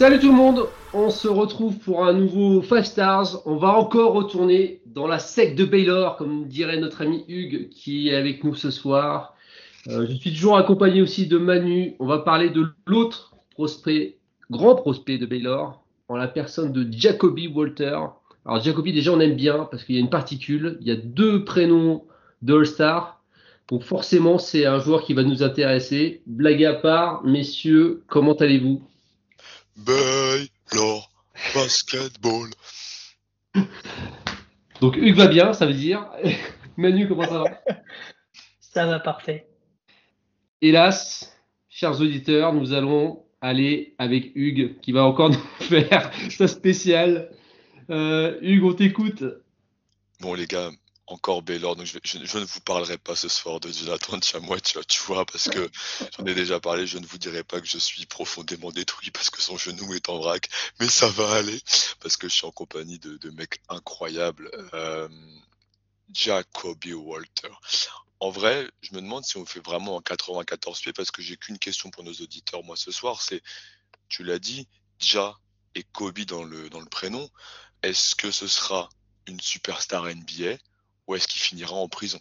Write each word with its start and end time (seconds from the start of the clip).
Salut 0.00 0.18
tout 0.18 0.28
le 0.28 0.34
monde, 0.34 0.66
on 0.94 1.10
se 1.10 1.28
retrouve 1.28 1.78
pour 1.78 2.06
un 2.06 2.14
nouveau 2.14 2.62
Five 2.62 2.84
Stars. 2.84 3.42
On 3.44 3.56
va 3.56 3.74
encore 3.74 4.14
retourner 4.14 4.80
dans 4.86 5.06
la 5.06 5.18
secte 5.18 5.58
de 5.58 5.66
Baylor, 5.66 6.16
comme 6.16 6.46
dirait 6.48 6.80
notre 6.80 7.02
ami 7.02 7.22
Hugues 7.28 7.68
qui 7.68 8.08
est 8.08 8.14
avec 8.14 8.42
nous 8.42 8.54
ce 8.54 8.70
soir. 8.70 9.34
Euh, 9.88 10.06
je 10.08 10.14
suis 10.14 10.32
toujours 10.32 10.56
accompagné 10.56 11.00
aussi 11.02 11.26
de 11.26 11.38
Manu. 11.38 11.94
On 11.98 12.06
va 12.06 12.18
parler 12.18 12.50
de 12.50 12.66
l'autre 12.86 13.34
prospect, 13.50 14.18
grand 14.50 14.74
prospect 14.74 15.18
de 15.18 15.26
Baylor, 15.26 15.82
en 16.08 16.16
la 16.16 16.28
personne 16.28 16.72
de 16.72 16.86
Jacoby 16.90 17.48
Walter. 17.48 17.98
Alors 18.44 18.62
Jacoby 18.62 18.92
déjà 18.92 19.12
on 19.12 19.20
aime 19.20 19.36
bien 19.36 19.68
parce 19.70 19.84
qu'il 19.84 19.94
y 19.94 19.98
a 19.98 20.00
une 20.00 20.10
particule, 20.10 20.78
il 20.80 20.88
y 20.88 20.90
a 20.90 20.96
deux 20.96 21.44
prénoms 21.44 22.04
d'All-Star. 22.42 23.22
Donc 23.68 23.82
forcément 23.82 24.38
c'est 24.38 24.66
un 24.66 24.80
joueur 24.80 25.02
qui 25.02 25.14
va 25.14 25.22
nous 25.22 25.42
intéresser. 25.42 26.22
Blague 26.26 26.64
à 26.64 26.74
part, 26.74 27.24
messieurs, 27.24 28.02
comment 28.06 28.34
allez-vous? 28.34 28.82
Baylor 29.76 31.10
Basketball. 31.54 32.50
Donc 34.80 34.96
Hugues 34.96 35.16
va 35.16 35.26
bien, 35.26 35.52
ça 35.52 35.66
veut 35.66 35.74
dire. 35.74 36.06
Manu, 36.76 37.08
comment 37.08 37.24
ça 37.24 37.38
va? 37.38 37.44
Ça 38.60 38.86
va 38.86 39.00
parfait. 39.00 39.49
Hélas, 40.62 41.32
chers 41.70 42.00
auditeurs, 42.02 42.52
nous 42.52 42.74
allons 42.74 43.24
aller 43.40 43.94
avec 43.96 44.32
Hugues 44.34 44.78
qui 44.82 44.92
va 44.92 45.04
encore 45.04 45.30
nous 45.60 45.64
faire 45.64 46.12
sa 46.30 46.48
spéciale. 46.48 47.30
Euh, 47.88 48.38
Hugues, 48.42 48.64
on 48.64 48.74
t'écoute. 48.74 49.24
Bon 50.20 50.34
les 50.34 50.46
gars, 50.46 50.70
encore 51.06 51.40
Baylor, 51.40 51.76
donc 51.76 51.86
je, 51.86 52.18
ne 52.18 52.44
vous 52.44 52.60
parlerai 52.60 52.98
pas 52.98 53.16
ce 53.16 53.28
soir 53.28 53.58
de 53.58 53.70
Jonathan 53.70 54.20
Chamois, 54.20 54.60
tu, 54.60 54.78
tu 54.86 55.02
vois, 55.04 55.24
parce 55.24 55.48
que 55.48 55.70
j'en 56.18 56.26
ai 56.26 56.34
déjà 56.34 56.60
parlé, 56.60 56.86
je 56.86 56.98
ne 56.98 57.06
vous 57.06 57.16
dirai 57.16 57.42
pas 57.42 57.58
que 57.62 57.66
je 57.66 57.78
suis 57.78 58.04
profondément 58.04 58.70
détruit 58.70 59.10
parce 59.10 59.30
que 59.30 59.40
son 59.40 59.56
genou 59.56 59.94
est 59.94 60.10
en 60.10 60.18
vrac, 60.18 60.46
mais 60.78 60.88
ça 60.88 61.08
va 61.08 61.36
aller, 61.36 61.58
parce 62.00 62.18
que 62.18 62.28
je 62.28 62.34
suis 62.34 62.46
en 62.46 62.52
compagnie 62.52 62.98
de, 62.98 63.16
de 63.16 63.30
mecs 63.30 63.62
incroyables. 63.70 64.50
Euh, 64.74 65.08
Jacoby 66.12 66.92
Walter. 66.92 67.48
En 68.20 68.30
vrai, 68.30 68.70
je 68.82 68.94
me 68.94 69.00
demande 69.00 69.24
si 69.24 69.38
on 69.38 69.46
fait 69.46 69.64
vraiment 69.64 69.96
en 69.96 70.02
94 70.02 70.80
pieds, 70.80 70.92
parce 70.92 71.10
que 71.10 71.22
j'ai 71.22 71.38
qu'une 71.38 71.58
question 71.58 71.90
pour 71.90 72.04
nos 72.04 72.12
auditeurs, 72.12 72.62
moi, 72.62 72.76
ce 72.76 72.92
soir, 72.92 73.22
c'est, 73.22 73.42
tu 74.08 74.24
l'as 74.24 74.38
dit, 74.38 74.68
Ja 74.98 75.38
et 75.74 75.84
Kobe 75.84 76.20
dans 76.20 76.44
le, 76.44 76.68
dans 76.68 76.80
le 76.80 76.88
prénom, 76.88 77.30
est-ce 77.82 78.14
que 78.14 78.30
ce 78.30 78.46
sera 78.46 78.90
une 79.26 79.40
superstar 79.40 80.04
NBA 80.04 80.58
ou 81.06 81.14
est-ce 81.14 81.26
qu'il 81.28 81.40
finira 81.40 81.74
en 81.74 81.88
prison? 81.88 82.20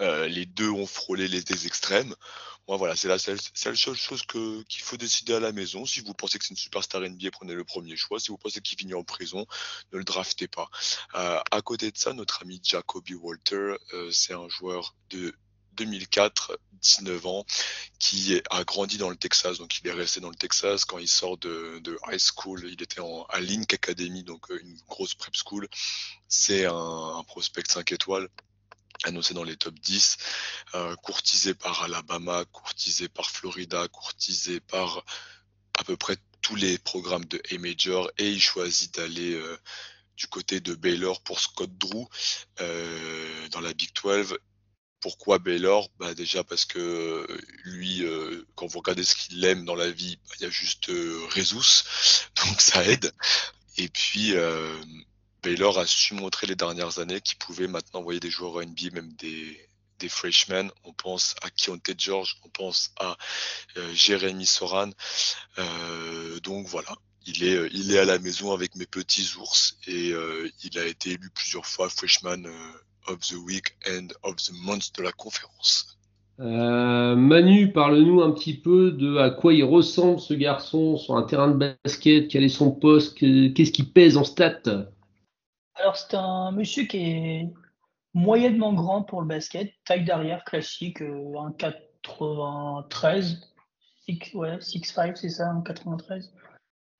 Euh, 0.00 0.28
Les 0.28 0.46
deux 0.46 0.70
ont 0.70 0.86
frôlé 0.86 1.28
les 1.28 1.42
des 1.42 1.66
extrêmes. 1.66 2.14
Moi, 2.68 2.76
voilà, 2.76 2.96
c'est 2.96 3.08
la 3.08 3.18
seule, 3.18 3.38
seule 3.54 3.76
chose 3.76 4.22
qu'il 4.26 4.82
faut 4.82 4.98
décider 4.98 5.32
à 5.34 5.40
la 5.40 5.52
maison. 5.52 5.86
Si 5.86 6.00
vous 6.00 6.12
pensez 6.12 6.38
que 6.38 6.44
c'est 6.44 6.50
une 6.50 6.56
superstar 6.56 7.00
NBA, 7.00 7.30
prenez 7.30 7.54
le 7.54 7.64
premier 7.64 7.96
choix. 7.96 8.20
Si 8.20 8.28
vous 8.28 8.36
pensez 8.36 8.60
qu'il 8.60 8.76
finit 8.76 8.92
en 8.92 9.04
prison, 9.04 9.46
ne 9.92 9.98
le 9.98 10.04
draftez 10.04 10.48
pas. 10.48 10.68
Euh, 11.14 11.40
à 11.50 11.62
côté 11.62 11.90
de 11.90 11.96
ça, 11.96 12.12
notre 12.12 12.42
ami 12.42 12.60
Jacoby 12.62 13.14
Walter, 13.14 13.76
euh, 13.94 14.10
c'est 14.12 14.34
un 14.34 14.50
joueur 14.50 14.94
de 15.08 15.34
2004, 15.78 16.60
19 16.82 17.26
ans, 17.26 17.46
qui 17.98 18.38
a 18.50 18.64
grandi 18.64 18.98
dans 18.98 19.08
le 19.08 19.16
Texas. 19.16 19.56
Donc, 19.56 19.78
il 19.78 19.88
est 19.88 19.92
resté 19.92 20.20
dans 20.20 20.28
le 20.28 20.36
Texas 20.36 20.84
quand 20.84 20.98
il 20.98 21.08
sort 21.08 21.38
de, 21.38 21.78
de 21.82 21.98
high 22.06 22.20
school. 22.20 22.68
Il 22.70 22.82
était 22.82 23.00
en, 23.00 23.22
à 23.30 23.40
Link 23.40 23.72
Academy, 23.72 24.24
donc 24.24 24.46
une 24.50 24.76
grosse 24.88 25.14
prep 25.14 25.34
school. 25.34 25.68
C'est 26.28 26.66
un, 26.66 26.74
un, 26.74 27.24
prospect 27.24 27.62
5 27.66 27.92
étoiles 27.92 28.28
annoncé 29.04 29.34
dans 29.34 29.44
les 29.44 29.56
top 29.56 29.74
10, 29.78 30.16
euh, 30.74 30.96
courtisé 30.96 31.54
par 31.54 31.82
Alabama, 31.82 32.44
courtisé 32.52 33.08
par 33.08 33.30
Florida, 33.30 33.86
courtisé 33.88 34.60
par 34.60 35.04
à 35.78 35.84
peu 35.84 35.96
près 35.96 36.16
tous 36.42 36.56
les 36.56 36.78
programmes 36.78 37.24
de 37.26 37.40
A-Major 37.52 38.10
et 38.18 38.28
il 38.28 38.40
choisit 38.40 38.94
d'aller 38.94 39.34
euh, 39.34 39.56
du 40.16 40.26
côté 40.26 40.60
de 40.60 40.74
Baylor 40.74 41.22
pour 41.22 41.40
Scott 41.40 41.70
Drew 41.78 42.06
euh, 42.60 43.48
dans 43.50 43.60
la 43.60 43.72
Big 43.72 43.90
12 44.02 44.36
pourquoi 45.00 45.38
Baylor? 45.38 45.88
Bah 45.98 46.12
Déjà 46.14 46.42
parce 46.42 46.64
que 46.64 47.24
lui, 47.64 48.04
quand 48.56 48.66
vous 48.66 48.80
regardez 48.80 49.04
ce 49.04 49.14
qu'il 49.14 49.44
aime 49.44 49.64
dans 49.64 49.76
la 49.76 49.90
vie, 49.90 50.16
bah, 50.16 50.34
il 50.40 50.42
y 50.42 50.46
a 50.46 50.50
juste 50.50 50.88
euh, 50.88 51.28
donc 52.44 52.60
ça 52.60 52.84
aide. 52.84 53.12
Et 53.76 53.88
puis, 53.88 54.32
Baylor 55.42 55.78
a 55.78 55.86
su 55.86 56.14
montrer 56.14 56.46
les 56.46 56.56
dernières 56.56 56.98
années 56.98 57.20
qu'il 57.20 57.38
pouvait 57.38 57.68
maintenant 57.68 58.00
envoyer 58.00 58.20
des 58.20 58.30
joueurs 58.30 58.64
NBA, 58.64 58.90
même 58.92 59.12
des, 59.14 59.58
des 59.98 60.08
freshmen. 60.08 60.70
On 60.84 60.92
pense 60.92 61.34
à 61.42 61.50
Keontae 61.50 61.94
George, 61.96 62.36
on 62.44 62.48
pense 62.48 62.92
à 62.98 63.16
euh, 63.76 63.94
Jérémy 63.94 64.46
Soran. 64.46 64.90
Euh, 65.58 66.40
donc 66.40 66.66
voilà, 66.66 66.94
il 67.26 67.44
est, 67.44 67.68
il 67.72 67.92
est 67.92 67.98
à 67.98 68.04
la 68.04 68.18
maison 68.18 68.52
avec 68.52 68.74
mes 68.76 68.86
petits 68.86 69.34
ours 69.38 69.78
et 69.86 70.12
euh, 70.12 70.50
il 70.64 70.78
a 70.78 70.86
été 70.86 71.10
élu 71.10 71.30
plusieurs 71.34 71.66
fois 71.66 71.88
freshman 71.88 72.44
of 73.06 73.20
the 73.20 73.36
Week 73.44 73.74
and 73.86 74.08
of 74.22 74.36
the 74.36 74.52
Month 74.52 74.96
de 74.96 75.02
la 75.02 75.12
conférence. 75.12 75.98
Euh, 76.40 77.16
Manu, 77.16 77.72
parle-nous 77.72 78.22
un 78.22 78.30
petit 78.30 78.54
peu 78.54 78.92
de 78.92 79.16
à 79.16 79.30
quoi 79.30 79.54
il 79.54 79.64
ressemble 79.64 80.20
ce 80.20 80.34
garçon 80.34 80.96
sur 80.96 81.16
un 81.16 81.24
terrain 81.24 81.48
de 81.48 81.74
basket, 81.84 82.28
quel 82.28 82.44
est 82.44 82.48
son 82.48 82.70
poste, 82.70 83.18
qu'est-ce 83.18 83.72
qui 83.72 83.82
pèse 83.82 84.16
en 84.16 84.24
stats? 84.24 84.88
Alors 85.78 85.96
c'est 85.96 86.14
un 86.14 86.50
monsieur 86.52 86.84
qui 86.84 86.98
est 86.98 87.48
moyennement 88.14 88.72
grand 88.72 89.02
pour 89.02 89.20
le 89.20 89.26
basket, 89.26 89.72
taille 89.84 90.04
d'arrière 90.04 90.44
classique, 90.44 91.02
euh, 91.02 91.34
1,93, 91.58 93.38
6, 94.06 94.34
ouais, 94.34 94.56
6'5 94.58 95.16
c'est 95.16 95.28
ça, 95.28 95.52
1,93, 95.52 96.30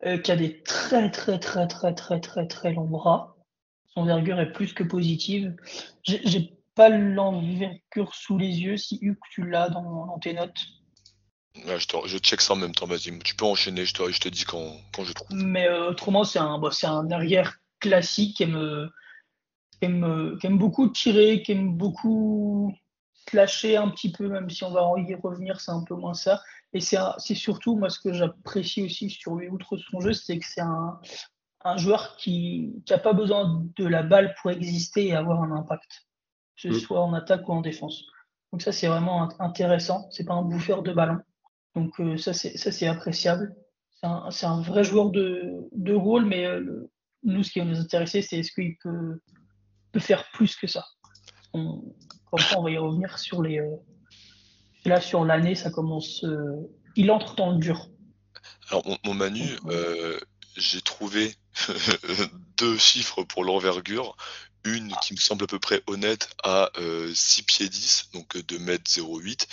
euh, 0.06 0.18
qui 0.18 0.32
a 0.32 0.36
des 0.36 0.62
très 0.62 1.10
très 1.10 1.38
très 1.38 1.66
très 1.66 1.94
très 1.94 2.20
très 2.20 2.46
très 2.46 2.72
longs 2.72 2.84
bras 2.84 3.34
son 3.94 4.02
envergure 4.02 4.40
est 4.40 4.52
plus 4.52 4.72
que 4.72 4.84
positive. 4.84 5.56
J'ai 6.04 6.52
pas 6.74 6.88
l'envergure 6.88 8.14
sous 8.14 8.38
les 8.38 8.60
yeux, 8.60 8.76
si 8.76 8.98
Hugues, 9.02 9.18
tu 9.30 9.48
l'as 9.48 9.68
dans, 9.70 10.06
dans, 10.06 10.18
tes 10.18 10.32
notes. 10.34 10.58
Ouais, 11.66 11.80
je, 11.80 11.88
te, 11.88 11.96
je, 12.06 12.18
check 12.18 12.40
ça 12.40 12.52
en 12.52 12.56
même 12.56 12.74
temps, 12.74 12.86
vas-y. 12.86 13.18
Tu 13.20 13.34
peux 13.34 13.44
enchaîner, 13.44 13.84
je 13.84 13.94
te, 13.94 14.10
je 14.10 14.20
te 14.20 14.28
dis 14.28 14.44
quand, 14.44 14.76
quand, 14.94 15.04
je 15.04 15.12
trouve. 15.12 15.26
Mais 15.32 15.66
euh, 15.66 15.90
autrement, 15.90 16.22
c'est 16.22 16.38
un, 16.38 16.58
bah, 16.58 16.70
un 16.84 17.10
arrière 17.10 17.58
classique 17.80 18.36
qui 18.36 18.44
aime, 18.44 18.90
qui, 19.72 19.86
aime, 19.86 20.38
qui 20.40 20.46
aime 20.46 20.58
beaucoup 20.58 20.88
tirer, 20.88 21.42
qui 21.42 21.52
aime 21.52 21.76
beaucoup 21.76 22.74
slasher 23.28 23.76
un 23.76 23.88
petit 23.88 24.10
peu, 24.10 24.28
même 24.28 24.48
si 24.48 24.64
on 24.64 24.70
va 24.70 24.82
y 24.96 25.14
revenir, 25.14 25.60
c'est 25.60 25.70
un 25.70 25.84
peu 25.84 25.94
moins 25.94 26.14
ça. 26.14 26.42
Et 26.72 26.80
c'est 26.80 27.34
surtout, 27.34 27.76
moi, 27.76 27.90
ce 27.90 28.00
que 28.00 28.12
j'apprécie 28.12 28.82
aussi 28.82 29.10
sur 29.10 29.36
lui, 29.36 29.48
outre 29.48 29.76
son 29.76 30.00
jeu, 30.00 30.12
c'est 30.12 30.38
que 30.38 30.46
c'est 30.46 30.60
un, 30.60 31.00
un 31.64 31.76
joueur 31.76 32.16
qui 32.16 32.82
n'a 32.88 32.98
pas 32.98 33.12
besoin 33.12 33.66
de 33.76 33.86
la 33.86 34.02
balle 34.02 34.34
pour 34.40 34.50
exister 34.50 35.08
et 35.08 35.14
avoir 35.14 35.42
un 35.42 35.52
impact, 35.52 36.06
que 36.56 36.62
ce 36.62 36.68
mm. 36.68 36.80
soit 36.80 37.00
en 37.00 37.12
attaque 37.14 37.48
ou 37.48 37.52
en 37.52 37.60
défense. 37.60 38.04
Donc 38.52 38.62
ça, 38.62 38.72
c'est 38.72 38.86
vraiment 38.86 39.28
intéressant. 39.40 40.08
C'est 40.10 40.24
pas 40.24 40.34
un 40.34 40.42
bouffeur 40.42 40.82
de 40.82 40.92
ballon. 40.92 41.18
Donc 41.74 41.98
euh, 42.00 42.16
ça, 42.16 42.32
c'est 42.32 42.86
appréciable. 42.86 43.54
C'est 44.00 44.06
un, 44.06 44.28
un, 44.42 44.60
vrai 44.62 44.84
joueur 44.84 45.10
de, 45.10 45.68
de 45.72 45.92
rôle, 45.92 46.24
mais 46.24 46.46
euh, 46.46 46.90
nous, 47.22 47.42
ce 47.42 47.50
qui 47.50 47.58
va 47.58 47.64
nous 47.64 47.78
intéresser, 47.78 48.22
c'est 48.22 48.38
est-ce 48.38 48.52
qu'il 48.52 48.76
peut, 48.82 49.20
peut, 49.92 50.00
faire 50.00 50.30
plus 50.32 50.56
que 50.56 50.66
ça. 50.66 50.84
On, 51.52 51.82
comme 52.30 52.40
ça, 52.40 52.58
on 52.58 52.62
va 52.62 52.70
y 52.70 52.78
revenir 52.78 53.18
sur 53.18 53.42
les. 53.42 53.58
Euh, 53.58 53.76
là, 54.84 55.00
sur 55.00 55.24
l'année, 55.24 55.54
ça 55.54 55.70
commence. 55.70 56.24
Euh, 56.24 56.68
il 56.96 57.10
entre 57.10 57.34
dans 57.34 57.52
le 57.52 57.58
dur. 57.58 57.88
Alors, 58.70 58.86
mon, 58.86 58.98
mon 59.04 59.14
Manu, 59.14 59.58
euh, 59.66 60.18
j'ai 60.56 60.80
trouvé 60.80 61.34
deux 62.56 62.76
chiffres 62.76 63.22
pour 63.22 63.44
l'envergure. 63.44 64.16
Une 64.64 64.92
qui 65.02 65.14
me 65.14 65.18
semble 65.18 65.44
à 65.44 65.46
peu 65.46 65.58
près 65.58 65.82
honnête 65.86 66.30
à 66.42 66.70
euh, 66.78 67.10
6 67.14 67.42
pieds 67.44 67.68
10, 67.68 68.10
donc 68.12 68.36
2 68.36 68.58
mètres 68.58 68.90
08, 69.00 69.46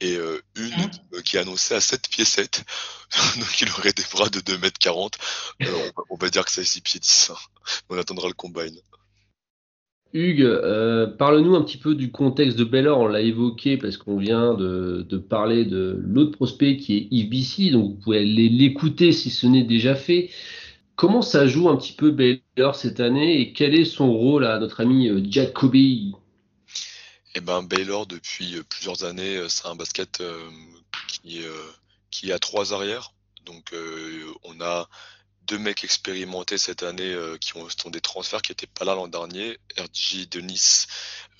et 0.00 0.16
euh, 0.16 0.40
une 0.56 0.70
mmh. 0.70 1.22
qui 1.22 1.36
est 1.36 1.40
annoncée 1.40 1.74
à 1.74 1.80
7 1.80 2.08
pieds 2.08 2.24
7, 2.24 2.64
donc 3.38 3.60
il 3.60 3.68
aurait 3.70 3.92
des 3.92 4.04
bras 4.12 4.28
de 4.28 4.40
2 4.40 4.58
mètres 4.58 4.78
40. 4.78 5.18
Alors 5.60 5.80
on 5.80 5.84
va, 5.84 6.04
on 6.10 6.16
va 6.16 6.28
dire 6.28 6.44
que 6.44 6.50
c'est 6.50 6.64
6 6.64 6.80
pieds 6.82 7.00
10. 7.00 7.32
On 7.88 7.98
attendra 7.98 8.28
le 8.28 8.34
combine. 8.34 8.78
Hugues, 10.14 10.42
euh, 10.42 11.06
parle-nous 11.06 11.54
un 11.54 11.62
petit 11.62 11.78
peu 11.78 11.94
du 11.94 12.10
contexte 12.10 12.58
de 12.58 12.64
Baylor. 12.64 12.98
On 12.98 13.06
l'a 13.06 13.22
évoqué 13.22 13.78
parce 13.78 13.96
qu'on 13.96 14.18
vient 14.18 14.54
de, 14.54 15.06
de, 15.08 15.16
parler 15.16 15.64
de 15.64 15.98
l'autre 16.04 16.32
prospect 16.32 16.76
qui 16.76 16.96
est 16.96 17.08
Yves 17.10 17.72
donc 17.72 17.92
vous 17.92 17.98
pouvez 17.98 18.24
l'écouter 18.24 19.12
si 19.12 19.30
ce 19.30 19.46
n'est 19.46 19.62
déjà 19.62 19.94
fait. 19.94 20.28
Comment 20.96 21.22
ça 21.22 21.46
joue 21.46 21.68
un 21.68 21.76
petit 21.76 21.94
peu 21.94 22.10
Baylor 22.10 22.76
cette 22.76 23.00
année 23.00 23.40
et 23.40 23.52
quel 23.52 23.74
est 23.74 23.84
son 23.84 24.12
rôle 24.12 24.46
à 24.46 24.58
notre 24.58 24.80
ami 24.80 25.08
euh, 25.08 25.22
Jacoby? 25.24 26.12
Eh 27.34 27.40
ben 27.40 27.62
Baylor 27.62 28.06
depuis 28.06 28.56
euh, 28.56 28.62
plusieurs 28.68 29.04
années, 29.04 29.42
c'est 29.48 29.66
un 29.66 29.74
basket 29.74 30.22
qui, 31.08 31.40
qui 32.10 32.32
a 32.32 32.38
trois 32.38 32.74
arrières. 32.74 33.12
Donc 33.46 33.74
on 34.44 34.60
a 34.60 34.88
deux 35.48 35.58
mecs 35.58 35.82
expérimentés 35.82 36.58
cette 36.58 36.82
année 36.82 37.16
qui 37.40 37.56
ont, 37.56 37.68
sont 37.68 37.90
des 37.90 38.00
transferts 38.00 38.42
qui 38.42 38.52
n'étaient 38.52 38.66
pas 38.66 38.84
là 38.84 38.94
l'an 38.94 39.08
dernier. 39.08 39.58
RJ 39.76 40.28
Denis, 40.28 40.86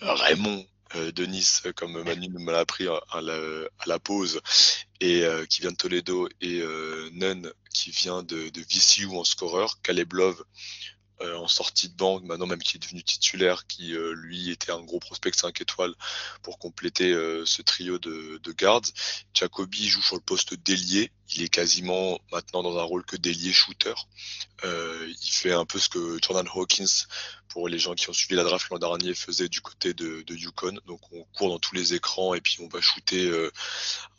Raymond 0.01 0.67
Denis, 0.95 1.61
comme 1.77 2.03
Manu 2.03 2.29
me 2.29 2.53
l'a 2.53 2.61
appris 2.61 2.87
à 2.89 3.21
la, 3.87 3.99
pause, 3.99 4.41
et 5.01 5.25
qui 5.49 5.61
vient 5.61 5.73
de 5.73 5.77
Toledo, 5.77 6.29
et 6.41 6.63
Nun 7.13 7.43
qui 7.73 7.91
vient 7.91 8.23
de, 8.23 8.49
de 8.51 8.61
VCU 8.61 9.07
en 9.17 9.25
scoreur. 9.25 9.81
Caleb 9.83 10.13
Love 10.13 10.45
euh, 11.23 11.37
en 11.37 11.47
sortie 11.47 11.89
de 11.89 11.95
banque, 11.95 12.25
maintenant 12.25 12.47
même 12.47 12.63
qui 12.63 12.77
est 12.77 12.81
devenu 12.81 13.03
titulaire, 13.03 13.67
qui 13.67 13.95
euh, 13.95 14.13
lui 14.15 14.51
était 14.51 14.73
un 14.73 14.81
gros 14.83 14.99
prospect 14.99 15.33
5 15.33 15.61
étoiles 15.61 15.95
pour 16.43 16.59
compléter 16.59 17.13
euh, 17.13 17.45
ce 17.47 17.63
trio 17.63 17.99
de, 17.99 18.41
de 18.43 18.53
guards. 18.53 18.83
Jacoby 19.33 19.89
joue 19.89 20.03
sur 20.03 20.17
le 20.17 20.23
poste 20.23 20.55
d'ailier, 20.55 21.13
il 21.35 21.43
est 21.43 21.49
quasiment 21.49 22.19
maintenant 22.33 22.63
dans 22.63 22.79
un 22.79 22.83
rôle 22.83 23.05
que 23.05 23.17
d'ailier 23.17 23.53
shooter. 23.53 23.95
il 24.65 25.31
fait 25.31 25.53
un 25.53 25.65
peu 25.65 25.79
ce 25.79 25.89
que 25.89 26.19
Jordan 26.23 26.49
Hawkins, 26.53 27.07
pour 27.53 27.69
les 27.69 27.79
gens 27.79 27.95
qui 27.95 28.09
ont 28.09 28.13
suivi 28.15 28.35
la 28.35 28.45
draft 28.45 28.69
l'an 28.71 28.79
dernier, 28.79 29.15
faisait 29.15 29.49
du 29.49 29.61
côté 29.61 29.95
de, 29.95 30.25
Yukon. 30.29 30.79
Donc 30.87 31.01
on 31.13 31.25
court 31.37 31.51
dans 31.51 31.59
tous 31.59 31.75
les 31.75 31.95
écrans 31.95 32.35
et 32.35 32.41
puis 32.41 32.57
on 32.61 32.69
va 32.69 32.81
shooter 32.81 33.31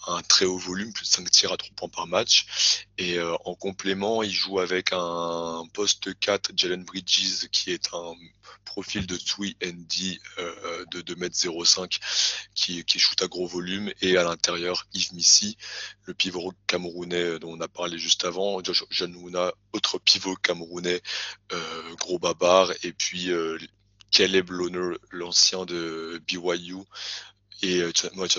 un 0.07 0.21
très 0.21 0.45
haut 0.45 0.57
volume, 0.57 0.93
plus 0.93 1.05
de 1.05 1.13
5 1.13 1.31
tirs 1.31 1.51
à 1.51 1.57
3 1.57 1.71
points 1.75 1.89
par 1.89 2.07
match. 2.07 2.85
Et 2.97 3.19
en 3.21 3.55
complément, 3.55 4.21
il 4.21 4.31
joue 4.31 4.59
avec 4.59 4.89
un 4.91 5.63
poste 5.73 6.17
4, 6.19 6.51
Jalen 6.55 6.83
Bridges, 6.83 7.47
qui 7.51 7.71
est 7.71 7.93
un 7.93 8.13
profil 8.73 9.05
de 9.05 9.17
3 9.17 9.45
ND 9.63 10.19
euh, 10.39 10.85
de 10.91 11.01
2m05 11.01 11.99
qui, 12.55 12.83
qui 12.83 12.99
shoot 12.99 13.21
à 13.21 13.27
gros 13.27 13.47
volume. 13.47 13.91
Et 14.01 14.17
à 14.17 14.23
l'intérieur, 14.23 14.87
Yves 14.93 15.13
Missy, 15.13 15.57
le 16.05 16.13
pivot 16.13 16.53
camerounais 16.67 17.39
dont 17.39 17.51
on 17.51 17.61
a 17.61 17.67
parlé 17.67 17.97
juste 17.97 18.25
avant, 18.25 18.63
Josh 18.63 18.83
Janouna, 18.89 19.51
autre 19.73 19.99
pivot 19.99 20.35
camerounais, 20.35 21.01
euh, 21.51 21.95
gros 21.99 22.19
babar. 22.19 22.71
Et 22.83 22.93
puis 22.93 23.22
euh, 23.31 23.57
Caleb 24.11 24.51
Loner, 24.51 24.97
l'ancien 25.11 25.65
de 25.65 26.21
BYU, 26.27 26.77
et 27.63 27.81
euh, 27.81 27.91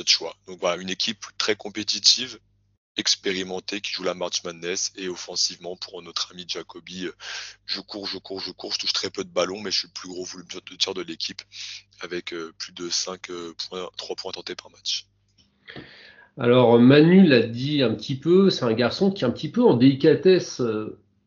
Chua. 0.06 0.34
Donc 0.46 0.60
voilà, 0.60 0.80
une 0.80 0.90
équipe 0.90 1.24
très 1.38 1.56
compétitive, 1.56 2.38
expérimenté 2.96 3.80
qui 3.80 3.92
joue 3.92 4.04
la 4.04 4.14
March 4.14 4.44
Madness 4.44 4.92
et 4.96 5.08
offensivement 5.08 5.76
pour 5.76 6.00
notre 6.02 6.32
ami 6.32 6.44
Jacoby, 6.46 7.06
euh, 7.06 7.12
je 7.66 7.80
cours, 7.80 8.06
je 8.06 8.18
cours, 8.18 8.40
je 8.40 8.52
cours, 8.52 8.72
je 8.72 8.78
touche 8.78 8.92
très 8.92 9.10
peu 9.10 9.24
de 9.24 9.30
ballons, 9.30 9.60
mais 9.60 9.70
je 9.70 9.78
suis 9.78 9.88
le 9.88 9.92
plus 9.92 10.08
gros 10.08 10.24
volume 10.24 10.46
de 10.48 10.76
tir 10.76 10.94
de 10.94 11.02
l'équipe 11.02 11.42
avec 12.00 12.32
euh, 12.32 12.52
plus 12.58 12.72
de 12.72 12.88
5 12.88 13.30
euh, 13.30 13.54
points, 13.68 13.88
3 13.96 14.16
points 14.16 14.32
tentés 14.32 14.54
par 14.54 14.70
match. 14.70 15.06
Alors 16.38 16.78
Manu 16.78 17.26
l'a 17.26 17.42
dit 17.42 17.82
un 17.82 17.94
petit 17.94 18.16
peu, 18.16 18.50
c'est 18.50 18.64
un 18.64 18.72
garçon 18.72 19.10
qui 19.10 19.24
est 19.24 19.26
un 19.26 19.30
petit 19.30 19.50
peu 19.50 19.62
en 19.62 19.74
délicatesse 19.74 20.60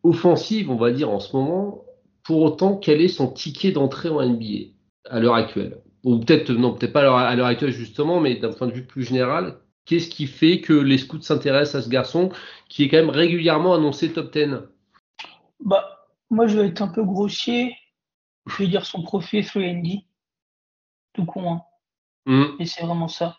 offensive, 0.04 0.70
on 0.70 0.76
va 0.76 0.92
dire 0.92 1.10
en 1.10 1.20
ce 1.20 1.36
moment. 1.36 1.87
Pour 2.28 2.42
autant, 2.44 2.76
quel 2.78 3.02
est 3.02 3.08
son 3.08 3.32
ticket 3.32 3.72
d'entrée 3.72 4.10
en 4.10 4.22
NBA 4.22 4.74
à 5.10 5.20
l'heure 5.20 5.36
actuelle? 5.36 5.82
Ou 6.04 6.20
peut-être 6.20 6.52
non, 6.52 6.74
peut-être 6.74 6.94
pas 6.94 7.28
à 7.28 7.36
l'heure 7.36 7.48
actuelle 7.48 7.72
justement, 7.72 8.20
mais 8.20 8.36
d'un 8.36 8.52
point 8.52 8.68
de 8.68 8.74
vue 8.74 8.86
plus 8.86 9.04
général, 9.04 9.58
Qu'est-ce 9.88 10.10
qui 10.10 10.28
fait 10.28 10.60
que 10.60 10.74
les 10.74 10.98
scouts 10.98 11.22
s'intéressent 11.22 11.76
à 11.76 11.82
ce 11.82 11.90
garçon 11.90 12.30
qui 12.68 12.84
est 12.84 12.90
quand 12.90 12.98
même 12.98 13.10
régulièrement 13.10 13.74
annoncé 13.74 14.12
top 14.12 14.34
10 14.34 14.58
bah, 15.62 16.06
Moi, 16.30 16.48
je 16.48 16.60
vais 16.60 16.68
être 16.68 16.82
un 16.82 16.90
peu 16.90 17.06
grossier. 17.06 17.74
Je 18.46 18.58
vais 18.58 18.68
dire 18.68 18.86
son 18.86 19.02
profil 19.02 19.46
3D. 19.46 20.04
Tout 21.14 21.26
con. 21.26 21.54
Hein. 21.54 21.62
Hmm. 22.26 22.46
Et 22.60 22.66
c'est 22.66 22.84
vraiment 22.84 23.08
ça. 23.08 23.38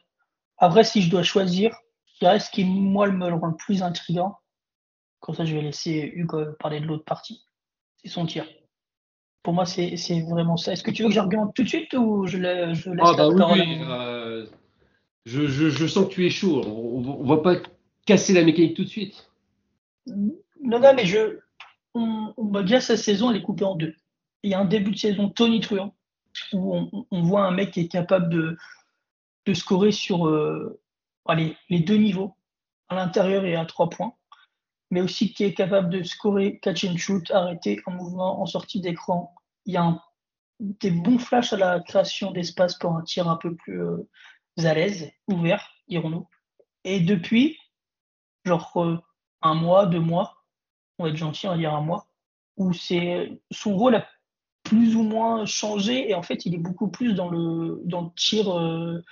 Après, 0.57 0.85
si 0.85 1.03
je 1.03 1.11
dois 1.11 1.23
choisir, 1.23 1.77
je 2.15 2.21
dirais 2.21 2.41
ce 2.41 2.51
qui, 2.51 2.65
moi, 2.65 3.11
me 3.11 3.29
le 3.29 3.35
rend 3.35 3.49
le 3.49 3.57
plus 3.57 3.83
intriguant. 3.83 4.39
Comme 5.21 5.35
ça, 5.35 5.45
je 5.45 5.55
vais 5.55 5.61
laisser 5.61 6.11
Hugo 6.15 6.47
parler 6.59 6.81
de 6.81 6.87
l'autre 6.87 7.05
partie. 7.05 7.45
C'est 7.99 8.09
son 8.09 8.25
tir. 8.25 8.47
Pour 9.43 9.55
moi, 9.55 9.65
c'est 9.67 10.21
vraiment 10.29 10.57
ça. 10.57 10.73
Est-ce 10.73 10.83
que 10.83 10.91
tu 10.91 11.03
veux 11.03 11.09
que 11.09 11.15
j'argumente 11.15 11.55
tout 11.55 11.63
de 11.63 11.69
suite 11.69 11.93
ou 11.95 12.27
je, 12.27 12.39
laisse 12.39 12.89
ah, 13.01 13.15
bah 13.17 13.29
oui, 13.29 13.81
euh, 13.83 14.47
je, 15.25 15.87
sens 15.87 16.07
que 16.07 16.13
tu 16.13 16.27
es 16.27 16.31
chaud. 16.31 16.63
On, 16.67 17.23
ne 17.23 17.29
va 17.29 17.39
pas 17.39 17.57
casser 18.05 18.33
la 18.33 18.45
mécanique 18.45 18.75
tout 18.75 18.85
de 18.85 18.89
suite. 18.89 19.31
Non, 20.07 20.81
non, 20.81 20.93
mais 20.95 21.07
je, 21.07 21.39
on, 21.95 22.35
on 22.37 22.63
bien 22.63 22.81
sa 22.81 22.97
saison, 22.97 23.31
elle 23.31 23.39
est 23.39 23.43
coupée 23.43 23.65
en 23.65 23.77
deux. 23.77 23.95
Il 24.43 24.51
y 24.51 24.55
a 24.55 24.61
un 24.61 24.65
début 24.65 24.93
de 24.93 24.99
saison 24.99 25.29
Tony 25.29 25.61
Truant, 25.61 25.95
où 26.53 27.05
on, 27.11 27.23
voit 27.23 27.45
un 27.45 27.51
mec 27.51 27.73
qui 27.73 27.81
est 27.81 27.89
capable 27.89 28.29
de, 28.29 28.57
de 29.47 29.55
scorer 29.55 29.93
sur 29.93 30.27
euh, 30.27 30.81
les 31.37 31.81
deux 31.81 31.97
niveaux, 31.97 32.35
à 32.89 32.95
l'intérieur 32.95 33.45
et 33.45 33.57
à 33.57 33.65
trois 33.65 33.91
points, 33.91 34.15
mais 34.91 35.01
aussi 35.01 35.33
qui 35.33 35.45
est 35.45 35.55
capable 35.55 35.91
de 35.91 36.03
scorer 36.03 36.59
catch 36.61 36.85
and 36.85 36.97
shoot, 36.97 37.31
arrêter 37.31 37.81
en 37.87 37.93
mouvement, 37.93 38.41
en 38.41 38.47
sortie 38.47 38.81
d'écran. 38.81 39.35
Il 39.67 39.75
y 39.75 39.77
a 39.77 40.03
des 40.61 40.91
bons 40.91 41.19
flashs 41.19 41.53
à 41.53 41.57
la 41.57 41.81
création 41.81 42.31
d'espace 42.33 42.77
pour 42.79 42.97
un 42.97 43.03
tir 43.03 43.29
un 43.29 43.37
peu 43.37 43.55
plus, 43.55 43.83
euh, 43.83 44.09
à 44.59 44.75
l'aise, 44.75 45.11
ouvert, 45.29 45.71
dirons-nous. 45.89 46.27
Et 46.85 47.01
depuis, 47.01 47.59
genre 48.45 48.73
euh, 48.77 48.99
un 49.43 49.55
mois, 49.55 49.87
deux 49.87 50.01
mois, 50.01 50.39
on 50.99 51.05
va 51.05 51.11
être 51.11 51.17
gentil, 51.17 51.47
on 51.47 51.53
va 51.53 51.59
dire 51.59 51.75
un 51.75 51.81
mois, 51.81 52.09
où 52.57 52.73
c'est 52.73 53.41
son 53.51 53.77
rôle 53.77 53.97
a 53.97 54.07
plus 54.65 54.97
ou 54.97 55.03
moins 55.03 55.47
changé 55.47 56.11
et 56.11 56.15
en 56.15 56.23
fait 56.23 56.45
il 56.45 56.55
est 56.55 56.59
beaucoup 56.59 56.89
plus 56.89 57.15
dans 57.15 57.31
le, 57.31 57.81
dans 57.85 58.03
le 58.03 58.11
tir 58.17 58.55
euh, 58.55 59.03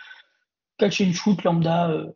catch 0.76 1.00
and 1.00 1.12
shoot 1.12 1.42
lambda 1.44 1.88
euh, 1.88 2.12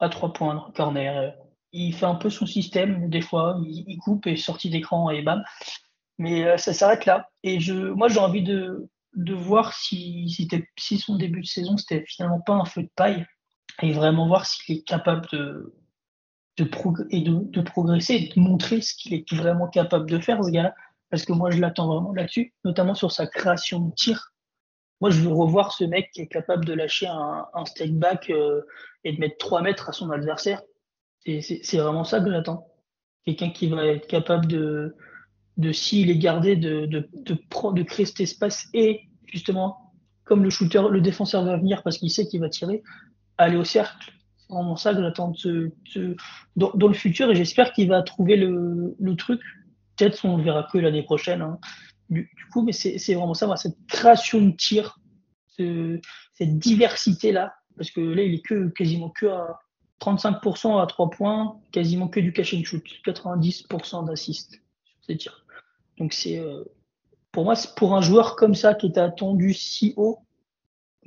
à 0.00 0.08
trois 0.08 0.32
points, 0.32 0.72
corner. 0.74 1.34
Il 1.72 1.94
fait 1.94 2.06
un 2.06 2.14
peu 2.14 2.30
son 2.30 2.46
système, 2.46 3.08
des 3.08 3.22
fois 3.22 3.58
il, 3.64 3.98
coupe 3.98 4.26
et 4.26 4.36
sortie 4.36 4.70
d'écran 4.70 5.10
et 5.10 5.22
bam. 5.22 5.42
Mais 6.18 6.56
ça 6.58 6.72
s'arrête 6.72 7.06
là. 7.06 7.30
Et 7.42 7.60
je, 7.60 7.72
moi 7.72 8.08
j'ai 8.08 8.18
envie 8.18 8.42
de, 8.42 8.90
de 9.14 9.34
voir 9.34 9.72
si, 9.74 10.28
si, 10.78 10.98
son 10.98 11.16
début 11.16 11.42
de 11.42 11.46
saison, 11.46 11.76
c'était 11.76 12.04
finalement 12.06 12.40
pas 12.40 12.54
un 12.54 12.64
feu 12.64 12.82
de 12.82 12.90
paille, 12.96 13.26
et 13.82 13.92
vraiment 13.92 14.26
voir 14.26 14.46
s'il 14.46 14.78
est 14.78 14.82
capable 14.82 15.26
de, 15.32 15.74
de, 16.56 16.70
et 17.10 17.20
de, 17.20 17.60
progresser 17.60 18.14
et 18.14 18.32
de 18.34 18.40
montrer 18.40 18.80
ce 18.80 18.94
qu'il 18.94 19.14
est 19.14 19.32
vraiment 19.32 19.68
capable 19.68 20.08
de 20.10 20.18
faire, 20.18 20.42
ce 20.42 20.50
gars-là. 20.50 20.74
Parce 21.10 21.24
que 21.24 21.32
moi, 21.32 21.50
je 21.50 21.60
l'attends 21.60 21.88
vraiment 21.88 22.12
là-dessus, 22.12 22.54
notamment 22.64 22.94
sur 22.94 23.12
sa 23.12 23.26
création 23.26 23.80
de 23.80 23.94
tir. 23.94 24.32
Moi, 25.00 25.10
je 25.10 25.20
veux 25.20 25.32
revoir 25.32 25.72
ce 25.72 25.84
mec 25.84 26.10
qui 26.12 26.22
est 26.22 26.26
capable 26.26 26.64
de 26.64 26.72
lâcher 26.72 27.06
un, 27.06 27.46
un 27.52 27.64
step 27.66 27.90
back 27.90 28.30
euh, 28.30 28.62
et 29.04 29.12
de 29.12 29.20
mettre 29.20 29.36
3 29.38 29.62
mètres 29.62 29.88
à 29.88 29.92
son 29.92 30.10
adversaire. 30.10 30.62
C'est 31.24 31.76
vraiment 31.76 32.04
ça 32.04 32.20
que 32.20 32.30
j'attends. 32.30 32.66
Quelqu'un 33.24 33.50
qui 33.50 33.68
va 33.68 33.86
être 33.86 34.06
capable 34.06 34.46
de, 34.46 34.96
de 35.56 35.72
s'il 35.72 36.10
est 36.10 36.18
gardé, 36.18 36.56
de, 36.56 36.86
de, 36.86 37.08
de, 37.14 37.38
de 37.72 37.82
créer 37.82 38.06
cet 38.06 38.20
espace 38.20 38.68
et 38.74 39.02
justement, 39.26 39.92
comme 40.24 40.42
le 40.42 40.50
shooter, 40.50 40.82
le 40.90 41.00
défenseur 41.00 41.44
va 41.44 41.56
venir 41.56 41.82
parce 41.82 41.98
qu'il 41.98 42.10
sait 42.10 42.26
qu'il 42.26 42.40
va 42.40 42.48
tirer, 42.48 42.82
aller 43.38 43.56
au 43.56 43.64
cercle. 43.64 44.12
C'est 44.38 44.52
vraiment 44.52 44.76
ça 44.76 44.94
que 44.94 45.00
j'attends 45.00 45.32
dans, 46.56 46.88
le 46.88 46.94
futur 46.94 47.30
et 47.30 47.34
j'espère 47.34 47.72
qu'il 47.72 47.88
va 47.88 48.02
trouver 48.02 48.36
le, 48.36 48.96
le 48.98 49.16
truc. 49.16 49.40
Peut-être 49.96 50.24
on 50.24 50.38
ne 50.38 50.42
verra 50.42 50.68
que 50.70 50.78
l'année 50.78 51.02
prochaine. 51.02 51.42
Hein. 51.42 51.58
Du, 52.10 52.28
coup, 52.52 52.62
mais 52.62 52.72
c'est 52.72 53.14
vraiment 53.14 53.34
ça, 53.34 53.56
cette 53.56 53.78
création 53.88 54.40
de 54.40 54.50
tir, 54.50 54.98
cette 55.56 56.58
diversité-là, 56.58 57.54
parce 57.76 57.90
que 57.90 58.00
là, 58.00 58.22
il 58.22 58.34
est 58.34 58.42
que, 58.42 58.68
quasiment 58.68 59.08
que 59.10 59.26
à 59.26 59.61
35% 60.02 60.82
à 60.82 60.86
3 60.86 61.10
points, 61.10 61.60
quasiment 61.70 62.08
que 62.08 62.20
du 62.20 62.32
catch 62.32 62.54
and 62.54 62.64
shoot, 62.64 62.84
90% 63.06 64.06
d'assist 64.06 64.52
sur 64.52 65.04
ces 65.06 65.16
tirs. 65.16 65.46
Donc 65.98 66.12
c'est 66.12 66.38
euh, 66.38 66.64
pour 67.30 67.44
moi, 67.44 67.54
pour 67.76 67.94
un 67.94 68.00
joueur 68.00 68.36
comme 68.36 68.54
ça 68.54 68.74
qui 68.74 68.86
est 68.86 68.98
attendu 68.98 69.54
si 69.54 69.94
haut 69.96 70.18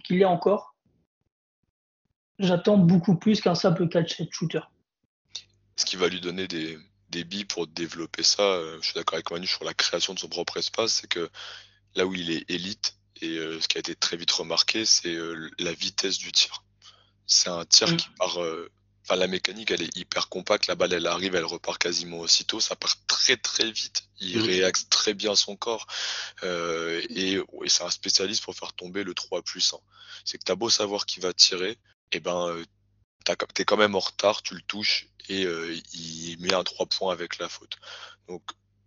qu'il 0.03 0.21
est 0.21 0.25
encore, 0.25 0.75
j'attends 2.39 2.77
beaucoup 2.77 3.17
plus 3.17 3.41
qu'un 3.41 3.55
simple 3.55 3.87
catch 3.89 4.21
shooter. 4.31 4.61
Ce 5.75 5.85
qui 5.85 5.97
va 5.97 6.07
lui 6.07 6.21
donner 6.21 6.47
des, 6.47 6.77
des 7.09 7.23
billes 7.23 7.45
pour 7.45 7.67
développer 7.67 8.23
ça, 8.23 8.43
euh, 8.43 8.77
je 8.81 8.85
suis 8.85 8.93
d'accord 8.93 9.15
avec 9.15 9.29
Manu 9.31 9.47
sur 9.47 9.65
la 9.65 9.73
création 9.73 10.13
de 10.13 10.19
son 10.19 10.29
propre 10.29 10.57
espace, 10.57 10.93
c'est 11.01 11.07
que 11.07 11.29
là 11.95 12.05
où 12.05 12.13
il 12.13 12.31
est 12.31 12.49
élite, 12.49 12.97
et 13.21 13.37
euh, 13.37 13.59
ce 13.59 13.67
qui 13.67 13.77
a 13.77 13.79
été 13.79 13.95
très 13.95 14.15
vite 14.15 14.31
remarqué, 14.31 14.85
c'est 14.85 15.17
la 15.59 15.73
vitesse 15.73 16.17
du 16.17 16.31
tir. 16.31 16.63
C'est 17.25 17.49
un 17.49 17.65
tir 17.65 17.91
mm. 17.91 17.97
qui 17.97 18.09
part 18.17 18.37
Enfin, 19.07 19.17
la 19.17 19.27
mécanique, 19.27 19.69
elle 19.69 19.83
est 19.83 19.95
hyper 19.95 20.29
compacte. 20.29 20.65
La 20.65 20.73
balle, 20.73 20.91
elle 20.93 21.05
arrive, 21.05 21.35
elle 21.35 21.45
repart 21.45 21.77
quasiment 21.77 22.21
aussitôt. 22.21 22.59
Ça 22.59 22.75
part 22.75 22.95
très 23.05 23.37
très 23.37 23.69
vite. 23.71 24.05
Il 24.19 24.39
mmh. 24.39 24.41
réaxe 24.41 24.89
très 24.89 25.13
bien 25.13 25.35
son 25.35 25.55
corps. 25.55 25.85
Euh, 26.43 27.03
et, 27.09 27.39
c'est 27.67 27.83
un 27.83 27.91
spécialiste 27.91 28.43
pour 28.43 28.55
faire 28.55 28.73
tomber 28.73 29.03
le 29.03 29.13
3 29.13 29.43
plus 29.43 29.73
1. 29.73 29.77
C'est 30.23 30.39
que 30.39 30.43
t'as 30.43 30.55
beau 30.55 30.71
savoir 30.71 31.05
qui 31.05 31.19
va 31.19 31.33
tirer, 31.33 31.71
et 31.71 31.77
eh 32.13 32.19
ben 32.19 32.47
euh, 32.47 32.63
t'es 33.53 33.63
quand 33.63 33.77
même 33.77 33.95
en 33.95 33.99
retard, 33.99 34.41
tu 34.41 34.55
le 34.55 34.61
touches 34.61 35.07
et 35.29 35.45
euh, 35.45 35.75
il 35.93 36.37
met 36.39 36.53
un 36.53 36.63
3 36.63 36.87
points 36.87 37.13
avec 37.13 37.37
la 37.37 37.47
faute. 37.47 37.77
Donc 38.27 38.41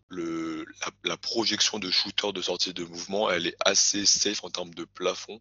le, 0.08 0.66
la, 1.04 1.16
projection 1.16 1.78
de 1.78 1.90
shooter 1.90 2.32
de 2.32 2.42
sortie 2.42 2.72
de 2.72 2.84
mouvement, 2.84 3.30
elle 3.30 3.46
est 3.46 3.56
assez 3.60 4.04
safe 4.06 4.42
en 4.42 4.50
termes 4.50 4.74
de 4.74 4.84
plafond 4.84 5.40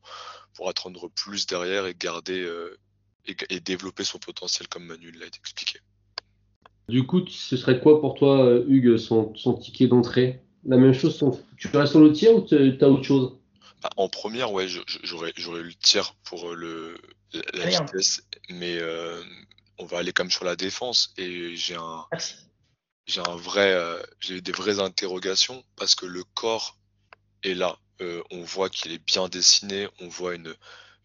pour 0.54 0.70
attendre 0.70 1.08
plus 1.08 1.48
derrière 1.48 1.88
et 1.88 1.96
garder 1.96 2.46
et, 3.28 3.60
développer 3.60 4.04
son 4.04 4.20
potentiel 4.20 4.68
comme 4.68 4.86
Manu 4.86 5.12
l'a 5.12 5.26
expliqué. 5.26 5.80
Du 6.90 7.06
coup, 7.06 7.26
ce 7.28 7.58
serait 7.58 7.80
quoi 7.80 8.00
pour 8.00 8.16
toi, 8.16 8.62
Hugues, 8.68 8.98
son, 8.98 9.34
ticket 9.60 9.88
d'entrée? 9.88 10.42
La 10.66 10.78
même 10.78 10.94
chose, 10.94 11.22
tu 11.58 11.68
restes 11.68 11.92
sur 11.92 12.00
le 12.00 12.14
tir 12.14 12.36
ou 12.36 12.42
tu 12.42 12.56
as 12.56 12.90
autre 12.90 13.04
chose? 13.04 13.38
Bah, 13.82 13.90
En 13.98 14.10
première, 14.10 14.52
ouais, 14.52 14.68
j'aurais 15.04 15.32
eu 15.60 15.64
le 15.64 15.74
tir 15.74 16.16
pour 16.24 16.54
le, 16.54 16.98
la, 17.54 17.66
vitesse, 17.66 18.24
mais 18.50 18.80
on 19.78 19.86
va 19.86 20.00
aller 20.00 20.14
comme 20.14 20.32
sur 20.32 20.46
la 20.46 20.56
défense 20.56 21.14
et 21.18 21.56
j'ai 21.56 21.76
un 21.76 22.06
j'ai 23.06 23.22
un 23.22 23.36
vrai 23.36 23.78
j'ai 24.20 24.42
des 24.42 24.52
vraies 24.52 24.80
interrogations 24.80 25.64
parce 25.76 25.96
que 25.96 26.06
le 26.06 26.24
corps 26.34 26.78
est 27.44 27.54
là. 27.54 27.78
On 28.32 28.42
voit 28.42 28.70
qu'il 28.70 28.92
est 28.92 29.04
bien 29.06 29.28
dessiné 29.28 29.88
on 30.00 30.08
voit 30.08 30.36
une 30.36 30.54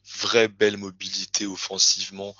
vraie 0.05 0.49
belle 0.49 0.77
mobilité 0.77 1.47
offensivement 1.47 2.35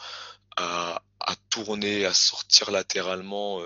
à, 0.57 1.03
à 1.21 1.37
tourner 1.51 2.05
à 2.05 2.13
sortir 2.13 2.71
latéralement 2.71 3.63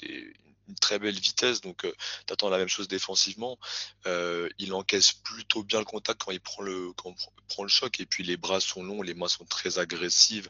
des, 0.00 0.32
une 0.70 0.76
très 0.76 0.98
belle 0.98 1.18
vitesse, 1.18 1.60
donc 1.60 1.84
euh, 1.84 1.92
tu 2.26 2.32
attends 2.32 2.48
la 2.48 2.58
même 2.58 2.68
chose 2.68 2.88
défensivement. 2.88 3.58
Euh, 4.06 4.48
il 4.58 4.72
encaisse 4.72 5.12
plutôt 5.12 5.62
bien 5.62 5.80
le 5.80 5.84
contact 5.84 6.22
quand 6.24 6.30
il 6.30 6.40
prend 6.40 6.62
le, 6.62 6.92
quand 6.94 7.14
prend 7.48 7.64
le 7.64 7.68
choc, 7.68 8.00
et 8.00 8.06
puis 8.06 8.24
les 8.24 8.36
bras 8.36 8.60
sont 8.60 8.82
longs, 8.82 9.02
les 9.02 9.14
mains 9.14 9.28
sont 9.28 9.44
très 9.44 9.78
agressives. 9.78 10.48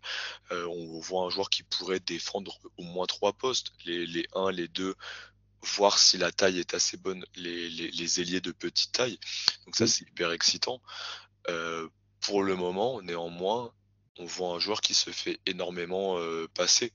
Euh, 0.52 0.66
on 0.66 1.00
voit 1.00 1.24
un 1.24 1.30
joueur 1.30 1.50
qui 1.50 1.62
pourrait 1.62 2.00
défendre 2.00 2.60
au 2.76 2.82
moins 2.82 3.06
trois 3.06 3.32
postes, 3.32 3.72
les, 3.84 4.06
les 4.06 4.26
1, 4.34 4.52
les 4.52 4.68
2, 4.68 4.94
voir 5.62 5.98
si 5.98 6.18
la 6.18 6.30
taille 6.30 6.60
est 6.60 6.74
assez 6.74 6.96
bonne, 6.96 7.24
les, 7.34 7.68
les, 7.70 7.90
les 7.90 8.20
ailiers 8.20 8.40
de 8.40 8.52
petite 8.52 8.92
taille. 8.92 9.18
Donc 9.64 9.76
ça, 9.76 9.86
c'est 9.86 10.02
hyper 10.02 10.30
excitant. 10.32 10.80
Pour 12.20 12.42
le 12.42 12.56
moment, 12.56 13.02
néanmoins, 13.02 13.72
on 14.18 14.26
voit 14.26 14.54
un 14.54 14.58
joueur 14.58 14.80
qui 14.80 14.94
se 14.94 15.10
fait 15.10 15.40
énormément 15.46 16.18
passer. 16.54 16.92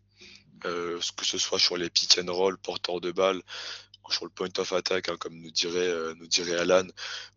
Euh, 0.63 0.99
que 1.15 1.25
ce 1.25 1.37
soit 1.37 1.59
sur 1.59 1.77
les 1.77 1.89
pick 1.89 2.17
and 2.17 2.33
roll, 2.33 2.57
porteurs 2.57 3.01
de 3.01 3.11
balle, 3.11 3.41
sur 4.09 4.25
le 4.25 4.31
point 4.31 4.49
of 4.57 4.73
attack, 4.73 5.09
hein, 5.09 5.17
comme 5.17 5.35
nous 5.39 5.51
dirait, 5.51 5.79
euh, 5.79 6.13
nous 6.15 6.27
dirait 6.27 6.57
Alan, 6.57 6.87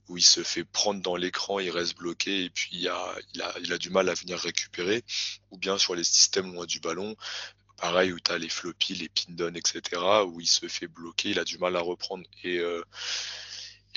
où 0.09 0.16
il 0.16 0.23
se 0.23 0.42
fait 0.42 0.64
prendre 0.64 1.02
dans 1.02 1.16
l'écran, 1.16 1.59
il 1.59 1.71
reste 1.71 1.97
bloqué 1.97 2.45
et 2.45 2.50
puis 2.50 2.71
il 2.73 2.88
a, 2.88 3.16
il, 3.35 3.42
a, 3.42 3.54
il 3.61 3.73
a 3.73 3.78
du 3.78 3.90
mal 3.90 4.09
à 4.09 4.14
venir 4.14 4.38
récupérer, 4.38 5.02
ou 5.50 5.59
bien 5.59 5.78
sur 5.78 5.95
les 5.95 6.04
systèmes 6.04 6.52
loin 6.54 6.66
du 6.66 6.80
ballon, 6.80 7.16
pareil, 7.76 8.12
où 8.12 8.21
tu 8.21 8.30
as 8.33 8.38
les 8.38 8.49
floppies, 8.49 8.95
les 8.95 9.09
pin 9.09 9.54
etc., 9.54 10.02
où 10.26 10.40
il 10.40 10.47
se 10.49 10.68
fait 10.68 10.88
bloquer, 10.88 11.30
il 11.30 11.38
a 11.38 11.45
du 11.45 11.59
mal 11.59 11.76
à 11.76 11.80
reprendre. 11.80 12.25
Et 12.45 12.59
euh, 12.59 12.83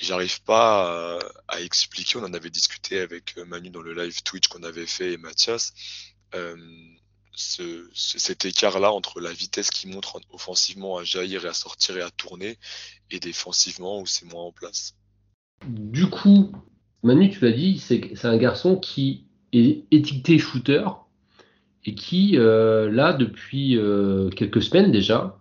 j'arrive 0.06 0.42
pas 0.44 1.20
à, 1.48 1.62
expliquer, 1.62 2.18
on 2.18 2.24
en 2.24 2.34
avait 2.34 2.50
discuté 2.50 3.00
avec 3.00 3.38
Manu 3.48 3.70
dans 3.70 3.82
le 3.82 3.94
live 3.94 4.24
Twitch 4.24 4.48
qu'on 4.48 4.64
avait 4.64 4.88
fait 4.88 5.14
et 5.14 5.18
Mathias. 5.18 5.74
Euh, 6.36 6.56
ce, 7.34 7.90
cet 7.94 8.46
écart-là 8.46 8.92
entre 8.92 9.22
la 9.22 9.32
vitesse 9.32 9.70
qui 9.70 9.88
montre 9.88 10.20
offensivement 10.32 10.98
à 10.98 11.04
jaillir 11.04 11.46
et 11.46 11.50
à 11.50 11.54
sortir 11.54 11.98
et 11.98 12.02
à 12.02 12.10
tourner 12.12 12.58
et 13.10 13.20
défensivement 13.20 14.02
où 14.02 14.06
c'est 14.06 14.26
moins 14.26 14.44
en 14.44 14.52
place. 14.52 14.96
Du 15.66 16.10
coup, 16.10 16.52
Manu, 17.04 17.30
tu 17.30 17.40
l'as 17.44 17.52
dit, 17.52 17.80
c'est 17.80 18.26
un 18.26 18.38
garçon 18.38 18.78
qui 18.78 19.28
est 19.54 19.86
étiqueté 19.92 20.38
shooter 20.38 20.84
et 21.84 21.96
qui, 21.96 22.38
euh, 22.38 22.92
là, 22.92 23.14
depuis 23.14 23.78
euh, 23.78 24.30
quelques 24.30 24.62
semaines 24.62 24.92
déjà, 24.92 25.38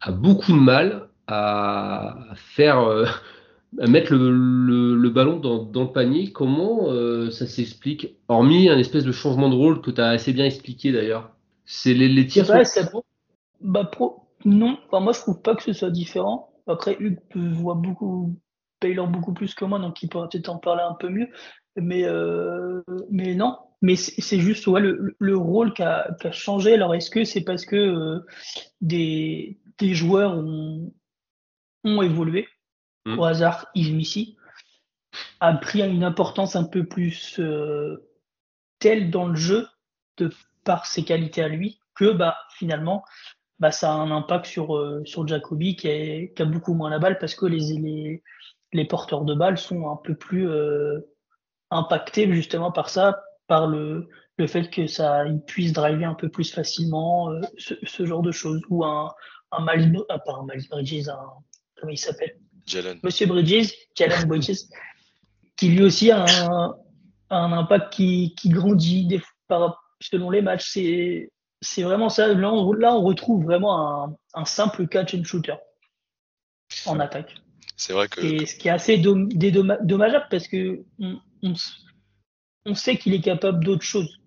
a 0.00 0.10
beaucoup 0.10 0.52
de 0.52 0.58
mal 0.58 1.08
à 1.26 2.16
faire, 2.34 2.80
euh, 2.80 3.06
mettre 3.72 4.14
le, 4.14 4.94
le, 4.96 5.10
ballon 5.10 5.38
dans, 5.38 5.62
dans, 5.62 5.82
le 5.82 5.92
panier. 5.92 6.32
Comment 6.32 6.90
euh, 6.90 7.30
ça 7.30 7.46
s'explique 7.46 8.16
Hormis 8.28 8.68
un 8.68 8.78
espèce 8.78 9.04
de 9.04 9.12
changement 9.12 9.48
de 9.48 9.54
rôle 9.54 9.80
que 9.80 9.90
tu 9.90 10.00
as 10.00 10.08
assez 10.08 10.32
bien 10.32 10.46
expliqué 10.46 10.92
d'ailleurs? 10.92 11.30
C'est 11.64 11.94
les, 11.94 12.08
les 12.08 12.26
tirs. 12.26 12.48
Ouais, 12.50 12.62
bah, 13.60 13.84
pro... 13.84 14.28
Non, 14.44 14.78
enfin, 14.86 15.00
moi 15.00 15.12
je 15.12 15.20
trouve 15.20 15.42
pas 15.42 15.54
que 15.54 15.62
ce 15.62 15.72
soit 15.72 15.90
différent. 15.90 16.50
Après, 16.66 16.96
Hugues 17.00 17.18
voit 17.34 17.74
beaucoup, 17.74 18.38
Taylor 18.80 19.08
beaucoup 19.08 19.32
plus 19.32 19.54
que 19.54 19.64
moi, 19.64 19.78
donc 19.78 20.02
il 20.02 20.08
pourrait 20.08 20.28
peut-être 20.30 20.48
en 20.48 20.58
parler 20.58 20.82
un 20.82 20.94
peu 20.94 21.08
mieux. 21.08 21.28
Mais, 21.76 22.04
euh, 22.04 22.82
mais 23.10 23.34
non, 23.34 23.56
mais 23.82 23.96
c'est 23.96 24.40
juste 24.40 24.66
ouais, 24.66 24.80
le, 24.80 25.14
le 25.18 25.36
rôle 25.36 25.72
qui 25.72 25.82
a, 25.82 26.14
a, 26.22 26.30
changé. 26.30 26.74
Alors, 26.74 26.94
est-ce 26.94 27.10
que 27.10 27.24
c'est 27.24 27.42
parce 27.42 27.64
que 27.64 27.76
euh, 27.76 28.26
des, 28.80 29.58
des 29.78 29.94
joueurs 29.94 30.36
ont, 30.36 30.92
ont 31.84 32.02
évolué? 32.02 32.48
Mm. 33.08 33.18
au 33.18 33.24
hasard, 33.24 33.66
Missy, 33.74 34.36
a 35.40 35.54
pris 35.54 35.82
une 35.82 36.04
importance 36.04 36.56
un 36.56 36.64
peu 36.64 36.84
plus 36.86 37.40
euh, 37.40 38.06
telle 38.78 39.10
dans 39.10 39.26
le 39.26 39.36
jeu 39.36 39.66
de 40.18 40.30
par 40.64 40.84
ses 40.84 41.04
qualités 41.04 41.42
à 41.42 41.48
lui 41.48 41.80
que 41.94 42.12
bah 42.12 42.36
finalement 42.56 43.02
bah 43.58 43.70
ça 43.70 43.90
a 43.90 43.94
un 43.94 44.10
impact 44.10 44.44
sur 44.44 44.76
euh, 44.76 45.02
sur 45.06 45.26
Jacobi 45.26 45.76
qui, 45.76 45.88
a 45.88 46.44
beaucoup 46.44 46.74
moins 46.74 46.90
la 46.90 46.98
balle 46.98 47.18
parce 47.18 47.34
que 47.34 47.46
les 47.46 47.78
les, 47.78 48.22
les 48.72 48.84
porteurs 48.84 49.24
de 49.24 49.34
balles 49.34 49.58
sont 49.58 49.90
un 49.90 49.96
peu 49.96 50.14
plus 50.14 50.48
euh, 50.48 51.00
impactés 51.70 52.30
justement 52.32 52.70
par 52.70 52.90
ça 52.90 53.22
par 53.46 53.66
le 53.66 54.08
le 54.36 54.46
fait 54.46 54.68
que 54.68 54.86
ça 54.86 55.26
il 55.26 55.40
puisse 55.40 55.72
driver 55.72 56.04
un 56.04 56.14
peu 56.14 56.28
plus 56.28 56.52
facilement 56.52 57.30
ce, 57.56 58.04
genre 58.04 58.22
de 58.22 58.30
choses. 58.30 58.60
Ou 58.68 58.84
un 58.84 59.12
un 59.50 59.60
Malino 59.60 60.04
ah, 60.10 60.18
pas 60.18 60.34
un 60.34 60.46
un 60.48 60.84
comment 61.80 61.92
il 61.92 61.98
s'appelle? 61.98 62.38
Monsieur 63.02 63.26
Bridges, 63.26 63.72
Jalen 63.94 64.26
Bridges, 64.26 64.66
qui 65.56 65.68
lui 65.68 65.82
aussi 65.82 66.10
a 66.10 66.24
un, 66.24 66.74
un 67.30 67.52
impact 67.52 67.92
qui, 67.92 68.34
qui 68.36 68.48
grandit 68.48 69.06
des, 69.06 69.20
par, 69.48 69.82
selon 70.00 70.30
les 70.30 70.42
matchs. 70.42 70.70
C'est, 70.72 71.32
c'est 71.60 71.82
vraiment 71.82 72.08
ça. 72.08 72.28
Là 72.28 72.52
on, 72.52 72.72
là, 72.72 72.94
on 72.94 73.02
retrouve 73.02 73.44
vraiment 73.44 74.04
un, 74.04 74.16
un, 74.34 74.44
simple 74.44 74.86
catch 74.86 75.14
and 75.14 75.24
shooter 75.24 75.56
en 76.86 77.00
attaque. 77.00 77.34
C'est 77.76 77.92
vrai 77.92 78.08
que. 78.08 78.20
Et 78.20 78.46
ce 78.46 78.56
qui 78.56 78.68
est 78.68 78.72
assez 78.72 78.98
dommageable 78.98 80.26
parce 80.30 80.48
que 80.48 80.84
on, 80.98 81.20
on, 81.42 81.54
on 82.66 82.74
sait 82.74 82.96
qu'il 82.96 83.14
est 83.14 83.20
capable 83.20 83.64
d'autre 83.64 83.82
chose, 83.82 84.20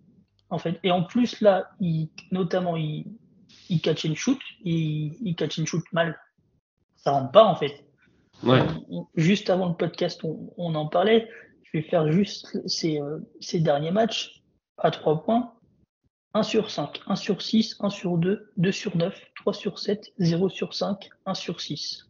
en 0.50 0.58
fait. 0.58 0.80
Et 0.84 0.92
en 0.92 1.04
plus, 1.04 1.42
là, 1.42 1.70
il, 1.80 2.10
notamment, 2.32 2.76
il, 2.76 3.06
il 3.70 3.82
catch 3.82 4.06
and 4.06 4.16
shoot, 4.16 4.40
il, 4.64 5.18
il 5.22 5.36
catch 5.36 5.60
and 5.60 5.66
shoot 5.66 5.84
mal. 5.92 6.20
Ça 6.98 7.12
rentre 7.12 7.32
pas, 7.32 7.44
en 7.44 7.56
fait 7.56 7.84
juste 9.16 9.50
avant 9.50 9.70
le 9.70 9.76
podcast, 9.76 10.22
on, 10.24 10.76
en 10.76 10.88
parlait. 10.88 11.28
Je 11.64 11.78
vais 11.78 11.84
faire 11.84 12.12
juste 12.12 12.68
ces, 12.68 13.00
euh, 13.00 13.20
ces 13.40 13.60
derniers 13.60 13.92
matchs 13.92 14.44
à 14.78 14.92
3 14.92 15.24
points. 15.24 15.54
1 16.34 16.44
sur 16.44 16.70
5, 16.70 17.02
1 17.08 17.16
sur 17.16 17.42
6, 17.42 17.76
1 17.80 17.90
sur 17.90 18.18
2, 18.18 18.52
2 18.56 18.72
sur 18.72 18.96
9, 18.96 19.22
3 19.36 19.54
sur 19.54 19.80
7, 19.80 20.14
0 20.18 20.50
sur 20.50 20.74
5, 20.74 21.10
1 21.26 21.34
sur 21.34 21.60
6. 21.60 22.10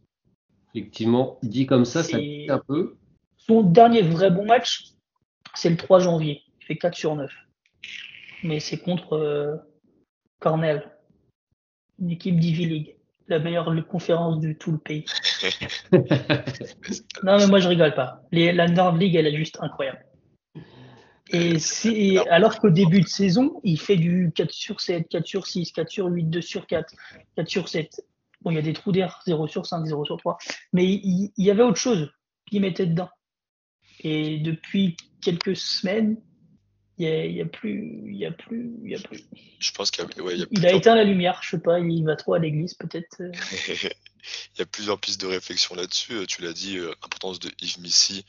Effectivement, 0.74 1.38
dit 1.42 1.66
comme 1.66 1.84
ça, 1.84 2.02
ça 2.02 2.18
pique 2.18 2.48
un 2.48 2.60
peu. 2.60 2.96
Son 3.36 3.62
dernier 3.62 4.02
vrai 4.02 4.30
bon 4.30 4.46
match, 4.46 4.92
c'est 5.54 5.70
le 5.70 5.76
3 5.76 5.98
janvier. 5.98 6.42
Il 6.60 6.66
fait 6.66 6.76
4 6.76 6.94
sur 6.94 7.16
9. 7.16 7.30
Mais 8.44 8.60
c'est 8.60 8.78
contre 8.78 9.14
euh, 9.14 9.56
Cornell, 10.38 10.88
une 11.98 12.10
équipe 12.10 12.38
d'Ivy 12.38 12.66
League 12.66 12.96
la 13.32 13.38
meilleure 13.38 13.74
conférence 13.88 14.40
de 14.40 14.52
tout 14.52 14.72
le 14.72 14.78
pays. 14.78 15.04
non, 17.22 17.38
mais 17.38 17.46
moi, 17.46 17.58
je 17.58 17.68
rigole 17.68 17.94
pas. 17.94 18.22
la 18.30 18.68
Nord 18.68 18.96
League, 18.96 19.14
elle 19.14 19.26
est 19.26 19.36
juste 19.36 19.58
incroyable. 19.60 20.04
Et 21.30 21.58
c'est, 21.58 22.18
alors 22.28 22.58
qu'au 22.58 22.70
début 22.70 23.00
de 23.00 23.08
saison, 23.08 23.60
il 23.64 23.80
fait 23.80 23.96
du 23.96 24.32
4 24.34 24.50
sur 24.50 24.80
7, 24.80 25.08
4 25.08 25.26
sur 25.26 25.46
6, 25.46 25.72
4 25.72 25.88
sur 25.88 26.06
8, 26.06 26.24
2 26.24 26.40
sur 26.42 26.66
4, 26.66 26.94
4 27.36 27.48
sur 27.48 27.68
7. 27.68 28.02
Bon, 28.42 28.50
il 28.50 28.56
y 28.56 28.58
a 28.58 28.62
des 28.62 28.74
trous 28.74 28.92
d'air, 28.92 29.20
0 29.26 29.46
sur 29.46 29.64
5, 29.64 29.86
0 29.86 30.04
sur 30.04 30.18
3. 30.18 30.36
Mais 30.72 30.84
il, 30.84 31.32
il 31.36 31.44
y 31.46 31.50
avait 31.50 31.62
autre 31.62 31.78
chose 31.78 32.12
qui 32.50 32.60
mettait 32.60 32.86
dedans. 32.86 33.08
Et 34.00 34.38
depuis 34.38 34.96
quelques 35.22 35.56
semaines, 35.56 36.16
il 37.02 37.34
n'y 37.34 37.40
a, 37.40 37.46
plus, 37.46 38.02
il 38.06 38.16
y 38.16 38.26
a 38.26 38.30
plus, 38.30 38.72
il 38.82 38.90
y 38.90 38.94
a 38.94 38.98
plus. 38.98 39.24
Je 39.58 39.72
pense 39.72 39.90
qu'il 39.90 40.04
y 40.04 40.06
a, 40.06 40.32
y 40.32 40.42
a 40.42 40.46
Il 40.50 40.66
a 40.66 40.72
éteint 40.72 40.94
la 40.94 41.04
lumière, 41.04 41.40
je 41.42 41.50
sais 41.50 41.60
pas, 41.60 41.78
il 41.78 42.04
va 42.04 42.16
trop 42.16 42.34
à 42.34 42.38
l'église 42.38 42.74
peut-être. 42.74 43.20
Euh. 43.20 43.32
il 44.54 44.58
y 44.58 44.62
a 44.62 44.66
plusieurs 44.66 44.98
pistes 45.00 45.20
de 45.20 45.26
réflexion 45.26 45.74
là-dessus. 45.74 46.14
Euh, 46.14 46.26
tu 46.26 46.42
l'as 46.42 46.52
dit, 46.52 46.78
euh, 46.78 46.90
importance 47.02 47.38
de 47.40 47.50
Yves 47.60 47.80
Missy, 47.80 48.24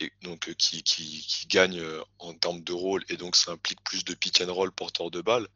et 0.00 0.12
donc 0.22 0.54
qui, 0.56 0.82
qui, 0.82 1.24
qui, 1.26 1.46
gagne 1.46 1.82
en 2.18 2.34
termes 2.34 2.62
de 2.62 2.72
rôle 2.72 3.04
et 3.08 3.16
donc 3.16 3.36
ça 3.36 3.52
implique 3.52 3.82
plus 3.84 4.04
de 4.04 4.14
pick 4.14 4.40
and 4.40 4.52
roll 4.52 4.72
porteur 4.72 5.10
de 5.10 5.20
balle. 5.20 5.46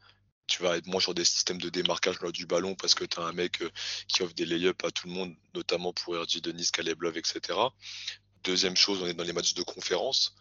Tu 0.46 0.62
vas 0.62 0.76
être 0.76 0.86
moins 0.86 1.00
sur 1.00 1.12
des 1.12 1.24
systèmes 1.24 1.60
de 1.60 1.68
démarquage 1.68 2.20
lors 2.20 2.32
du 2.32 2.46
ballon 2.46 2.74
parce 2.74 2.94
que 2.94 3.04
tu 3.04 3.20
as 3.20 3.24
un 3.24 3.32
mec 3.32 3.62
qui 4.06 4.22
offre 4.22 4.34
des 4.34 4.46
lay-ups 4.46 4.82
à 4.84 4.90
tout 4.90 5.08
le 5.08 5.12
monde, 5.12 5.34
notamment 5.54 5.92
pour 5.92 6.16
RJ 6.16 6.40
Denis, 6.40 6.70
Caleb 6.72 7.02
Love, 7.02 7.18
etc. 7.18 7.58
Deuxième 8.44 8.76
chose, 8.76 9.02
on 9.02 9.06
est 9.06 9.14
dans 9.14 9.24
les 9.24 9.32
matchs 9.32 9.54
de 9.54 9.62
conférence. 9.62 10.34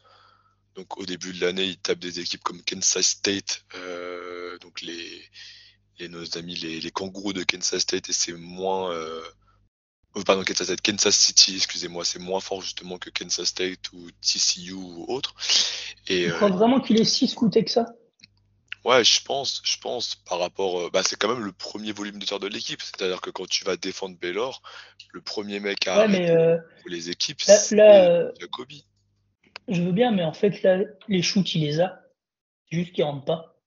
Donc 0.77 0.99
au 0.99 1.05
début 1.05 1.33
de 1.33 1.41
l'année, 1.41 1.65
ils 1.65 1.77
tapent 1.77 1.97
des 1.97 2.19
équipes 2.19 2.43
comme 2.43 2.61
Kansas 2.61 3.05
State, 3.05 3.65
euh, 3.75 4.59
donc 4.59 4.81
les, 4.81 5.23
les, 5.97 6.07
nos 6.07 6.37
amis 6.37 6.53
les, 6.53 6.79
les 6.79 6.91
kangourous 6.91 7.33
de 7.33 7.43
Kansas 7.43 7.81
State, 7.81 8.09
et 8.09 8.13
c'est 8.13 8.33
moins 8.33 8.91
euh, 8.91 9.23
oh, 10.13 10.21
pardon 10.23 10.43
Kansas 10.43 10.67
State, 10.67 10.83
Kansas 10.83 11.17
City, 11.17 11.55
excusez-moi, 11.55 12.05
c'est 12.05 12.19
moins 12.19 12.39
fort 12.39 12.61
justement 12.61 12.99
que 12.99 13.09
Kansas 13.09 13.47
State 13.47 13.91
ou 13.91 14.07
TCU 14.21 14.73
ou 14.73 15.05
autre. 15.07 15.33
Et, 16.09 16.25
tu 16.25 16.33
crois 16.33 16.49
euh, 16.49 16.53
vraiment 16.53 16.79
qu'il 16.79 17.01
est 17.01 17.05
si 17.05 17.27
scouté 17.27 17.65
que 17.65 17.71
ça? 17.71 17.87
Ouais, 18.85 19.03
je 19.03 19.21
pense, 19.23 19.63
je 19.65 19.79
pense 19.79 20.13
par 20.29 20.37
rapport, 20.37 20.79
euh, 20.79 20.89
bah, 20.93 21.01
c'est 21.03 21.15
quand 21.15 21.27
même 21.27 21.43
le 21.43 21.53
premier 21.53 21.91
volume 21.91 22.19
de 22.19 22.25
tir 22.25 22.39
de 22.39 22.47
l'équipe. 22.47 22.83
C'est-à-dire 22.83 23.19
que 23.19 23.31
quand 23.31 23.47
tu 23.47 23.65
vas 23.65 23.77
défendre 23.77 24.15
Baylor, 24.17 24.61
le 25.11 25.21
premier 25.21 25.59
mec 25.59 25.87
à 25.87 25.97
Ouais, 25.97 26.07
mais 26.07 26.29
euh, 26.29 26.55
pour 26.81 26.91
les 26.91 27.09
équipes, 27.09 27.41
là, 27.47 27.57
c'est 27.57 27.75
là, 27.75 28.31
Jacoby. 28.39 28.85
Je 29.67 29.81
veux 29.81 29.91
bien, 29.91 30.11
mais 30.11 30.23
en 30.23 30.33
fait, 30.33 30.61
là, 30.63 30.79
les 31.07 31.21
shoots, 31.21 31.55
il 31.55 31.61
les 31.61 31.79
a. 31.79 32.01
Juste 32.69 32.93
qu'il 32.93 33.03
rentre 33.03 33.25
pas. 33.25 33.57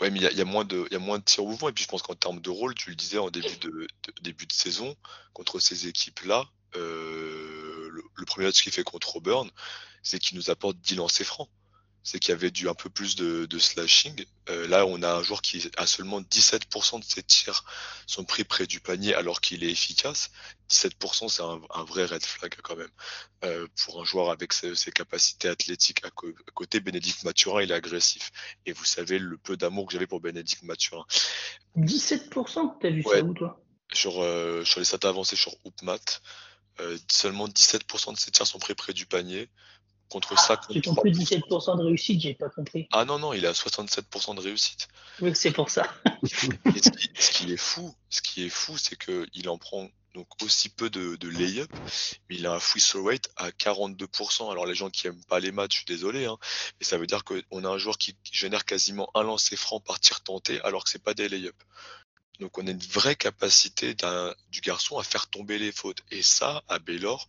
Ouais, 0.00 0.10
mais 0.10 0.18
il 0.18 0.36
y 0.36 0.40
a, 0.40 0.44
moins 0.44 0.64
de, 0.64 0.96
moins 0.98 1.18
de 1.18 1.24
tirs 1.24 1.44
au 1.44 1.48
mouvement. 1.48 1.68
Et 1.68 1.72
puis 1.72 1.84
je 1.84 1.88
pense 1.88 2.02
qu'en 2.02 2.14
termes 2.14 2.40
de 2.40 2.50
rôle, 2.50 2.74
tu 2.74 2.90
le 2.90 2.96
disais 2.96 3.18
en 3.18 3.30
début 3.30 3.56
de, 3.58 3.86
début 4.20 4.46
de 4.46 4.52
saison, 4.52 4.96
contre 5.32 5.60
ces 5.60 5.86
équipes-là, 5.86 6.44
euh, 6.76 7.88
le, 7.90 8.02
le 8.14 8.24
premier 8.24 8.46
match 8.46 8.62
qu'il 8.62 8.72
fait 8.72 8.82
contre 8.82 9.16
Auburn, 9.16 9.48
c'est 10.02 10.18
qu'il 10.18 10.36
nous 10.36 10.50
apporte 10.50 10.76
10 10.78 10.96
lancers 10.96 11.26
francs. 11.26 11.48
C'est 12.04 12.18
qu'il 12.18 12.30
y 12.30 12.34
avait 12.34 12.50
du 12.50 12.68
un 12.68 12.74
peu 12.74 12.90
plus 12.90 13.14
de, 13.14 13.46
de 13.46 13.58
slashing. 13.58 14.24
Euh, 14.48 14.66
là, 14.66 14.86
on 14.86 15.02
a 15.02 15.12
un 15.14 15.22
joueur 15.22 15.40
qui 15.40 15.70
a 15.76 15.86
seulement 15.86 16.20
17% 16.20 16.98
de 16.98 17.04
ses 17.04 17.22
tirs 17.22 17.64
sont 18.06 18.24
pris 18.24 18.42
près 18.42 18.66
du 18.66 18.80
panier 18.80 19.14
alors 19.14 19.40
qu'il 19.40 19.62
est 19.62 19.70
efficace. 19.70 20.30
17%, 20.68 21.28
c'est 21.28 21.42
un, 21.42 21.60
un 21.74 21.84
vrai 21.84 22.04
red 22.04 22.24
flag 22.24 22.54
quand 22.62 22.74
même. 22.74 22.90
Euh, 23.44 23.68
pour 23.84 24.00
un 24.00 24.04
joueur 24.04 24.30
avec 24.30 24.52
ses, 24.52 24.74
ses 24.74 24.90
capacités 24.90 25.48
athlétiques 25.48 26.04
à, 26.04 26.10
côté, 26.10 26.80
Bénédicte 26.80 27.22
Mathurin, 27.22 27.62
il 27.62 27.70
est 27.70 27.74
agressif. 27.74 28.32
Et 28.66 28.72
vous 28.72 28.84
savez 28.84 29.18
le 29.20 29.38
peu 29.38 29.56
d'amour 29.56 29.86
que 29.86 29.92
j'avais 29.92 30.08
pour 30.08 30.20
Bénédicte 30.20 30.64
Mathurin. 30.64 31.04
17%? 31.76 32.78
T'as 32.80 32.90
vu 32.90 33.02
Ouais. 33.06 33.18
ça 33.18 33.22
où, 33.24 33.32
toi? 33.34 33.62
Sur, 33.92 34.22
euh, 34.22 34.64
sur 34.64 34.80
les 34.80 34.86
stats 34.86 35.08
avancés 35.08 35.36
sur 35.36 35.54
Hoopmat, 35.64 35.98
seulement 37.08 37.46
17% 37.46 38.12
de 38.14 38.18
ses 38.18 38.30
tirs 38.32 38.46
sont 38.46 38.58
pris 38.58 38.74
près 38.74 38.92
du 38.92 39.06
panier 39.06 39.48
contre 40.12 40.34
Ah, 40.36 40.60
J'ai 40.70 40.80
53%. 40.80 40.84
compris 40.94 41.10
17% 41.12 41.78
de 41.78 41.84
réussite, 41.84 42.20
j'ai 42.20 42.34
pas 42.34 42.50
compris. 42.50 42.86
Ah 42.92 43.04
non, 43.04 43.18
non, 43.18 43.32
il 43.32 43.46
à 43.46 43.52
67% 43.52 44.34
de 44.36 44.40
réussite. 44.40 44.88
Oui, 45.20 45.32
c'est 45.34 45.50
pour 45.50 45.70
ça. 45.70 45.88
Et 46.22 46.28
ce 46.28 46.90
qui, 46.90 47.10
ce 47.18 47.30
qui 47.30 47.52
est 47.52 47.56
fou, 47.56 47.94
ce 48.10 48.20
qui 48.20 48.44
est 48.44 48.50
fou, 48.50 48.76
c'est 48.76 48.96
qu'il 48.96 49.48
en 49.48 49.58
prend 49.58 49.88
donc 50.14 50.26
aussi 50.42 50.68
peu 50.68 50.90
de, 50.90 51.16
de 51.16 51.28
lay-up, 51.28 51.70
mais 52.28 52.36
il 52.36 52.46
a 52.46 52.52
un 52.52 52.60
free 52.60 52.80
throw 52.80 53.06
rate 53.06 53.30
à 53.36 53.50
42%. 53.50 54.50
Alors 54.50 54.66
les 54.66 54.74
gens 54.74 54.90
qui 54.90 55.06
aiment 55.06 55.24
pas 55.24 55.40
les 55.40 55.52
maths, 55.52 55.72
je 55.72 55.78
suis 55.78 55.86
désolé, 55.86 56.26
hein, 56.26 56.36
mais 56.78 56.84
ça 56.84 56.98
veut 56.98 57.06
dire 57.06 57.24
qu'on 57.24 57.64
a 57.64 57.68
un 57.68 57.78
joueur 57.78 57.96
qui, 57.96 58.14
génère 58.30 58.64
quasiment 58.64 59.10
un 59.14 59.22
lancer 59.22 59.56
franc 59.56 59.80
par 59.80 60.00
tir 60.00 60.22
tenté, 60.22 60.60
alors 60.60 60.84
que 60.84 60.90
c'est 60.90 61.02
pas 61.02 61.14
des 61.14 61.28
lay-up. 61.28 61.56
Donc 62.40 62.58
on 62.58 62.66
a 62.66 62.70
une 62.70 62.78
vraie 62.78 63.16
capacité 63.16 63.94
du 64.50 64.60
garçon 64.60 64.98
à 64.98 65.04
faire 65.04 65.28
tomber 65.28 65.58
les 65.58 65.72
fautes. 65.72 66.02
Et 66.10 66.22
ça, 66.22 66.62
à 66.68 66.78
Baylor, 66.78 67.28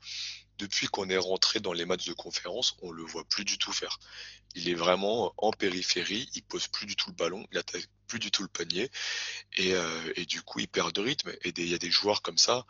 depuis 0.58 0.88
qu'on 0.88 1.10
est 1.10 1.18
rentré 1.18 1.60
dans 1.60 1.74
les 1.74 1.86
matchs 1.86 2.06
de 2.06 2.14
conférence, 2.14 2.76
on 2.82 2.92
le 2.92 3.04
voit 3.04 3.24
plus 3.26 3.46
du 3.46 3.58
tout 3.58 3.72
faire. 3.72 4.00
Il 4.56 4.70
est 4.70 4.76
vraiment 4.76 5.34
en 5.38 5.52
périphérie, 5.52 6.30
il 6.36 6.44
pose 6.44 6.68
plus 6.68 6.86
du 6.86 6.96
tout 6.96 7.10
le 7.10 7.16
ballon, 7.16 7.46
il 7.52 7.58
attaque 7.58 7.88
plus 8.08 8.20
du 8.20 8.32
tout 8.32 8.44
le 8.44 8.50
panier, 8.50 8.92
et, 9.58 9.74
euh, 9.74 10.14
du 10.28 10.42
coup 10.44 10.60
il 10.60 10.68
perd 10.68 10.94
de 10.94 11.02
rythme. 11.02 11.32
Et 11.44 11.54
il 11.58 11.68
y 11.68 11.74
a 11.74 11.80
des 11.80 11.92
joueurs 11.92 12.22
comme 12.22 12.38
ça, 12.38 12.66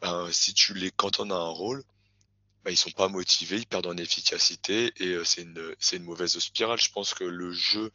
ben, 0.00 0.30
si 0.32 0.54
tu 0.54 0.74
les 0.74 0.90
cantonnes 0.90 1.32
à 1.32 1.36
un 1.36 1.48
rôle, 1.48 1.82
ben, 2.64 2.70
ils 2.70 2.76
sont 2.76 2.90
pas 2.90 3.08
motivés, 3.08 3.58
ils 3.58 3.66
perdent 3.66 3.86
en 3.86 3.96
efficacité, 3.96 4.92
et 4.96 5.08
euh, 5.08 5.24
c'est 5.24 5.42
une, 5.42 6.04
mauvaise 6.04 6.38
spirale. 6.38 6.80
Je 6.80 6.90
pense 6.90 7.14
que 7.14 7.24
le 7.24 7.52
jeu 7.52 7.92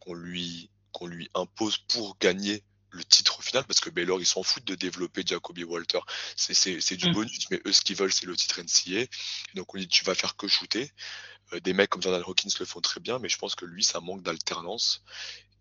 qu'on 0.00 0.14
lui 0.14 0.70
impose 1.34 1.78
pour 1.78 2.18
gagner 2.18 2.64
le 2.92 3.04
titre 3.04 3.42
final, 3.42 3.64
parce 3.64 3.80
que 3.80 3.90
Baylor, 3.90 4.20
ils 4.20 4.26
s'en 4.26 4.42
foutent 4.42 4.66
de 4.66 4.74
développer 4.74 5.22
Jacoby 5.26 5.64
Walter. 5.64 6.00
C'est, 6.36 6.54
c'est, 6.54 6.80
c'est 6.80 6.96
du 6.96 7.08
Mm. 7.08 7.12
bonus, 7.12 7.50
mais 7.50 7.60
eux, 7.66 7.72
ce 7.72 7.80
qu'ils 7.80 7.96
veulent, 7.96 8.12
c'est 8.12 8.26
le 8.26 8.36
titre 8.36 8.60
NCA. 8.60 9.06
Donc, 9.54 9.74
on 9.74 9.78
dit, 9.78 9.88
tu 9.88 10.04
vas 10.04 10.14
faire 10.14 10.36
que 10.36 10.46
shooter. 10.46 10.92
Euh, 11.52 11.60
des 11.60 11.72
mecs 11.72 11.90
comme 11.90 12.02
Jordan 12.02 12.22
Hawkins 12.26 12.50
le 12.60 12.66
font 12.66 12.80
très 12.80 13.00
bien, 13.00 13.18
mais 13.18 13.28
je 13.28 13.38
pense 13.38 13.54
que 13.54 13.64
lui, 13.64 13.82
ça 13.82 14.00
manque 14.00 14.22
d'alternance. 14.22 15.02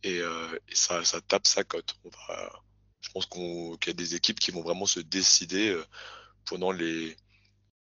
Et, 0.04 0.20
euh, 0.20 0.60
et 0.68 0.76
ça, 0.76 1.04
ça 1.06 1.22
tape 1.22 1.48
sa 1.48 1.64
cote. 1.64 1.96
On 2.04 2.10
va, 2.28 2.64
je 3.02 3.10
pense 3.10 3.26
qu'on, 3.26 3.78
qu'il 3.78 3.92
y 3.92 3.92
a 3.92 3.94
des 3.94 4.16
équipes 4.16 4.40
qui 4.40 4.52
vont 4.52 4.62
vraiment 4.62 4.86
se 4.86 5.00
décider 5.00 5.70
euh, 5.70 5.86
pendant 6.46 6.72
les, 6.72 7.16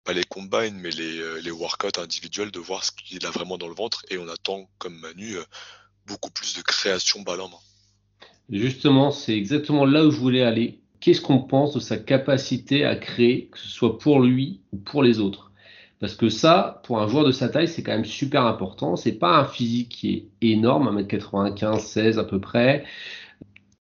pas 0.03 0.13
les 0.13 0.23
combines, 0.23 0.77
mais 0.79 0.91
les, 0.91 1.41
les 1.41 1.51
workouts 1.51 1.99
individuels 1.99 2.51
de 2.51 2.59
voir 2.59 2.83
ce 2.83 2.91
qu'il 2.91 3.25
a 3.25 3.31
vraiment 3.31 3.57
dans 3.57 3.67
le 3.67 3.75
ventre. 3.75 4.05
Et 4.09 4.17
on 4.17 4.27
attend, 4.27 4.69
comme 4.79 4.97
Manu, 4.99 5.37
beaucoup 6.05 6.31
plus 6.31 6.55
de 6.55 6.61
création 6.61 7.21
balle 7.21 7.41
en 7.41 7.49
main. 7.49 7.59
Justement, 8.49 9.11
c'est 9.11 9.35
exactement 9.35 9.85
là 9.85 10.05
où 10.05 10.11
je 10.11 10.19
voulais 10.19 10.43
aller. 10.43 10.79
Qu'est-ce 10.99 11.21
qu'on 11.21 11.39
pense 11.39 11.73
de 11.73 11.79
sa 11.79 11.97
capacité 11.97 12.85
à 12.85 12.95
créer, 12.95 13.47
que 13.47 13.57
ce 13.59 13.67
soit 13.67 13.97
pour 13.97 14.19
lui 14.21 14.61
ou 14.71 14.77
pour 14.77 15.03
les 15.03 15.19
autres? 15.19 15.51
Parce 15.99 16.15
que 16.15 16.29
ça, 16.29 16.81
pour 16.83 17.01
un 17.01 17.07
joueur 17.07 17.25
de 17.25 17.31
sa 17.31 17.49
taille, 17.49 17.67
c'est 17.67 17.81
quand 17.83 17.93
même 17.93 18.05
super 18.05 18.45
important. 18.45 18.95
C'est 18.95 19.13
pas 19.17 19.37
un 19.39 19.45
physique 19.45 19.89
qui 19.89 20.13
est 20.13 20.27
énorme, 20.41 20.89
1m95, 20.89 21.79
16 21.79 22.19
à 22.19 22.23
peu 22.23 22.39
près. 22.39 22.83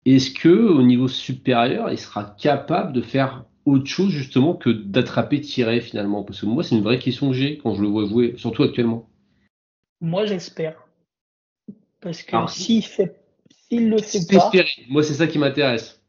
Est-ce 0.05 0.31
que 0.31 0.49
au 0.49 0.81
niveau 0.83 1.07
supérieur, 1.07 1.89
il 1.91 1.97
sera 1.97 2.35
capable 2.37 2.93
de 2.93 3.01
faire 3.01 3.45
autre 3.65 3.87
chose 3.87 4.11
justement 4.11 4.53
que 4.53 4.69
d'attraper, 4.69 5.41
tirer 5.41 5.81
finalement? 5.81 6.23
Parce 6.23 6.41
que 6.41 6.45
moi, 6.45 6.63
c'est 6.63 6.75
une 6.75 6.83
vraie 6.83 6.99
question 6.99 7.29
que 7.29 7.33
j'ai 7.35 7.57
quand 7.57 7.73
je 7.73 7.81
le 7.81 7.87
vois 7.87 8.05
jouer, 8.05 8.35
surtout 8.37 8.63
actuellement. 8.63 9.07
Moi, 10.01 10.25
j'espère. 10.25 10.75
Parce 12.01 12.21
que 12.21 12.35
Ah. 12.35 12.47
s'il 12.49 12.83
fait, 12.83 13.22
s'il 13.77 13.89
le 13.89 13.97
fait 13.99 14.19
pas, 14.27 14.45
espérer? 14.45 14.85
Moi, 14.89 15.03
c'est 15.03 15.13
ça 15.13 15.27
qui 15.27 15.37
m'intéresse. 15.39 16.01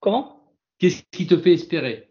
comment? 0.00 0.38
Qu'est-ce 0.78 1.02
qui 1.12 1.26
te 1.26 1.36
fait 1.38 1.52
espérer? 1.54 2.10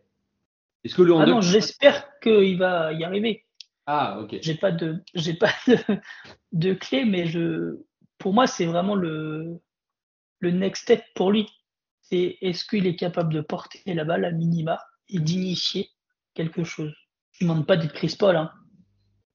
Est-ce 0.83 0.95
que 0.95 1.01
le 1.01 1.13
Ah 1.15 1.25
non, 1.25 1.41
j'espère 1.41 2.07
qu'il 2.19 2.57
va 2.57 2.93
y 2.93 3.03
arriver. 3.03 3.45
Ah, 3.85 4.19
ok. 4.21 4.37
J'ai 4.41 4.55
pas 4.55 4.71
de, 4.71 5.03
j'ai 5.13 5.33
pas 5.33 5.51
de, 5.67 5.77
de 6.53 6.73
clé, 6.73 7.05
mais 7.05 7.25
je, 7.27 7.77
pour 8.17 8.33
moi, 8.33 8.47
c'est 8.47 8.65
vraiment 8.65 8.95
le, 8.95 9.59
le 10.39 10.51
next 10.51 10.83
step 10.83 11.03
pour 11.15 11.31
lui. 11.31 11.47
C'est 12.01 12.37
est-ce 12.41 12.65
qu'il 12.65 12.87
est 12.87 12.95
capable 12.95 13.33
de 13.33 13.41
porter 13.41 13.81
la 13.93 14.03
balle 14.05 14.25
à 14.25 14.31
minima 14.31 14.79
et 15.09 15.19
d'initier 15.19 15.89
quelque 16.33 16.63
chose? 16.63 16.93
Je 17.33 17.45
ne 17.45 17.49
demande 17.49 17.67
pas 17.67 17.77
d'être 17.77 17.93
Chris 17.93 18.15
Paul, 18.17 18.35
hein, 18.35 18.51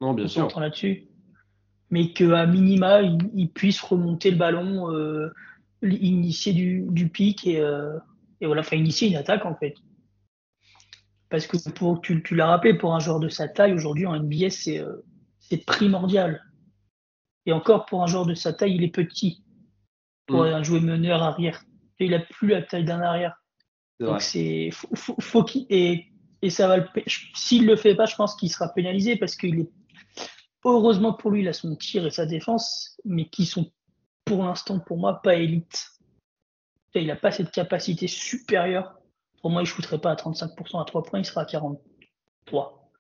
Non, 0.01 0.15
bien 0.15 0.25
on 0.25 0.29
sûr. 0.29 0.61
là-dessus. 0.61 1.09
Mais 1.91 2.13
qu'à 2.13 2.47
minima, 2.47 3.03
il, 3.03 3.19
il 3.35 3.51
puisse 3.51 3.81
remonter 3.81 4.31
le 4.31 4.37
ballon, 4.37 4.93
euh, 4.93 5.33
initier 5.83 6.53
du, 6.53 6.85
du 6.89 7.09
pic 7.09 7.47
et, 7.47 7.61
euh, 7.61 7.97
et 8.41 8.47
voilà, 8.47 8.61
enfin 8.63 8.77
initier 8.77 9.09
une 9.09 9.17
attaque 9.17 9.45
en 9.45 9.55
fait. 9.55 9.75
Parce 11.29 11.47
que 11.47 11.57
pour, 11.71 12.01
tu, 12.01 12.23
tu 12.23 12.35
l'as 12.35 12.47
rappelé, 12.47 12.75
pour 12.75 12.95
un 12.95 12.99
joueur 13.01 13.21
de 13.21 13.29
sa 13.29 13.49
taille, 13.49 13.73
aujourd'hui 13.73 14.07
en 14.07 14.19
NBA, 14.19 14.51
c'est 14.51 14.79
euh, 14.81 14.97
primordial. 15.67 16.43
Et 17.47 17.53
encore, 17.53 17.87
pour 17.87 18.03
un 18.03 18.07
joueur 18.07 18.27
de 18.27 18.35
sa 18.35 18.53
taille, 18.53 18.75
il 18.75 18.83
est 18.83 18.95
petit. 18.95 19.43
Pour 20.27 20.43
Mm. 20.43 20.47
un 20.47 20.63
joueur 20.63 20.83
meneur 20.83 21.23
arrière. 21.23 21.63
Il 21.99 22.15
a 22.15 22.21
plus 22.21 22.49
la 22.49 22.63
taille 22.63 22.85
d'un 22.85 23.01
arrière. 23.01 23.37
Donc 24.01 24.21
c'est 24.21 24.71
faut, 24.73 24.95
faut, 24.95 25.17
faut 25.19 25.47
et, 25.71 26.05
et 26.43 26.51
ça 26.51 26.69
va 26.69 26.77
le 26.77 26.85
s'il 27.35 27.65
le 27.65 27.77
fait 27.77 27.95
pas, 27.95 28.05
je 28.05 28.15
pense 28.15 28.35
qu'il 28.37 28.51
sera 28.51 28.69
pénalisé 28.69 29.17
parce 29.17 29.37
qu'il 29.37 29.61
est 29.61 29.71
heureusement 30.75 31.13
pour 31.13 31.31
lui 31.31 31.43
il 31.43 31.49
a 31.49 31.53
son 31.53 31.75
tir 31.77 32.07
et 32.07 32.11
sa 32.11 32.27
défense, 32.27 32.99
mais 33.05 33.29
qui 33.29 33.47
sont 33.47 33.71
pour 34.25 34.45
l'instant 34.45 34.81
pour 34.81 34.99
moi 34.99 35.21
pas 35.23 35.35
élite. 35.35 35.91
Il 36.95 37.07
n'a 37.07 37.17
pas 37.17 37.31
cette 37.31 37.51
capacité 37.51 38.07
supérieure. 38.07 38.99
Pour 39.43 39.51
moi, 39.51 39.61
il 39.61 39.65
ne 39.65 39.69
shooterait 39.69 39.99
pas 39.99 40.13
à 40.13 40.15
35% 40.15 40.81
à 40.81 40.85
3 40.85 41.03
points, 41.03 41.19
il 41.19 41.27
sera 41.27 41.43
à 41.43 41.45
43. 41.45 42.91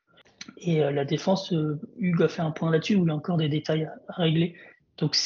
Et 0.58 0.82
euh, 0.82 0.90
la 0.90 1.04
défense, 1.04 1.52
euh, 1.52 1.80
Hugues 1.98 2.22
a 2.22 2.28
fait 2.28 2.42
un 2.42 2.50
point 2.50 2.70
là-dessus 2.70 2.96
où 2.96 3.04
il 3.04 3.08
y 3.08 3.10
a 3.10 3.14
encore 3.14 3.38
des 3.38 3.48
détails 3.48 3.84
à, 3.84 3.94
à 4.08 4.22
régler. 4.22 4.54
Donc 4.98 5.16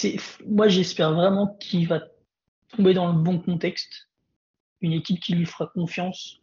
moi 0.47 0.69
j'espère 0.69 1.13
vraiment 1.13 1.57
qu'il 1.61 1.87
va 1.89 2.01
tomber 2.77 2.95
dans 2.95 3.13
le 3.13 3.19
bon 3.19 3.39
contexte 3.39 4.09
une 4.81 4.93
équipe 4.93 5.21
qui 5.21 5.35
lui 5.35 5.47
fera 5.47 5.67
confiance, 5.67 6.41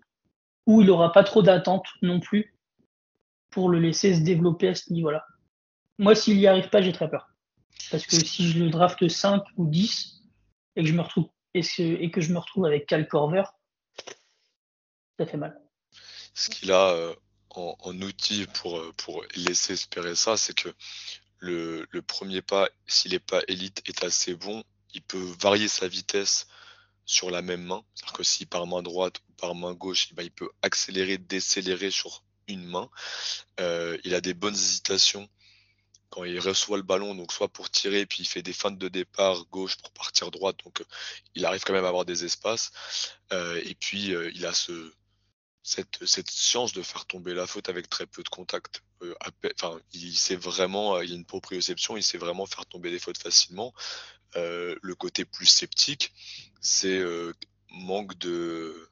où 0.66 0.82
il 0.82 0.88
n'aura 0.88 1.12
pas 1.12 1.24
trop 1.24 1.42
d'attentes 1.42 1.88
non 2.02 2.20
plus 2.20 2.54
pour 3.50 3.70
le 3.70 3.80
laisser 3.80 4.14
se 4.14 4.22
développer 4.22 4.70
à 4.70 4.76
ce 4.76 4.94
niveau-là. 4.94 5.26
Moi, 5.98 6.16
s'il 6.16 6.38
n'y 6.38 6.48
arrive 6.48 6.70
pas, 6.70 6.82
j'ai 6.82 6.94
très 6.94 7.10
peur. 7.10 7.30
Parce 7.92 8.06
que 8.06 8.16
si 8.16 8.52
je 8.52 8.60
le 8.60 8.70
draft 8.70 9.08
5 9.08 9.44
ou 9.56 9.68
10 9.68 10.22
et 10.76 10.82
que 10.84 10.88
je 10.88 10.94
me 10.94 11.02
retrouve, 11.02 11.30
et, 11.54 12.12
que 12.12 12.22
je 12.22 12.34
me 12.34 12.40
retrouve 12.40 12.66
avec 12.66 12.86
Cal 12.86 13.08
Corver, 13.08 13.44
ça 15.18 15.26
fait 15.26 15.38
mal. 15.38 15.60
ce 16.34 16.50
qu'il 16.50 16.72
a 16.72 16.92
euh, 16.92 17.16
en, 17.52 17.76
en 17.80 18.02
outil 18.02 18.46
pour, 18.54 18.78
euh, 18.78 18.94
pour 18.98 19.24
laisser 19.36 19.74
espérer 19.74 20.16
ça, 20.16 20.38
c'est 20.38 20.54
que 20.54 20.70
le, 21.40 21.88
le 21.90 22.02
premier 22.02 22.42
pas, 22.42 22.70
s'il 22.86 23.12
n'est 23.12 23.20
pas 23.20 23.42
élite, 23.48 23.82
est 23.86 24.04
assez 24.04 24.36
bon. 24.36 24.64
Il 24.94 25.02
peut 25.02 25.34
varier 25.40 25.68
sa 25.68 25.88
vitesse 25.88 26.48
sur 27.06 27.32
la 27.32 27.42
même 27.42 27.64
main. 27.64 27.84
C'est-à-dire 27.96 28.18
que 28.18 28.24
si 28.24 28.46
par 28.46 28.68
main 28.68 28.84
droite 28.84 29.20
ou 29.30 29.34
par 29.34 29.56
main 29.56 29.74
gauche, 29.74 30.10
eh 30.12 30.14
ben, 30.16 30.24
il 30.24 30.32
peut 30.32 30.50
accélérer, 30.62 31.18
décélérer 31.18 31.90
sur 31.90 32.24
une 32.48 32.66
main. 32.66 32.90
Euh, 33.60 33.98
il 34.04 34.14
a 34.14 34.22
des 34.22 34.34
bonnes 34.34 34.54
hésitations 34.54 35.28
quand 36.10 36.24
il 36.24 36.40
reçoit 36.40 36.78
le 36.78 36.84
ballon, 36.84 37.16
donc 37.16 37.32
soit 37.34 37.50
pour 37.50 37.70
tirer, 37.70 38.06
puis 38.06 38.20
il 38.22 38.26
fait 38.28 38.42
des 38.42 38.54
feintes 38.54 38.78
de 38.78 38.88
départ 38.88 39.46
gauche 39.52 39.76
pour 39.78 39.92
partir 39.92 40.32
droite, 40.32 40.58
donc 40.64 40.82
euh, 40.82 40.86
il 41.36 41.46
arrive 41.46 41.64
quand 41.64 41.74
même 41.74 41.86
à 41.86 41.90
avoir 41.90 42.06
des 42.06 42.24
espaces. 42.24 42.72
Euh, 43.34 43.62
et 43.66 43.76
puis 43.76 44.14
euh, 44.14 44.32
il 44.34 44.46
a 44.46 44.54
ce, 44.54 44.94
cette, 45.64 46.06
cette 46.06 46.30
science 46.30 46.74
de 46.74 46.82
faire 46.82 47.06
tomber 47.06 47.34
la 47.34 47.46
faute 47.46 47.70
avec 47.70 47.90
très 47.90 48.06
peu 48.08 48.24
de 48.24 48.30
contact. 48.30 48.84
Euh, 49.02 49.14
enfin, 49.60 49.80
il 49.92 50.16
sait 50.18 50.36
vraiment, 50.36 50.96
euh, 50.96 51.06
il 51.06 51.12
a 51.12 51.16
une 51.16 51.26
proprioception, 51.26 51.98
il 51.98 52.04
sait 52.04 52.18
vraiment 52.18 52.46
faire 52.46 52.66
tomber 52.66 52.90
des 52.92 53.00
fautes 53.00 53.18
facilement. 53.18 53.74
le 54.36 54.94
côté 54.96 55.26
plus 55.26 55.48
sceptique, 55.48 56.14
c'est 56.62 57.02
manque 57.70 58.18
de 58.18 58.90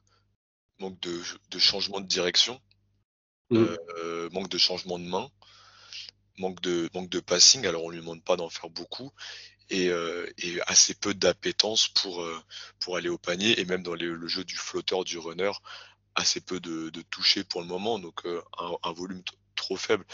manque 0.78 1.00
de, 1.00 1.58
changement 1.58 2.00
de 2.00 2.06
direction, 2.06 2.60
mmh. 3.50 3.64
manque 4.32 4.48
de 4.48 4.58
changement 4.58 4.98
de 4.98 5.04
main, 5.04 5.30
manque 6.38 6.60
de 6.60 6.90
manque 6.94 7.10
de 7.10 7.20
passing. 7.20 7.66
Alors 7.66 7.84
on 7.84 7.90
lui 7.90 7.98
demande 7.98 8.22
pas 8.22 8.36
d'en 8.36 8.50
faire 8.50 8.70
beaucoup 8.70 9.12
et, 9.70 9.90
assez 10.66 10.94
peu 10.94 11.14
d'appétence 11.14 11.88
pour 11.88 12.24
pour 12.78 12.96
aller 12.96 13.08
au 13.08 13.18
panier 13.18 13.58
et 13.60 13.64
même 13.64 13.82
dans 13.82 13.94
le 13.94 14.28
jeu 14.28 14.44
du 14.44 14.56
flotteur 14.56 15.04
du 15.04 15.18
runner 15.18 15.52
assez 16.16 16.40
peu 16.40 16.60
de, 16.60 16.90
de 16.90 17.02
toucher 17.02 17.44
pour 17.44 17.60
le 17.60 17.66
moment, 17.66 17.98
donc 17.98 18.26
un, 18.82 18.92
volume 18.92 19.22
trop 19.54 19.76
faible. 19.76 20.04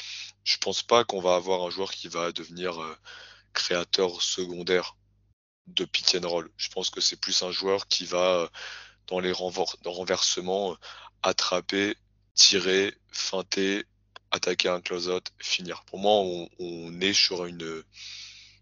Je 0.44 0.58
pense 0.58 0.82
pas 0.82 1.04
qu'on 1.04 1.20
va 1.20 1.36
avoir 1.36 1.62
un 1.62 1.70
joueur 1.70 1.92
qui 1.92 2.08
va 2.08 2.32
devenir 2.32 2.76
créateur 3.52 4.20
secondaire 4.20 4.96
de 5.68 5.84
pick 5.84 6.16
and 6.16 6.28
roll. 6.28 6.50
Je 6.56 6.68
pense 6.68 6.90
que 6.90 7.00
c'est 7.00 7.20
plus 7.20 7.42
un 7.42 7.52
joueur 7.52 7.86
qui 7.86 8.04
va 8.04 8.50
dans 9.06 9.20
les 9.20 9.32
renversements 9.32 10.76
attraper, 11.22 11.96
tirer, 12.34 12.94
feinter, 13.12 13.84
attaquer 14.32 14.68
un 14.68 14.80
close-out, 14.80 15.30
finir. 15.38 15.84
Pour 15.84 15.98
moi, 15.98 16.48
on, 16.58 17.00
est 17.00 17.12
sur 17.12 17.44
une. 17.44 17.84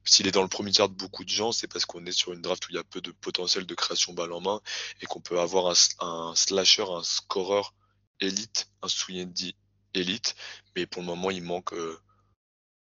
S'il 0.04 0.26
est 0.26 0.32
dans 0.32 0.42
le 0.42 0.48
premier 0.48 0.72
tiers 0.72 0.88
de 0.88 0.94
beaucoup 0.94 1.24
de 1.24 1.30
gens, 1.30 1.52
c'est 1.52 1.68
parce 1.68 1.84
qu'on 1.84 2.04
est 2.04 2.12
sur 2.12 2.32
une 2.32 2.42
draft 2.42 2.66
où 2.66 2.70
il 2.70 2.74
y 2.74 2.78
a 2.78 2.84
peu 2.84 3.00
de 3.00 3.12
potentiel 3.12 3.64
de 3.64 3.74
création 3.74 4.12
balle 4.12 4.32
en 4.32 4.40
main 4.40 4.60
et 5.00 5.06
qu'on 5.06 5.20
peut 5.20 5.38
avoir 5.38 5.74
un, 6.00 6.34
slasher, 6.34 6.84
un 6.90 7.02
scoreur 7.02 7.74
élite, 8.18 8.68
un 8.82 8.88
Suyendi 8.88 9.54
élite. 9.94 10.34
Mais 10.74 10.86
pour 10.86 11.02
le 11.02 11.06
moment, 11.06 11.30
il 11.30 11.42
manque, 11.42 11.72
euh, 11.74 11.98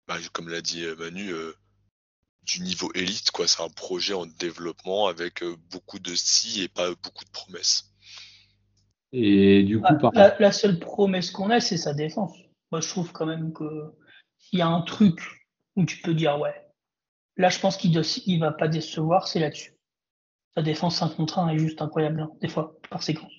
bah, 0.06 0.18
comme 0.32 0.48
l'a 0.48 0.60
dit 0.60 0.84
euh, 0.84 0.96
Manu, 0.96 1.30
euh, 1.30 1.54
du 2.42 2.60
niveau 2.60 2.92
élite. 2.94 3.30
quoi. 3.30 3.48
C'est 3.48 3.62
un 3.62 3.70
projet 3.70 4.14
en 4.14 4.26
développement 4.26 5.06
avec 5.06 5.42
beaucoup 5.70 5.98
de 5.98 6.14
si 6.14 6.62
et 6.62 6.68
pas 6.68 6.90
beaucoup 6.90 7.24
de 7.24 7.30
promesses. 7.30 7.92
Et 9.12 9.62
du 9.62 9.80
coup, 9.80 9.86
ah, 10.14 10.36
la, 10.38 10.52
seule 10.52 10.78
promesse 10.78 11.30
qu'on 11.30 11.50
a, 11.50 11.60
c'est 11.60 11.78
sa 11.78 11.94
défense. 11.94 12.36
Moi, 12.72 12.80
je 12.80 12.88
trouve 12.88 13.12
quand 13.12 13.26
même 13.26 13.52
que 13.52 13.64
s'il 14.38 14.58
y 14.58 14.62
a 14.62 14.68
un 14.68 14.82
truc 14.82 15.20
où 15.76 15.84
tu 15.84 15.98
peux 15.98 16.14
dire, 16.14 16.38
ouais, 16.38 16.54
là, 17.36 17.48
je 17.48 17.58
pense 17.58 17.76
qu'il 17.76 17.92
ne 17.92 18.40
va 18.40 18.52
pas 18.52 18.68
décevoir, 18.68 19.28
c'est 19.28 19.40
là-dessus. 19.40 19.74
Sa 20.56 20.62
défense 20.62 20.96
5 20.96 21.16
contre 21.16 21.38
1 21.38 21.50
est 21.50 21.58
juste 21.58 21.82
incroyable, 21.82 22.20
hein, 22.20 22.30
des 22.40 22.48
fois, 22.48 22.78
par 22.88 23.02
séquence. 23.02 23.32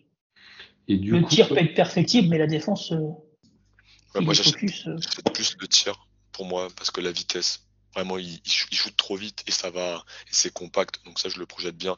Et 0.87 0.97
du 0.97 1.11
le 1.11 1.25
tir 1.25 1.49
peut 1.49 1.57
être 1.57 1.73
perfectible, 1.73 2.29
mais 2.29 2.37
la 2.37 2.47
défense. 2.47 2.91
Euh, 2.91 4.21
moi, 4.21 4.33
focus, 4.33 4.87
euh, 4.87 4.95
plus 5.33 5.57
le 5.59 5.67
tir 5.67 6.07
pour 6.31 6.45
moi, 6.45 6.67
parce 6.77 6.91
que 6.91 7.01
la 7.01 7.11
vitesse, 7.11 7.67
vraiment, 7.93 8.17
il, 8.17 8.39
joue 8.45 8.91
trop 8.91 9.15
vite 9.15 9.43
et 9.47 9.51
ça 9.51 9.69
va, 9.69 10.03
et 10.27 10.31
c'est 10.31 10.53
compact, 10.53 11.03
donc 11.05 11.19
ça, 11.19 11.29
je 11.29 11.39
le 11.39 11.45
projette 11.45 11.75
bien. 11.75 11.97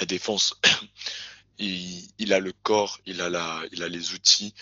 la 0.00 0.06
défense, 0.06 0.58
il, 1.58 2.08
il, 2.18 2.32
a 2.32 2.40
le 2.40 2.52
corps, 2.52 2.98
il 3.06 3.20
a, 3.20 3.28
la, 3.28 3.62
il 3.70 3.82
a 3.82 3.88
les 3.88 4.14
outils, 4.14 4.54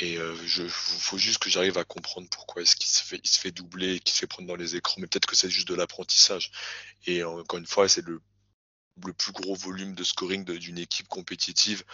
et 0.00 0.18
euh, 0.18 0.34
faut 0.68 1.18
juste 1.18 1.38
que 1.38 1.50
j'arrive 1.50 1.78
à 1.78 1.84
comprendre 1.84 2.28
pourquoi 2.30 2.62
est-ce 2.62 2.76
qu'il 2.76 2.88
se 2.90 3.02
fait, 3.02 3.20
il 3.22 3.28
se 3.28 3.38
fait 3.38 3.52
doubler, 3.52 4.00
qu'il 4.00 4.14
se 4.14 4.20
fait 4.20 4.26
prendre 4.26 4.48
dans 4.48 4.56
les 4.56 4.76
écrans. 4.76 4.96
Mais 4.98 5.06
peut-être 5.06 5.26
que 5.26 5.36
c'est 5.36 5.50
juste 5.50 5.68
de 5.68 5.74
l'apprentissage. 5.74 6.50
Et 7.06 7.22
encore 7.24 7.58
une 7.58 7.66
fois, 7.66 7.88
c'est 7.88 8.04
le, 8.04 8.20
le, 9.04 9.12
plus 9.12 9.32
gros 9.32 9.54
volume 9.54 9.94
de 9.94 10.04
scoring 10.04 10.44
d'une 10.44 10.78
équipe 10.78 11.08
compétitive. 11.08 11.84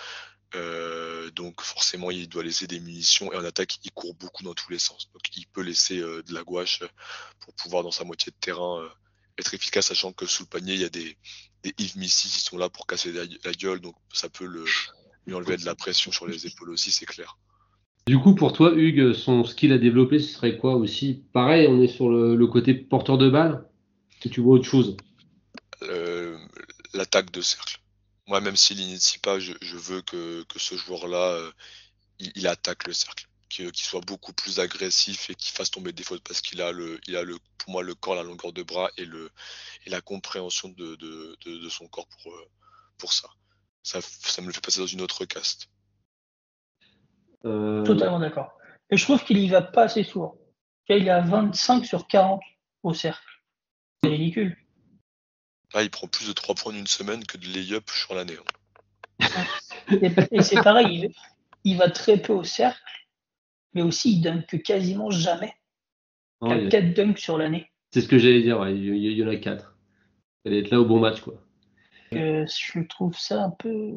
Euh, 0.55 1.31
donc 1.33 1.61
forcément, 1.61 2.11
il 2.11 2.29
doit 2.29 2.43
laisser 2.43 2.67
des 2.67 2.81
munitions. 2.81 3.33
Et 3.33 3.37
en 3.37 3.45
attaque, 3.45 3.79
il 3.85 3.93
court 3.93 4.15
beaucoup 4.15 4.43
dans 4.43 4.55
tous 4.55 4.71
les 4.71 4.79
sens. 4.79 5.11
Donc 5.13 5.23
il 5.37 5.47
peut 5.47 5.63
laisser 5.63 5.99
euh, 5.99 6.23
de 6.23 6.35
la 6.35 6.43
gouache 6.43 6.83
pour 7.41 7.55
pouvoir, 7.55 7.83
dans 7.83 7.91
sa 7.91 8.05
moitié 8.05 8.33
de 8.33 8.37
terrain, 8.37 8.83
euh, 8.83 8.89
être 9.39 9.55
efficace, 9.55 9.89
sachant 9.89 10.13
que 10.13 10.27
sous 10.27 10.45
le 10.45 10.49
panier, 10.49 10.75
il 10.75 10.81
y 10.81 10.85
a 10.85 10.89
des, 10.89 11.17
des 11.63 11.75
Yves 11.79 11.99
Missy 11.99 12.29
qui 12.29 12.41
sont 12.41 12.57
là 12.57 12.69
pour 12.71 12.87
casser 12.87 13.13
la, 13.13 13.53
gueule. 13.53 13.81
Donc 13.81 13.97
ça 14.13 14.29
peut 14.29 14.47
lui 15.27 15.35
enlever 15.35 15.57
de 15.57 15.67
la 15.67 15.75
pression 15.75 16.11
sur 16.13 16.27
les 16.27 16.47
épaules 16.47 16.71
aussi, 16.71 16.91
c'est 16.91 17.07
clair. 17.07 17.37
Du 18.09 18.19
coup, 18.19 18.35
pour 18.35 18.55
toi, 18.55 18.73
Hugues, 18.75 19.13
son 19.13 19.45
skill 19.45 19.71
à 19.71 19.77
développer, 19.77 20.19
ce 20.19 20.33
serait 20.33 20.57
quoi 20.57 20.77
aussi 20.77 21.25
Pareil, 21.35 21.67
on 21.69 21.79
est 21.83 21.89
sur 21.89 22.09
le, 22.09 22.47
côté 22.47 22.73
porteur 22.73 23.19
de 23.19 23.29
balle 23.29 23.69
que 24.23 24.31
tu 24.31 24.41
vois 24.41 24.55
autre 24.55 24.65
chose 24.65 24.97
L'attaque 26.95 27.31
de 27.33 27.43
cercle. 27.43 27.83
Moi, 28.27 28.41
même 28.41 28.57
s'il 28.57 28.79
n'initie 28.79 29.19
pas, 29.19 29.39
je, 29.39 29.53
veux 29.77 30.01
que, 30.01 30.43
ce 30.57 30.75
joueur-là, 30.75 31.33
euh, 31.33 31.53
il, 32.19 32.47
attaque 32.47 32.87
le 32.87 32.95
cercle. 32.95 33.27
Qu'il 33.51 33.77
soit 33.77 34.01
beaucoup 34.01 34.33
plus 34.33 34.59
agressif 34.59 35.29
et 35.29 35.35
qu'il 35.35 35.55
fasse 35.55 35.71
tomber 35.71 35.93
des 35.93 36.03
fautes 36.03 36.23
parce 36.23 36.41
qu'il 36.41 36.63
a, 36.63 36.73
le, 36.73 36.99
pour 37.59 37.73
moi 37.73 37.83
le 37.83 37.95
corps, 37.95 38.15
la 38.15 38.23
longueur 38.23 38.55
de 38.55 38.63
bras 38.63 38.91
et, 38.97 39.05
la 39.85 40.01
compréhension 40.01 40.71
de, 40.71 41.69
son 41.69 41.87
corps 41.89 42.09
pour, 42.23 42.33
euh, 42.33 42.49
pour 42.97 43.13
ça. 43.13 43.29
ça. 43.83 44.01
Ça 44.01 44.41
me 44.41 44.47
le 44.47 44.55
fait 44.55 44.63
passer 44.63 44.81
dans 44.81 44.87
une 44.87 45.03
autre 45.03 45.27
caste. 45.27 45.69
Euh, 47.45 47.83
Totalement 47.85 48.19
d'accord. 48.19 48.53
Et 48.91 48.97
je 48.97 49.05
trouve 49.05 49.23
qu'il 49.25 49.39
y 49.39 49.49
va 49.49 49.63
pas 49.63 49.85
assez 49.85 50.03
souvent. 50.03 50.37
Il 50.89 51.07
est 51.07 51.11
à 51.11 51.21
25 51.21 51.85
sur 51.85 52.07
40 52.07 52.41
au 52.83 52.95
cercle. 52.95 53.43
C'est 54.03 54.11
ridicule. 54.11 54.57
Ah, 55.75 55.83
il 55.83 55.91
prend 55.91 56.07
plus 56.07 56.29
de 56.29 56.33
3 56.33 56.55
points 56.55 56.73
d'une 56.73 56.87
semaine 56.87 57.25
que 57.25 57.37
de 57.37 57.47
lay-up 57.47 57.91
sur 57.91 58.15
l'année. 58.15 58.37
Hein. 59.21 59.27
et, 60.31 60.43
c'est 60.43 60.63
pareil, 60.63 61.13
il, 61.65 61.77
va 61.77 61.91
très 61.91 62.17
peu 62.17 62.33
au 62.33 62.45
cercle, 62.45 62.81
mais 63.75 63.83
aussi 63.83 64.13
il 64.13 64.23
dunk 64.23 64.63
quasiment 64.63 65.11
jamais. 65.11 65.53
Il 66.41 66.53
a 66.53 66.69
4 66.69 66.95
dunks 66.95 67.19
sur 67.19 67.37
l'année. 67.37 67.71
C'est 67.93 68.01
ce 68.01 68.09
que 68.09 68.19
j'allais 68.19 68.43
dire, 68.43 68.67
il, 68.69 68.97
y 68.97 69.25
en 69.25 69.29
a 69.29 69.37
4. 69.37 69.77
Elle 70.45 70.55
est 70.55 70.71
là 70.71 70.81
au 70.81 70.87
bon 70.87 71.01
match. 71.01 71.21
quoi. 71.21 71.35
je 72.13 72.87
trouve 72.87 73.19
ça 73.19 73.43
un 73.43 73.51
peu 73.51 73.93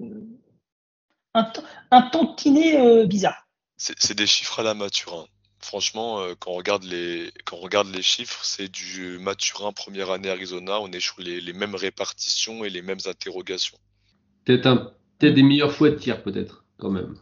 un, 1.33 1.51
un 1.91 2.01
tantinet 2.01 2.79
euh, 2.79 3.05
bizarre. 3.05 3.47
C'est 3.77 4.13
des 4.13 4.27
chiffres 4.27 4.59
à 4.59 4.63
la 4.63 4.75
Maturin. 4.75 5.25
Franchement, 5.59 6.21
euh, 6.21 6.33
quand, 6.37 6.51
on 6.51 6.55
regarde 6.55 6.83
les, 6.83 7.31
quand 7.45 7.57
on 7.57 7.61
regarde 7.61 7.87
les 7.87 8.01
chiffres, 8.01 8.43
c'est 8.43 8.67
du 8.67 9.17
Maturin 9.19 9.71
première 9.71 10.11
année 10.11 10.29
Arizona. 10.29 10.79
On 10.79 10.91
est 10.91 10.99
sur 10.99 11.19
les, 11.19 11.53
mêmes 11.53 11.75
répartitions 11.75 12.63
et 12.63 12.69
les 12.69 12.81
mêmes 12.81 12.99
interrogations. 13.05 13.77
Peut-être 14.45 14.93
des 15.19 15.43
meilleurs 15.43 15.71
fouets 15.71 15.91
de 15.91 15.95
tir, 15.95 16.23
peut-être, 16.23 16.65
quand 16.77 16.89
même. 16.89 17.15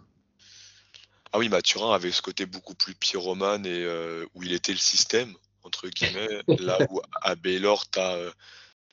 Ah 1.32 1.38
oui, 1.38 1.50
Maturin 1.50 1.94
avait 1.94 2.12
ce 2.12 2.22
côté 2.22 2.46
beaucoup 2.46 2.76
plus 2.76 2.96
pyromane 2.96 3.66
et 3.66 3.84
euh, 3.84 4.26
où 4.34 4.44
il 4.44 4.54
était 4.54 4.72
le 4.72 4.78
système, 4.78 5.34
entre 5.64 5.88
guillemets. 5.88 6.42
là 6.60 6.78
où 6.90 7.02
à 7.22 7.36
Baylor, 7.36 7.90
tu 7.92 8.00
as, 8.00 8.34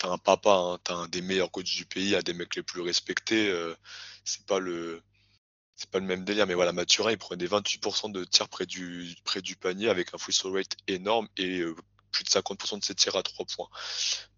un 0.05 0.19
papa, 0.19 0.53
hein, 0.53 0.79
tu 0.85 0.93
as 0.93 0.97
un 0.97 1.09
des 1.09 1.23
meilleurs 1.23 1.51
coachs 1.51 1.65
du 1.65 1.87
pays, 1.87 2.15
un 2.15 2.21
des 2.21 2.35
mecs 2.35 2.55
les 2.57 2.63
plus 2.63 2.81
respectés 2.81 3.53
c'est 4.27 4.45
pas 4.45 4.59
le 4.59 5.01
c'est 5.77 5.91
pas 5.91 5.99
le 5.99 6.07
même 6.07 6.25
délire, 6.25 6.47
mais 6.47 6.55
voilà, 6.55 6.73
Mathurin, 6.73 7.13
il 7.13 7.19
prenait 7.19 7.45
28% 7.45 8.11
de 8.11 8.25
tirs 8.25 8.49
près 8.49 8.65
du, 8.65 9.15
près 9.25 9.43
du 9.43 9.57
panier 9.57 9.91
avec 9.91 10.15
un 10.15 10.19
free 10.19 10.33
throw 10.33 10.53
rate 10.53 10.75
énorme 10.89 11.29
et 11.37 11.61
euh, 11.61 11.77
plus 12.13 12.25
de 12.25 12.31
50% 12.31 12.79
de 12.79 12.85
ses 12.85 12.95
tirs 12.95 13.15
à 13.15 13.23
3 13.23 13.45
points. 13.45 13.69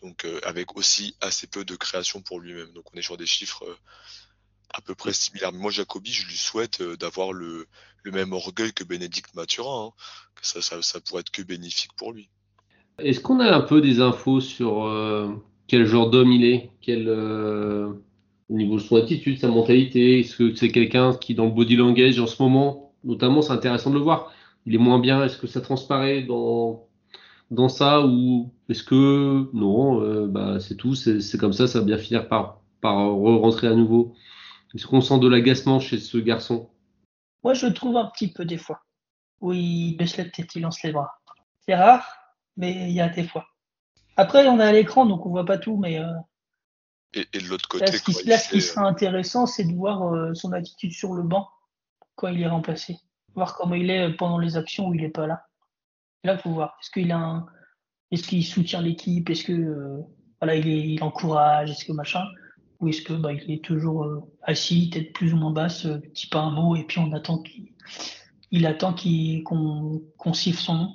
Donc, 0.02 0.24
euh, 0.24 0.40
avec 0.42 0.76
aussi 0.76 1.14
assez 1.20 1.46
peu 1.46 1.64
de 1.64 1.76
création 1.76 2.22
pour 2.22 2.40
lui-même. 2.40 2.72
Donc, 2.72 2.92
on 2.92 2.98
est 2.98 3.02
sur 3.02 3.16
des 3.16 3.26
chiffres 3.26 3.64
euh, 3.64 3.78
à 4.74 4.80
peu 4.80 4.96
près 4.96 5.12
similaires. 5.12 5.52
Mais 5.52 5.60
moi, 5.60 5.70
Jacobi, 5.70 6.12
je 6.12 6.26
lui 6.26 6.36
souhaite 6.36 6.82
d'avoir 6.82 7.32
le, 7.32 7.68
le, 8.02 8.10
même 8.10 8.32
orgueil 8.32 8.72
que 8.72 8.82
Bénédicte 8.82 9.32
Mathurin. 9.36 9.86
Hein. 9.86 9.92
que 10.34 10.44
ça, 10.44 10.60
ça, 10.60 10.82
ça, 10.82 11.00
pourrait 11.00 11.20
être 11.20 11.30
que 11.30 11.42
bénéfique 11.42 11.92
pour 11.96 12.12
lui. 12.12 12.28
Est-ce 12.98 13.20
qu'on 13.20 13.38
a 13.38 13.54
un 13.54 13.60
peu 13.60 13.80
des 13.80 14.00
infos 14.00 14.40
sur 14.40 14.92
quel 15.68 15.86
genre 15.86 16.10
d'homme 16.10 16.32
il 16.32 16.44
est 16.44 16.72
quel, 16.80 17.06
au 18.48 18.54
niveau 18.54 18.76
de 18.76 18.82
son 18.82 18.96
attitude, 18.96 19.38
sa 19.38 19.48
mentalité 19.48 20.20
Est-ce 20.20 20.36
que 20.36 20.54
c'est 20.54 20.70
quelqu'un 20.70 21.14
qui, 21.14 21.34
dans 21.34 21.44
le 21.46 21.50
body 21.50 21.76
language 21.76 22.18
en 22.18 22.26
ce 22.26 22.42
moment, 22.42 22.92
notamment, 23.04 23.42
c'est 23.42 23.52
intéressant 23.52 23.90
de 23.90 23.96
le 23.96 24.02
voir. 24.02 24.32
Il 24.66 24.74
est 24.74 24.78
moins 24.78 24.98
bien. 24.98 25.22
Est-ce 25.24 25.38
que 25.38 25.46
ça 25.46 25.60
transparaît 25.60 26.22
dans, 26.22 26.86
dans 27.50 27.68
ça 27.68 28.04
ou 28.06 28.50
est-ce 28.68 28.82
que 28.82 29.48
non, 29.54 30.02
euh, 30.02 30.26
bah, 30.26 30.60
c'est 30.60 30.76
tout, 30.76 30.94
c'est 30.94 31.38
comme 31.38 31.52
ça, 31.52 31.66
ça 31.66 31.80
va 31.80 31.84
bien 31.84 31.98
finir 31.98 32.28
par, 32.28 32.60
par 32.80 32.94
rentrer 32.96 33.66
à 33.66 33.74
nouveau 33.74 34.14
Est-ce 34.74 34.86
qu'on 34.86 35.00
sent 35.00 35.18
de 35.18 35.28
l'agacement 35.28 35.80
chez 35.80 35.98
ce 35.98 36.18
garçon? 36.18 36.70
Moi, 37.44 37.54
je 37.54 37.66
le 37.66 37.74
trouve 37.74 37.96
un 37.96 38.06
petit 38.06 38.32
peu 38.32 38.44
des 38.44 38.58
fois. 38.58 38.80
Oui, 39.40 39.90
il 39.90 39.96
baisse 39.96 40.16
la 40.16 40.24
tête, 40.24 40.54
il 40.54 40.62
lance 40.62 40.82
les 40.82 40.92
bras. 40.92 41.12
C'est 41.60 41.74
rare, 41.74 42.04
mais 42.56 42.88
il 42.88 42.92
y 42.92 43.00
a 43.00 43.08
des 43.08 43.24
fois. 43.24 43.46
Après, 44.16 44.46
on 44.48 44.58
est 44.58 44.64
à 44.64 44.72
l'écran, 44.72 45.06
donc 45.06 45.24
on 45.26 45.30
voit 45.30 45.44
pas 45.44 45.58
tout, 45.58 45.76
mais 45.76 46.00
euh, 46.00 46.06
et, 47.14 47.24
de 47.32 47.46
l'autre 47.48 47.68
côté, 47.68 47.86
là, 47.86 48.38
ce 48.38 48.50
qui, 48.50 48.60
sera 48.60 48.82
intéressant, 48.82 49.46
c'est 49.46 49.64
de 49.64 49.72
voir 49.72 50.02
euh, 50.12 50.34
son 50.34 50.52
attitude 50.52 50.92
sur 50.92 51.14
le 51.14 51.22
banc 51.22 51.48
quand 52.16 52.28
il 52.28 52.42
est 52.42 52.48
remplacé. 52.48 52.98
Voir 53.34 53.56
comment 53.56 53.74
il 53.74 53.90
est 53.90 54.12
pendant 54.14 54.38
les 54.38 54.56
actions 54.56 54.88
où 54.88 54.94
il 54.94 55.00
n'est 55.00 55.08
pas 55.08 55.26
là. 55.26 55.46
Là, 56.24 56.34
il 56.34 56.40
faut 56.40 56.50
voir. 56.50 56.76
Est-ce 56.82 56.90
qu'il 56.90 57.10
a 57.12 57.18
un... 57.18 57.46
est-ce 58.10 58.26
qu'il 58.26 58.44
soutient 58.44 58.82
l'équipe? 58.82 59.30
Est-ce 59.30 59.44
que 59.44 59.52
euh, 59.52 60.02
voilà, 60.40 60.56
il, 60.56 60.68
est... 60.68 60.88
il, 60.88 61.02
encourage? 61.02 61.70
Est-ce 61.70 61.84
que 61.84 61.92
machin? 61.92 62.24
Ou 62.80 62.88
est-ce 62.88 63.02
que 63.02 63.14
bah, 63.14 63.32
il 63.32 63.50
est 63.50 63.64
toujours 63.64 64.04
euh, 64.04 64.20
assis, 64.42 64.90
tête 64.90 65.12
plus 65.12 65.32
ou 65.32 65.36
moins 65.36 65.50
basse, 65.50 65.86
dit 65.86 66.26
pas 66.26 66.40
un 66.40 66.50
mot, 66.50 66.76
et 66.76 66.84
puis 66.84 66.98
on 66.98 67.12
attend 67.12 67.38
qu'il 67.38 67.72
il 68.50 68.66
attend 68.66 68.94
qu'on 69.44 70.32
siffle 70.32 70.60
son 70.60 70.74
nom. 70.74 70.94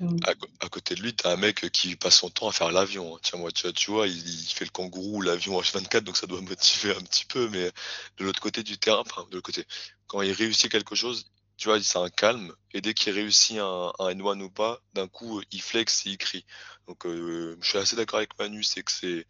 À, 0.00 0.68
côté 0.68 0.94
de 0.94 1.02
lui, 1.02 1.14
tu 1.14 1.26
as 1.26 1.30
un 1.30 1.36
mec 1.36 1.70
qui 1.70 1.96
passe 1.96 2.16
son 2.18 2.30
temps 2.30 2.48
à 2.48 2.52
faire 2.52 2.70
l'avion. 2.72 3.14
Hein. 3.16 3.18
Tiens, 3.22 3.38
moi, 3.38 3.50
tu, 3.52 3.90
vois, 3.90 4.08
il, 4.08 4.46
fait 4.48 4.64
le 4.64 4.70
kangourou, 4.70 5.22
l'avion 5.22 5.60
H24, 5.60 6.00
donc 6.00 6.16
ça 6.16 6.26
doit 6.26 6.40
motiver 6.40 6.90
un 6.90 7.00
petit 7.00 7.24
peu. 7.24 7.48
Mais 7.48 7.70
de 8.18 8.24
l'autre 8.24 8.40
côté 8.40 8.62
du 8.62 8.78
terrain, 8.78 9.04
de 9.30 9.40
côté, 9.40 9.64
quand 10.06 10.22
il 10.22 10.32
réussit 10.32 10.70
quelque 10.70 10.94
chose, 10.94 11.26
tu 11.56 11.68
vois, 11.68 11.80
c'est 11.82 11.98
un 11.98 12.10
calme. 12.10 12.52
Et 12.72 12.80
dès 12.80 12.94
qu'il 12.94 13.12
réussit 13.12 13.58
un, 13.58 13.92
un 13.98 14.10
N1 14.10 14.42
ou 14.42 14.50
pas, 14.50 14.80
d'un 14.94 15.08
coup, 15.08 15.40
il 15.52 15.62
flex 15.62 16.06
et 16.06 16.10
il 16.10 16.18
crie. 16.18 16.44
Donc, 16.88 17.06
euh, 17.06 17.56
je 17.60 17.68
suis 17.68 17.78
assez 17.78 17.96
d'accord 17.96 18.18
avec 18.18 18.36
Manu, 18.38 18.62
c'est 18.62 18.82
que 18.82 18.92
c'est. 18.92 19.26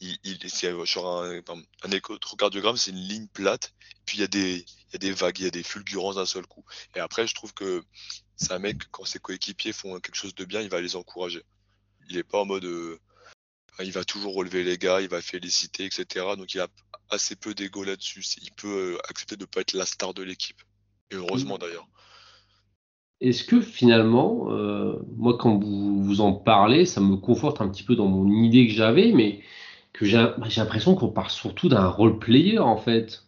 Il, 0.00 0.18
il 0.24 0.50
c'est 0.50 0.72
genre 0.84 1.22
un, 1.22 1.40
un 1.82 1.90
électrocardiogramme, 1.90 2.76
c'est 2.76 2.90
une 2.90 2.98
ligne 2.98 3.28
plate, 3.28 3.72
puis 4.04 4.18
il 4.18 4.20
y, 4.22 4.24
il 4.24 4.58
y 4.92 4.96
a 4.96 4.98
des 4.98 5.12
vagues, 5.12 5.38
il 5.38 5.44
y 5.44 5.48
a 5.48 5.50
des 5.50 5.62
fulgurances 5.62 6.16
d'un 6.16 6.26
seul 6.26 6.46
coup. 6.46 6.64
Et 6.94 7.00
après, 7.00 7.26
je 7.26 7.34
trouve 7.34 7.54
que 7.54 7.82
c'est 8.36 8.52
un 8.52 8.58
mec, 8.58 8.82
quand 8.90 9.04
ses 9.04 9.18
coéquipiers 9.18 9.72
font 9.72 9.98
quelque 9.98 10.14
chose 10.14 10.34
de 10.34 10.44
bien, 10.44 10.60
il 10.60 10.68
va 10.68 10.80
les 10.80 10.96
encourager. 10.96 11.42
Il 12.08 12.18
est 12.18 12.24
pas 12.24 12.40
en 12.40 12.44
mode. 12.44 12.64
Euh, 12.64 12.98
il 13.80 13.92
va 13.92 14.04
toujours 14.04 14.34
relever 14.34 14.64
les 14.64 14.78
gars, 14.78 15.00
il 15.00 15.08
va 15.08 15.20
féliciter, 15.20 15.84
etc. 15.84 16.26
Donc 16.36 16.54
il 16.54 16.60
a 16.60 16.68
assez 17.10 17.36
peu 17.36 17.54
d'ego 17.54 17.82
là-dessus. 17.82 18.24
Il 18.42 18.52
peut 18.52 18.94
euh, 18.94 18.98
accepter 19.08 19.36
de 19.36 19.42
ne 19.42 19.46
pas 19.46 19.62
être 19.62 19.72
la 19.72 19.86
star 19.86 20.14
de 20.14 20.22
l'équipe. 20.22 20.60
Et 21.10 21.16
heureusement 21.16 21.58
d'ailleurs. 21.58 21.88
Est-ce 23.20 23.44
que 23.44 23.62
finalement, 23.62 24.50
euh, 24.50 24.98
moi 25.16 25.38
quand 25.38 25.58
vous, 25.58 26.04
vous 26.04 26.20
en 26.20 26.32
parlez, 26.34 26.84
ça 26.84 27.00
me 27.00 27.16
conforte 27.16 27.62
un 27.62 27.68
petit 27.68 27.82
peu 27.82 27.96
dans 27.96 28.06
mon 28.06 28.28
idée 28.42 28.66
que 28.66 28.74
j'avais, 28.74 29.12
mais 29.12 29.42
que 29.94 30.04
j'ai 30.04 30.18
l'impression 30.56 30.94
qu'on 30.94 31.08
part 31.08 31.30
surtout 31.30 31.70
d'un 31.70 31.88
role 31.88 32.18
player 32.18 32.58
en 32.58 32.76
fait, 32.76 33.24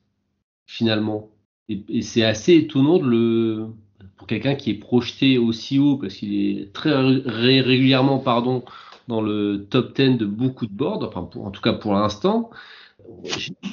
finalement. 0.66 1.30
Et, 1.70 2.02
c'est 2.02 2.24
assez 2.24 2.54
étonnant 2.54 2.98
de 2.98 3.06
le, 3.06 3.68
pour 4.18 4.26
quelqu'un 4.26 4.56
qui 4.56 4.70
est 4.70 4.78
projeté 4.78 5.38
aussi 5.38 5.78
haut, 5.78 5.96
parce 5.96 6.14
qu'il 6.14 6.34
est 6.34 6.72
très 6.72 6.92
régulièrement 6.92 8.18
pardon, 8.18 8.64
dans 9.06 9.22
le 9.22 9.66
top 9.70 9.96
10 9.96 10.18
de 10.18 10.26
beaucoup 10.26 10.66
de 10.66 10.72
boards, 10.72 11.02
enfin 11.02 11.28
en 11.40 11.50
tout 11.50 11.62
cas 11.62 11.72
pour 11.72 11.94
l'instant, 11.94 12.50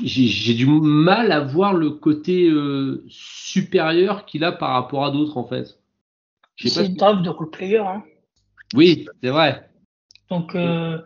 j'ai 0.03 0.53
du 0.53 0.65
mal 0.65 1.31
à 1.31 1.41
voir 1.41 1.73
le 1.73 1.89
côté 1.91 2.47
euh, 2.49 3.03
supérieur 3.09 4.25
qu'il 4.25 4.43
a 4.43 4.51
par 4.51 4.71
rapport 4.71 5.05
à 5.05 5.11
d'autres 5.11 5.37
en 5.37 5.45
fait. 5.45 5.79
C'est 6.57 6.85
une 6.85 6.95
table 6.95 7.21
de 7.21 7.29
role 7.29 7.49
player. 7.49 7.79
Hein. 7.79 8.03
Oui, 8.73 9.07
c'est 9.21 9.29
vrai. 9.29 9.69
Donc 10.29 10.55
euh, 10.55 10.99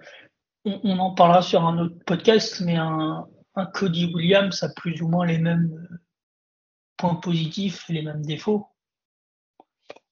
on, 0.66 1.00
en 1.00 1.12
parlera 1.12 1.42
sur 1.42 1.66
un 1.66 1.78
autre 1.80 1.96
podcast, 2.06 2.62
mais 2.64 2.76
un, 2.76 3.26
Cody 3.74 4.12
Williams 4.14 4.64
a 4.64 4.70
plus 4.70 5.02
ou 5.02 5.08
moins 5.08 5.26
les 5.26 5.38
mêmes 5.38 5.88
euh, 5.92 5.98
points 6.98 7.16
positifs 7.16 7.86
les 7.90 8.04
mêmes 8.04 8.26
défauts. 8.26 8.68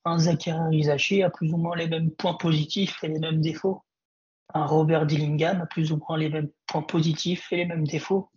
Un 0.08 0.20
Zachary 0.20 0.78
Rizaché 0.78 1.24
a 1.24 1.30
plus 1.30 1.52
ou 1.54 1.58
moins 1.58 1.76
les 1.76 1.88
mêmes 1.88 2.12
points 2.12 2.36
positifs 2.36 3.04
et 3.04 3.08
les 3.08 3.20
mêmes 3.20 3.42
défauts 3.42 3.84
un 4.54 4.66
Robert 4.66 5.06
Dillingham 5.06 5.62
a 5.62 5.66
plus 5.66 5.92
ou 5.92 6.00
moins 6.08 6.18
les 6.18 6.30
mêmes 6.30 6.50
points 6.68 6.82
positifs 6.82 7.52
et 7.52 7.58
les 7.58 7.66
mêmes 7.66 7.88
défauts. 7.88 8.30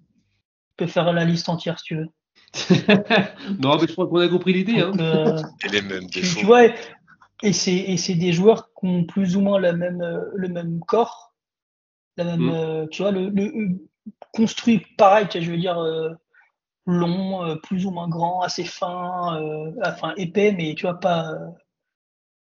Tu 0.70 0.84
peux 0.84 0.86
faire 0.86 1.12
la 1.12 1.24
liste 1.24 1.48
entière 1.48 1.78
si 1.78 1.84
tu 1.84 1.96
veux. 1.96 2.08
non, 3.60 3.78
mais 3.78 3.86
je 3.86 3.92
crois 3.92 4.08
qu'on 4.08 4.18
a 4.18 4.28
compris 4.28 4.52
l'idée. 4.52 4.80
Hein. 4.80 4.92
Euh, 4.98 5.42
et 5.64 5.68
les 5.68 5.82
mêmes 5.82 6.06
défauts. 6.06 6.40
Tu, 6.40 6.46
vois, 6.46 6.64
et 7.42 7.52
c'est 7.52 8.14
des 8.14 8.32
joueurs 8.32 8.70
qui 8.78 8.86
ont 8.86 9.04
plus 9.04 9.36
ou 9.36 9.40
moins 9.40 9.60
la 9.60 9.72
même, 9.72 10.02
euh, 10.02 10.24
le 10.34 10.48
même 10.48 10.80
corps, 10.80 11.34
la 12.16 12.24
même, 12.24 12.40
mm. 12.40 12.50
euh, 12.50 12.86
tu 12.90 13.02
vois, 13.02 13.12
le, 13.12 13.30
construit 14.32 14.84
pareil, 14.96 15.26
je 15.32 15.50
veux 15.50 15.58
dire, 15.58 15.78
long, 16.90 17.56
plus 17.62 17.86
ou 17.86 17.90
moins 17.90 18.08
grand, 18.08 18.40
assez 18.42 18.64
fin, 18.64 19.40
enfin 19.84 20.14
épais, 20.16 20.52
mais 20.52 20.74
tu 20.74 20.82
vois, 20.82 20.98
pas. 20.98 21.34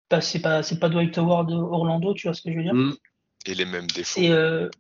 pas 0.09 0.21
c'est 0.21 0.41
pas, 0.41 0.63
pas 0.81 0.89
Dwight 0.89 1.17
Howard 1.19 1.51
Orlando, 1.51 2.15
tu 2.15 2.27
vois 2.27 2.35
ce 2.35 2.43
que 2.43 2.51
je 2.51 2.57
veux 2.57 2.63
dire? 2.63 2.75
Mm. 2.75 2.95
Et 3.47 3.55
les 3.55 3.65
mêmes 3.65 3.87
défauts. 3.89 4.21
Euh, 4.23 4.71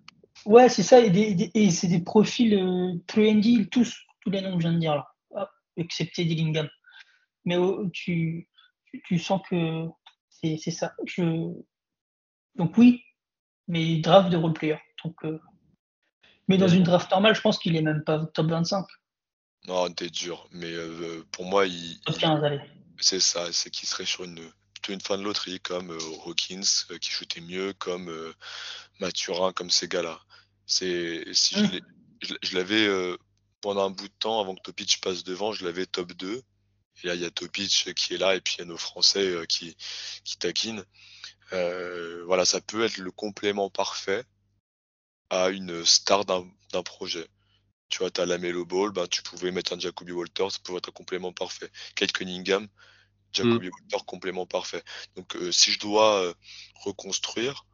ouais, 0.46 0.68
c'est 0.68 0.82
ça. 0.82 1.00
Et, 1.00 1.70
c'est 1.70 1.88
des 1.88 2.00
profils 2.00 2.54
euh, 2.54 2.94
plus 3.06 3.68
tous, 3.68 3.94
tous 4.20 4.30
les 4.30 4.40
noms 4.40 4.56
que 4.56 4.62
je 4.62 4.68
viens 4.68 4.72
de 4.72 4.80
dire 4.80 4.94
là, 4.94 5.50
excepté 5.76 6.24
Dillingham. 6.24 6.68
Mais 7.44 7.56
oh, 7.56 7.88
tu, 7.92 8.48
tu, 9.04 9.18
sens 9.18 9.42
que 9.48 9.86
c'est 10.30 10.70
ça. 10.70 10.94
Je... 11.04 11.52
Donc 12.54 12.78
oui, 12.78 13.02
mais 13.68 13.98
draft 13.98 14.30
de 14.30 14.36
roleplayer. 14.36 14.78
Donc, 15.04 15.16
euh, 15.24 15.38
Mais 16.48 16.56
dans 16.56 16.68
une 16.68 16.84
draft 16.84 17.10
normale, 17.10 17.34
je 17.34 17.42
pense 17.42 17.58
qu'il 17.58 17.76
est 17.76 17.82
même 17.82 18.02
pas 18.04 18.24
top 18.26 18.46
25. 18.46 18.86
Non, 19.66 19.90
t'es 19.92 20.10
dur. 20.10 20.46
Mais 20.52 20.72
pour 21.32 21.44
moi, 21.44 21.66
il. 21.66 22.00
Top 22.00 22.18
15, 22.18 22.44
allez. 22.44 22.60
C'est 23.00 23.20
ça, 23.20 23.52
c'est 23.52 23.70
qu'il 23.70 23.88
serait 23.88 24.06
sur 24.06 24.24
une 24.24 24.50
une 24.92 25.00
fin 25.00 25.16
de 25.16 25.22
loterie 25.22 25.60
comme 25.60 25.90
euh, 25.90 26.16
Hawkins 26.26 26.62
euh, 26.90 26.98
qui 26.98 27.10
shootait 27.10 27.40
mieux, 27.40 27.72
comme 27.74 28.08
euh, 28.08 28.32
Mathurin, 29.00 29.52
comme 29.52 29.70
ces 29.70 29.88
gars-là. 29.88 30.20
C'est 30.66 31.24
si 31.32 31.56
je 32.22 32.32
mmh. 32.32 32.54
l'avais 32.54 33.16
pendant 33.60 33.86
un 33.86 33.90
bout 33.90 34.08
de 34.08 34.14
temps 34.18 34.40
avant 34.40 34.54
que 34.54 34.62
Topic 34.62 34.98
passe 35.02 35.22
devant, 35.24 35.52
je 35.52 35.64
l'avais 35.64 35.84
top 35.84 36.12
2. 36.12 36.42
Et 37.02 37.06
là, 37.06 37.14
il 37.14 37.20
y 37.20 37.26
a 37.26 37.30
Topic 37.30 37.92
qui 37.94 38.14
est 38.14 38.18
là 38.18 38.34
et 38.34 38.40
puis 38.40 38.56
il 38.56 38.58
y 38.60 38.62
a 38.62 38.64
nos 38.64 38.78
Français 38.78 39.34
qui, 39.46 39.76
qui 40.24 40.38
taquinent. 40.38 40.84
voilà, 41.50 42.46
ça 42.46 42.62
peut 42.62 42.84
être 42.84 42.96
le 42.96 43.10
complément 43.10 43.68
parfait 43.68 44.24
à 45.28 45.50
une 45.50 45.84
star 45.84 46.24
d'un 46.24 46.82
projet. 46.82 47.26
Tu 47.94 48.00
vois, 48.00 48.10
tu 48.10 48.20
as 48.20 48.26
la 48.26 48.38
Melo 48.38 48.64
Ball, 48.64 48.90
ben, 48.90 49.06
tu 49.06 49.22
pouvais 49.22 49.52
mettre 49.52 49.72
un 49.72 49.78
Jacoby 49.78 50.10
Walters, 50.10 50.50
ça 50.50 50.58
pouvait 50.64 50.78
être 50.78 50.88
un 50.88 50.92
complément 50.92 51.32
parfait. 51.32 51.70
Kate 51.94 52.10
Cunningham, 52.10 52.66
Jacoby 53.32 53.68
mmh. 53.68 54.02
complément 54.04 54.46
parfait. 54.46 54.82
Donc 55.14 55.36
euh, 55.36 55.52
si 55.52 55.70
je 55.70 55.78
dois 55.78 56.20
euh, 56.24 56.34
reconstruire, 56.82 57.64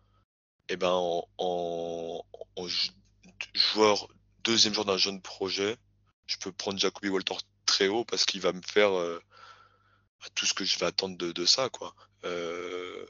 eh 0.68 0.76
ben 0.76 0.92
en, 1.38 2.22
joueur 3.54 4.08
deuxième 4.44 4.74
joueur 4.74 4.84
d'un 4.84 4.98
jeune 4.98 5.22
projet, 5.22 5.78
je 6.26 6.36
peux 6.36 6.52
prendre 6.52 6.78
Jacoby 6.78 7.08
Walter 7.08 7.36
très 7.64 7.88
haut 7.88 8.04
parce 8.04 8.26
qu'il 8.26 8.42
va 8.42 8.52
me 8.52 8.60
faire 8.60 8.92
euh, 8.92 9.22
tout 10.34 10.44
ce 10.44 10.52
que 10.52 10.66
je 10.66 10.78
vais 10.78 10.84
attendre 10.84 11.16
de, 11.16 11.46
ça 11.46 11.70
quoi. 11.70 11.94
Le, 12.24 13.08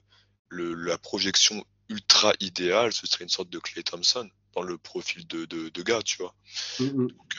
la 0.49 0.97
projection 0.97 1.65
ultra 1.89 2.35
idéale, 2.39 2.93
ce 2.93 3.09
serait 3.09 3.25
une 3.25 3.31
sorte 3.31 3.51
de 3.51 3.59
Clay 3.59 3.83
Thompson 3.83 4.31
dans 4.61 4.67
le 4.67 4.79
profil 4.79 5.27
de, 5.27 5.45
de, 5.47 5.83
gars, 5.83 6.03
tu 6.03 6.19
vois. 6.19 6.35
Mmh, 6.79 6.85
mmh. 6.85 7.09
Donc, 7.09 7.39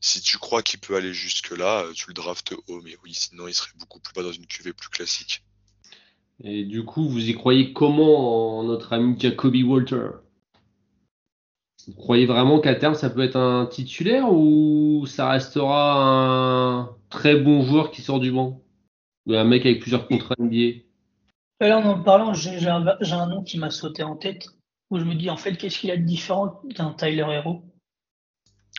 si 0.00 0.20
tu 0.20 0.38
crois 0.38 0.62
qu'il 0.62 0.80
peut 0.80 0.96
aller 0.96 1.12
jusque-là, 1.12 1.82
euh, 1.82 1.92
tu 1.92 2.08
le 2.08 2.14
draftes 2.14 2.54
haut, 2.68 2.80
mais 2.82 2.96
oui, 3.02 3.14
sinon 3.14 3.48
il 3.48 3.54
serait 3.54 3.72
beaucoup 3.78 4.00
plus 4.00 4.14
bas 4.14 4.22
dans 4.22 4.32
une 4.32 4.46
cuvée 4.46 4.72
plus 4.72 4.88
classique. 4.88 5.42
Et 6.42 6.64
du 6.64 6.84
coup, 6.84 7.08
vous 7.08 7.28
y 7.28 7.34
croyez 7.34 7.72
comment 7.72 8.62
notre 8.62 8.92
ami 8.92 9.18
Jacoby 9.18 9.64
Walter? 9.64 10.10
Vous 11.86 11.94
croyez 11.94 12.26
vraiment 12.26 12.60
qu'à 12.60 12.74
terme 12.74 12.94
ça 12.94 13.10
peut 13.10 13.22
être 13.22 13.36
un 13.36 13.66
titulaire 13.66 14.32
ou 14.32 15.06
ça 15.06 15.30
restera 15.30 16.00
un 16.00 16.96
très 17.08 17.34
bon 17.36 17.64
joueur 17.64 17.90
qui 17.90 18.02
sort 18.02 18.20
du 18.20 18.30
banc? 18.30 18.62
Ou 19.26 19.34
un 19.34 19.44
mec 19.44 19.66
avec 19.66 19.80
plusieurs 19.80 20.06
contrats 20.06 20.36
NBA 20.38 20.84
Là, 21.60 21.78
en 21.78 21.84
en 21.84 22.02
parlant, 22.02 22.34
j'ai 22.34 22.68
un, 22.68 22.86
un, 22.86 23.26
nom 23.26 23.42
qui 23.42 23.58
m'a 23.58 23.70
sauté 23.70 24.04
en 24.04 24.14
tête 24.14 24.46
où 24.90 24.98
je 24.98 25.04
me 25.04 25.14
dis 25.14 25.30
en 25.30 25.36
fait, 25.36 25.56
qu'est-ce 25.56 25.78
qu'il 25.78 25.90
a 25.90 25.96
de 25.96 26.02
différent 26.02 26.60
d'un 26.64 26.92
Tyler 26.92 27.26
Hero? 27.28 27.64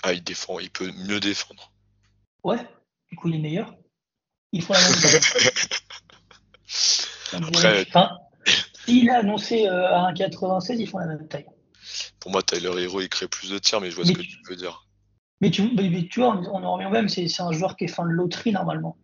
Ah, 0.03 0.13
il 0.13 0.23
défend, 0.23 0.59
il 0.59 0.69
peut 0.69 0.91
mieux 1.07 1.19
défendre. 1.19 1.71
Ouais, 2.43 2.59
du 3.09 3.17
coup, 3.17 3.27
il 3.29 3.35
est 3.35 3.39
meilleur. 3.39 3.75
Il 4.51 4.63
faut 4.63 4.73
la 4.73 4.79
même 4.79 4.91
Après, 7.33 7.85
enfin, 7.87 8.17
s'il 8.85 9.09
a 9.09 9.19
annoncé 9.19 9.67
euh, 9.67 9.87
à 9.87 10.11
1,96, 10.11 10.77
ils 10.79 10.87
font 10.87 10.97
la 10.97 11.05
même 11.05 11.27
taille. 11.27 11.45
Pour 12.19 12.31
moi, 12.31 12.41
Tyler 12.41 12.71
Hero, 12.83 13.01
il 13.01 13.09
crée 13.09 13.27
plus 13.27 13.51
de 13.51 13.59
tirs, 13.59 13.81
mais 13.81 13.91
je 13.91 13.95
vois 13.95 14.05
ce 14.05 14.13
que 14.13 14.21
tu 14.21 14.37
veux 14.47 14.55
dire. 14.55 14.87
Mais 15.41 15.51
tu, 15.51 15.75
tu 16.09 16.19
vois, 16.19 16.35
on 16.35 16.63
en 16.63 16.73
revient 16.73 16.89
même, 16.91 17.07
c'est 17.07 17.27
un 17.39 17.51
joueur 17.51 17.77
qui 17.77 17.85
est 17.85 17.87
fin 17.87 18.05
de 18.05 18.11
loterie 18.11 18.51
normalement. 18.51 18.97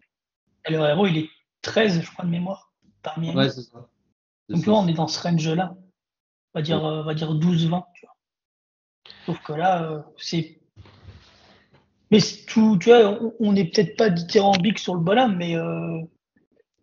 Tyler 0.66 0.80
Hero, 0.90 1.08
il 1.08 1.18
est 1.18 1.30
13, 1.62 2.02
je 2.02 2.12
crois, 2.12 2.26
de 2.26 2.30
mémoire, 2.30 2.74
parmi 3.02 3.34
Ouais, 3.34 3.50
c'est 3.50 3.62
ça. 3.64 3.88
Donc 4.50 4.66
là, 4.66 4.74
on 4.74 4.88
est 4.88 4.94
dans 4.94 5.08
ce 5.08 5.20
range-là. 5.20 5.76
On 6.56 6.60
va 6.60 6.62
dire, 6.62 6.86
euh, 6.86 7.04
va 7.04 7.14
dire 7.14 7.34
12-20, 7.36 7.84
tu 7.94 8.06
vois. 8.06 8.16
Sauf 9.26 9.44
que 9.44 9.54
là, 9.54 9.84
euh, 9.84 10.02
c'est 10.18 10.60
mais 12.12 12.20
tout, 12.48 12.78
tu 12.80 12.90
vois, 12.90 13.20
on 13.40 13.52
n'est 13.52 13.66
peut-être 13.66 13.98
pas 13.98 14.10
dithyrambique 14.10 14.80
sur 14.80 14.96
le 14.96 15.02
bonhomme, 15.02 15.36
mais 15.36 15.58
euh, 15.58 16.00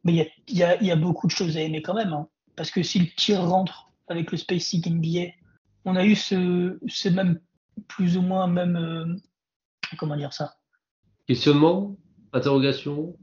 mais 0.04 0.30
il 0.48 0.56
y 0.58 0.62
a, 0.62 0.82
y 0.82 0.90
a, 0.90 0.96
beaucoup 0.96 1.26
de 1.26 1.32
choses 1.32 1.56
à 1.56 1.60
aimer 1.60 1.80
quand 1.80 1.94
même. 1.94 2.12
Hein. 2.12 2.28
Parce 2.56 2.70
que 2.70 2.82
si 2.82 2.98
le 2.98 3.06
tir 3.16 3.40
rentre 3.40 3.90
avec 4.08 4.30
le 4.32 4.36
Spacing 4.36 4.82
NBA, 4.86 5.30
on 5.84 5.96
a 5.96 6.04
eu 6.04 6.16
ce, 6.16 6.78
ce 6.88 7.08
même, 7.08 7.40
plus 7.88 8.16
ou 8.16 8.22
moins 8.22 8.48
même, 8.48 8.76
euh, 8.76 9.16
comment 9.96 10.16
dire 10.16 10.32
ça? 10.32 10.56
Questionnement 11.26 11.96
Interrogation? 12.32 13.16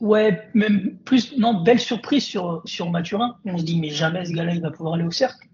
Ouais, 0.00 0.50
même 0.54 0.98
plus, 0.98 1.36
non, 1.38 1.62
belle 1.62 1.80
surprise 1.80 2.24
sur, 2.24 2.62
sur 2.64 2.90
Mathurin. 2.90 3.38
On 3.44 3.56
se 3.56 3.64
dit, 3.64 3.80
mais 3.80 3.90
jamais 3.90 4.24
ce 4.24 4.32
gars-là, 4.32 4.54
il 4.54 4.60
va 4.60 4.70
pouvoir 4.70 4.94
aller 4.94 5.04
au 5.04 5.10
cercle. 5.10 5.48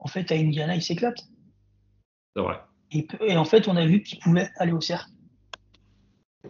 En 0.00 0.08
fait, 0.08 0.32
à 0.32 0.34
Indiana, 0.34 0.74
il 0.74 0.82
s'éclate. 0.82 1.18
C'est 2.34 2.42
vrai. 2.42 2.60
Et, 2.92 3.36
en 3.36 3.44
fait, 3.44 3.68
on 3.68 3.76
a 3.76 3.86
vu 3.86 4.02
qu'il 4.02 4.18
pouvait 4.18 4.50
aller 4.56 4.72
au 4.72 4.80
cercle 4.80 5.10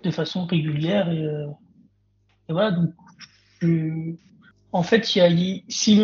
de 0.03 0.11
façon 0.11 0.47
régulière. 0.47 1.11
Et, 1.11 1.23
euh, 1.23 1.47
voilà, 2.49 2.71
donc 2.71 2.95
En 4.73 4.83
fait, 4.83 5.15
il, 5.17 5.65
si 5.69 6.01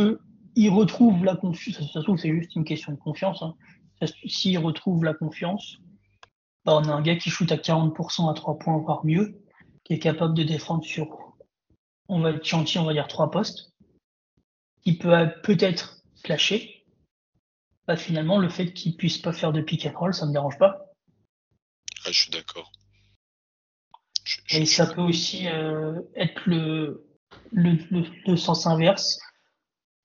il 0.57 0.71
retrouve 0.71 1.25
la 1.25 1.37
confiance, 1.37 1.77
ça 1.77 1.87
se 1.87 1.99
trouve, 2.01 2.19
c'est 2.19 2.35
juste 2.35 2.55
une 2.57 2.65
question 2.65 2.93
de 2.93 2.99
confiance. 2.99 3.43
Hein. 3.43 3.55
S'il 4.27 4.59
retrouve 4.59 5.05
la 5.05 5.15
confiance, 5.15 5.79
bah, 6.65 6.77
on 6.77 6.89
a 6.89 6.93
un 6.93 7.03
gars 7.03 7.17
qui 7.17 7.31
shoot 7.31 7.51
à 7.53 7.57
40% 7.57 8.31
à 8.31 8.35
3 8.35 8.59
points, 8.59 8.77
voire 8.79 9.07
mieux, 9.07 9.41
qui 9.85 9.95
est 9.95 9.99
capable 9.99 10.35
de 10.35 10.43
défendre 10.43 10.85
sur, 10.85 11.35
on 12.09 12.21
va 12.21 12.31
être 12.31 12.45
gentil, 12.45 12.79
on 12.79 12.85
va 12.85 12.93
dire 12.93 13.07
3 13.07 13.31
postes, 13.31 13.73
qui 14.83 14.99
peut 14.99 15.15
peut-être 15.43 16.03
flasher. 16.25 16.76
Bah, 17.87 17.97
finalement, 17.97 18.39
le 18.39 18.49
fait 18.49 18.73
qu'il 18.73 18.97
puisse 18.97 19.19
pas 19.19 19.33
faire 19.33 19.53
de 19.53 19.61
pick 19.61 19.87
and 19.87 19.99
roll, 19.99 20.15
ça 20.15 20.27
me 20.27 20.33
dérange 20.33 20.59
pas. 20.59 20.87
Ah, 22.05 22.11
je 22.11 22.21
suis 22.21 22.31
d'accord. 22.31 22.71
Et 24.51 24.67
ça 24.67 24.87
peut 24.87 25.03
aussi 25.03 25.47
euh, 25.49 26.01
être 26.15 26.43
le, 26.47 27.07
le, 27.53 28.37
sens 28.37 28.67
inverse. 28.67 29.21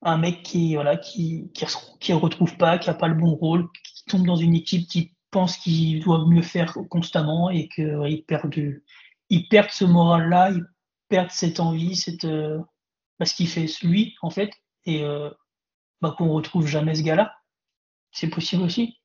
Un 0.02 0.18
mec 0.18 0.42
qui 0.42 0.74
voilà 0.74 0.96
qui 0.96 1.52
qui, 2.00 2.12
retrouve 2.12 2.56
pas, 2.56 2.78
qui 2.78 2.90
a 2.90 2.94
pas 2.94 3.08
le 3.08 3.14
bon 3.14 3.34
rôle, 3.34 3.68
qui 3.84 4.04
tombe 4.04 4.26
dans 4.26 4.36
une 4.36 4.54
équipe 4.54 4.88
qui 4.88 5.14
pense 5.30 5.56
qu'il 5.56 6.02
doit 6.02 6.26
mieux 6.26 6.42
faire 6.42 6.76
constamment 6.90 7.50
et 7.50 7.68
qu'il 7.68 8.24
perd 8.26 8.52
il 9.28 9.48
perd 9.48 9.70
ce 9.70 9.84
moral-là, 9.84 10.50
il 10.50 10.64
perd 11.08 11.30
cette 11.30 11.60
envie, 11.60 11.96
cette 11.96 12.24
euh, 12.24 12.58
bah, 13.18 13.26
ce 13.26 13.34
qu'il 13.34 13.48
fait 13.48 13.66
lui 13.82 14.16
en 14.22 14.30
fait, 14.30 14.50
et 14.84 15.04
euh, 15.04 15.30
bah, 16.00 16.14
qu'on 16.18 16.32
retrouve 16.32 16.66
jamais 16.66 16.96
ce 16.96 17.02
gars-là. 17.02 17.32
C'est 18.12 18.28
possible 18.28 18.62
aussi. 18.62 18.98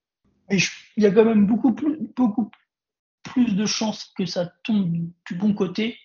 Mais 0.49 0.57
il 0.95 1.03
y 1.03 1.05
a 1.05 1.11
quand 1.11 1.25
même 1.25 1.45
beaucoup 1.45 1.73
plus, 1.73 1.97
beaucoup 2.15 2.51
plus 3.23 3.55
de 3.55 3.65
chances 3.65 4.11
que 4.17 4.25
ça 4.25 4.45
tombe 4.63 4.91
du 5.25 5.35
bon 5.35 5.53
côté 5.53 5.97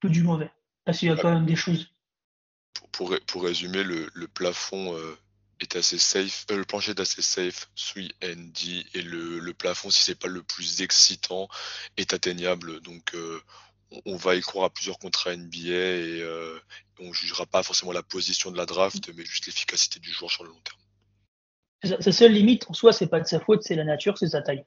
que 0.00 0.08
du 0.08 0.22
mauvais. 0.22 0.50
Parce 0.84 0.98
qu'il 0.98 1.08
y 1.08 1.12
a 1.12 1.16
quand 1.16 1.32
même 1.32 1.46
des 1.46 1.56
choses. 1.56 1.88
Pour, 2.92 3.14
pour, 3.26 3.44
résumer, 3.44 3.82
le, 3.82 4.10
le 4.14 4.28
plafond 4.28 4.94
euh, 4.96 5.16
est 5.60 5.76
assez 5.76 5.98
safe, 5.98 6.46
euh, 6.50 6.56
le 6.56 6.64
plancher 6.64 6.92
est 6.92 7.00
assez 7.00 7.22
safe, 7.22 7.70
sui 7.74 8.12
ND, 8.22 8.84
et 8.94 9.02
le, 9.02 9.38
le 9.38 9.54
plafond, 9.54 9.90
si 9.90 10.02
c'est 10.02 10.18
pas 10.18 10.28
le 10.28 10.42
plus 10.42 10.80
excitant, 10.80 11.48
est 11.96 12.12
atteignable. 12.14 12.80
Donc 12.80 13.14
euh, 13.14 13.40
on, 14.06 14.16
va 14.16 14.34
y 14.34 14.40
croire 14.40 14.66
à 14.66 14.70
plusieurs 14.70 14.98
contrats 14.98 15.36
NBA 15.36 15.68
et 15.68 16.24
on 16.98 17.12
jugera 17.12 17.46
pas 17.46 17.62
forcément 17.62 17.92
la 17.92 18.02
position 18.02 18.50
de 18.50 18.56
la 18.56 18.66
draft, 18.66 19.10
mais 19.14 19.24
juste 19.24 19.46
l'efficacité 19.46 20.00
du 20.00 20.12
joueur 20.12 20.30
sur 20.30 20.44
le 20.44 20.50
long 20.50 20.60
terme. 20.60 20.79
Sa 21.82 22.12
seule 22.12 22.32
limite 22.32 22.68
en 22.68 22.74
soi, 22.74 22.92
c'est 22.92 23.08
pas 23.08 23.20
de 23.20 23.26
sa 23.26 23.40
faute, 23.40 23.62
c'est 23.62 23.74
la 23.74 23.84
nature, 23.84 24.18
c'est 24.18 24.28
sa 24.28 24.42
taille 24.42 24.64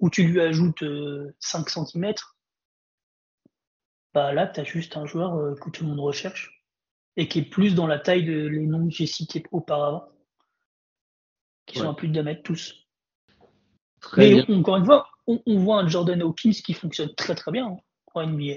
où 0.00 0.10
tu 0.10 0.24
lui 0.24 0.40
ajoutes 0.40 0.80
5 0.80 0.86
euh, 0.86 1.84
cm, 1.84 2.14
bah 4.12 4.32
là, 4.32 4.46
tu 4.46 4.60
as 4.60 4.64
juste 4.64 4.96
un 4.96 5.06
joueur 5.06 5.36
euh, 5.36 5.54
que 5.54 5.70
tout 5.70 5.84
le 5.84 5.90
monde 5.90 6.00
recherche 6.00 6.64
et 7.16 7.28
qui 7.28 7.40
est 7.40 7.44
plus 7.44 7.74
dans 7.74 7.86
la 7.86 7.98
taille 7.98 8.24
de 8.24 8.46
les 8.46 8.66
noms 8.66 8.88
que 8.88 8.94
j'ai 8.94 9.06
cités 9.06 9.44
auparavant, 9.52 10.08
qui 11.66 11.78
sont 11.78 11.90
à 11.90 11.94
plus 11.94 12.08
de 12.08 12.14
2 12.14 12.22
mètres 12.22 12.42
tous. 12.42 12.74
Mais 14.16 14.50
encore 14.50 14.76
une 14.76 14.84
fois, 14.86 15.08
on, 15.26 15.58
voit 15.58 15.80
un 15.80 15.88
Jordan 15.88 16.22
Hawkins 16.22 16.52
qui 16.52 16.72
fonctionne 16.72 17.14
très 17.14 17.34
très 17.34 17.52
bien 17.52 17.66
hein, 17.66 17.76
en 18.14 18.26
NBA. 18.26 18.54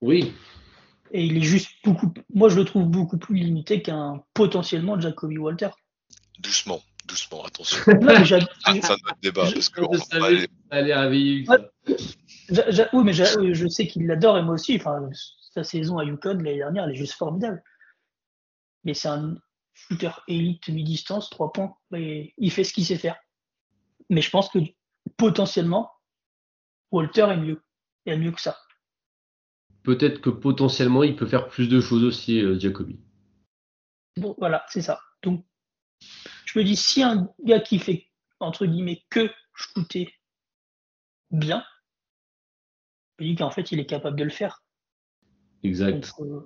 Oui. 0.00 0.32
Et 1.10 1.24
il 1.26 1.36
est 1.36 1.42
juste 1.42 1.70
beaucoup, 1.84 2.12
moi 2.32 2.48
je 2.48 2.56
le 2.56 2.64
trouve 2.64 2.86
beaucoup 2.86 3.18
plus 3.18 3.36
limité 3.36 3.82
qu'un 3.82 4.24
potentiellement 4.32 4.98
Jacoby 4.98 5.36
Walter. 5.36 5.68
Doucement, 6.42 6.82
doucement, 7.06 7.44
attention. 7.44 7.78
Non, 8.00 8.24
ça 8.24 8.38
notre 9.04 9.20
débat. 9.22 9.44
parce 9.52 9.68
que 9.68 9.80
aller... 10.16 10.48
aller 10.70 11.44
oui, 12.92 13.04
mais 13.04 13.12
je 13.12 13.68
sais 13.68 13.86
qu'il 13.86 14.06
l'adore 14.06 14.38
et 14.38 14.42
moi 14.42 14.54
aussi. 14.54 14.76
Enfin, 14.76 15.08
sa 15.54 15.64
saison 15.64 15.98
à 15.98 16.04
Yukon 16.04 16.34
l'année 16.34 16.56
dernière, 16.56 16.84
elle 16.84 16.92
est 16.92 16.96
juste 16.96 17.14
formidable. 17.14 17.62
Mais 18.84 18.94
c'est 18.94 19.08
un 19.08 19.36
shooter 19.72 20.10
élite 20.28 20.68
mi-distance, 20.68 21.30
3 21.30 21.52
points. 21.52 21.74
Et 21.94 22.34
il 22.36 22.50
fait 22.50 22.64
ce 22.64 22.72
qu'il 22.72 22.84
sait 22.84 22.96
faire. 22.96 23.16
Mais 24.10 24.20
je 24.20 24.30
pense 24.30 24.48
que 24.48 24.58
potentiellement, 25.16 25.90
Walter 26.90 27.28
est 27.30 27.36
mieux. 27.36 27.62
Il 28.06 28.12
est 28.12 28.18
mieux 28.18 28.32
que 28.32 28.40
ça. 28.40 28.58
Peut-être 29.82 30.20
que 30.20 30.30
potentiellement, 30.30 31.02
il 31.02 31.16
peut 31.16 31.26
faire 31.26 31.48
plus 31.48 31.68
de 31.68 31.80
choses 31.80 32.04
aussi, 32.04 32.40
euh, 32.40 32.58
Jacoby. 32.58 33.00
Bon, 34.16 34.34
voilà, 34.38 34.64
c'est 34.68 34.82
ça. 34.82 35.00
Donc, 35.22 35.44
je 36.44 36.58
me 36.58 36.64
dis, 36.64 36.76
si 36.76 37.02
un 37.02 37.28
gars 37.44 37.60
qui 37.60 37.78
fait, 37.78 38.06
entre 38.40 38.66
guillemets, 38.66 39.02
que 39.10 39.30
shooter 39.54 40.12
bien, 41.30 41.64
je 43.18 43.24
me 43.24 43.30
dis 43.30 43.36
qu'en 43.36 43.50
fait, 43.50 43.72
il 43.72 43.80
est 43.80 43.86
capable 43.86 44.18
de 44.18 44.24
le 44.24 44.30
faire. 44.30 44.62
Exact. 45.62 46.12
Euh, 46.20 46.40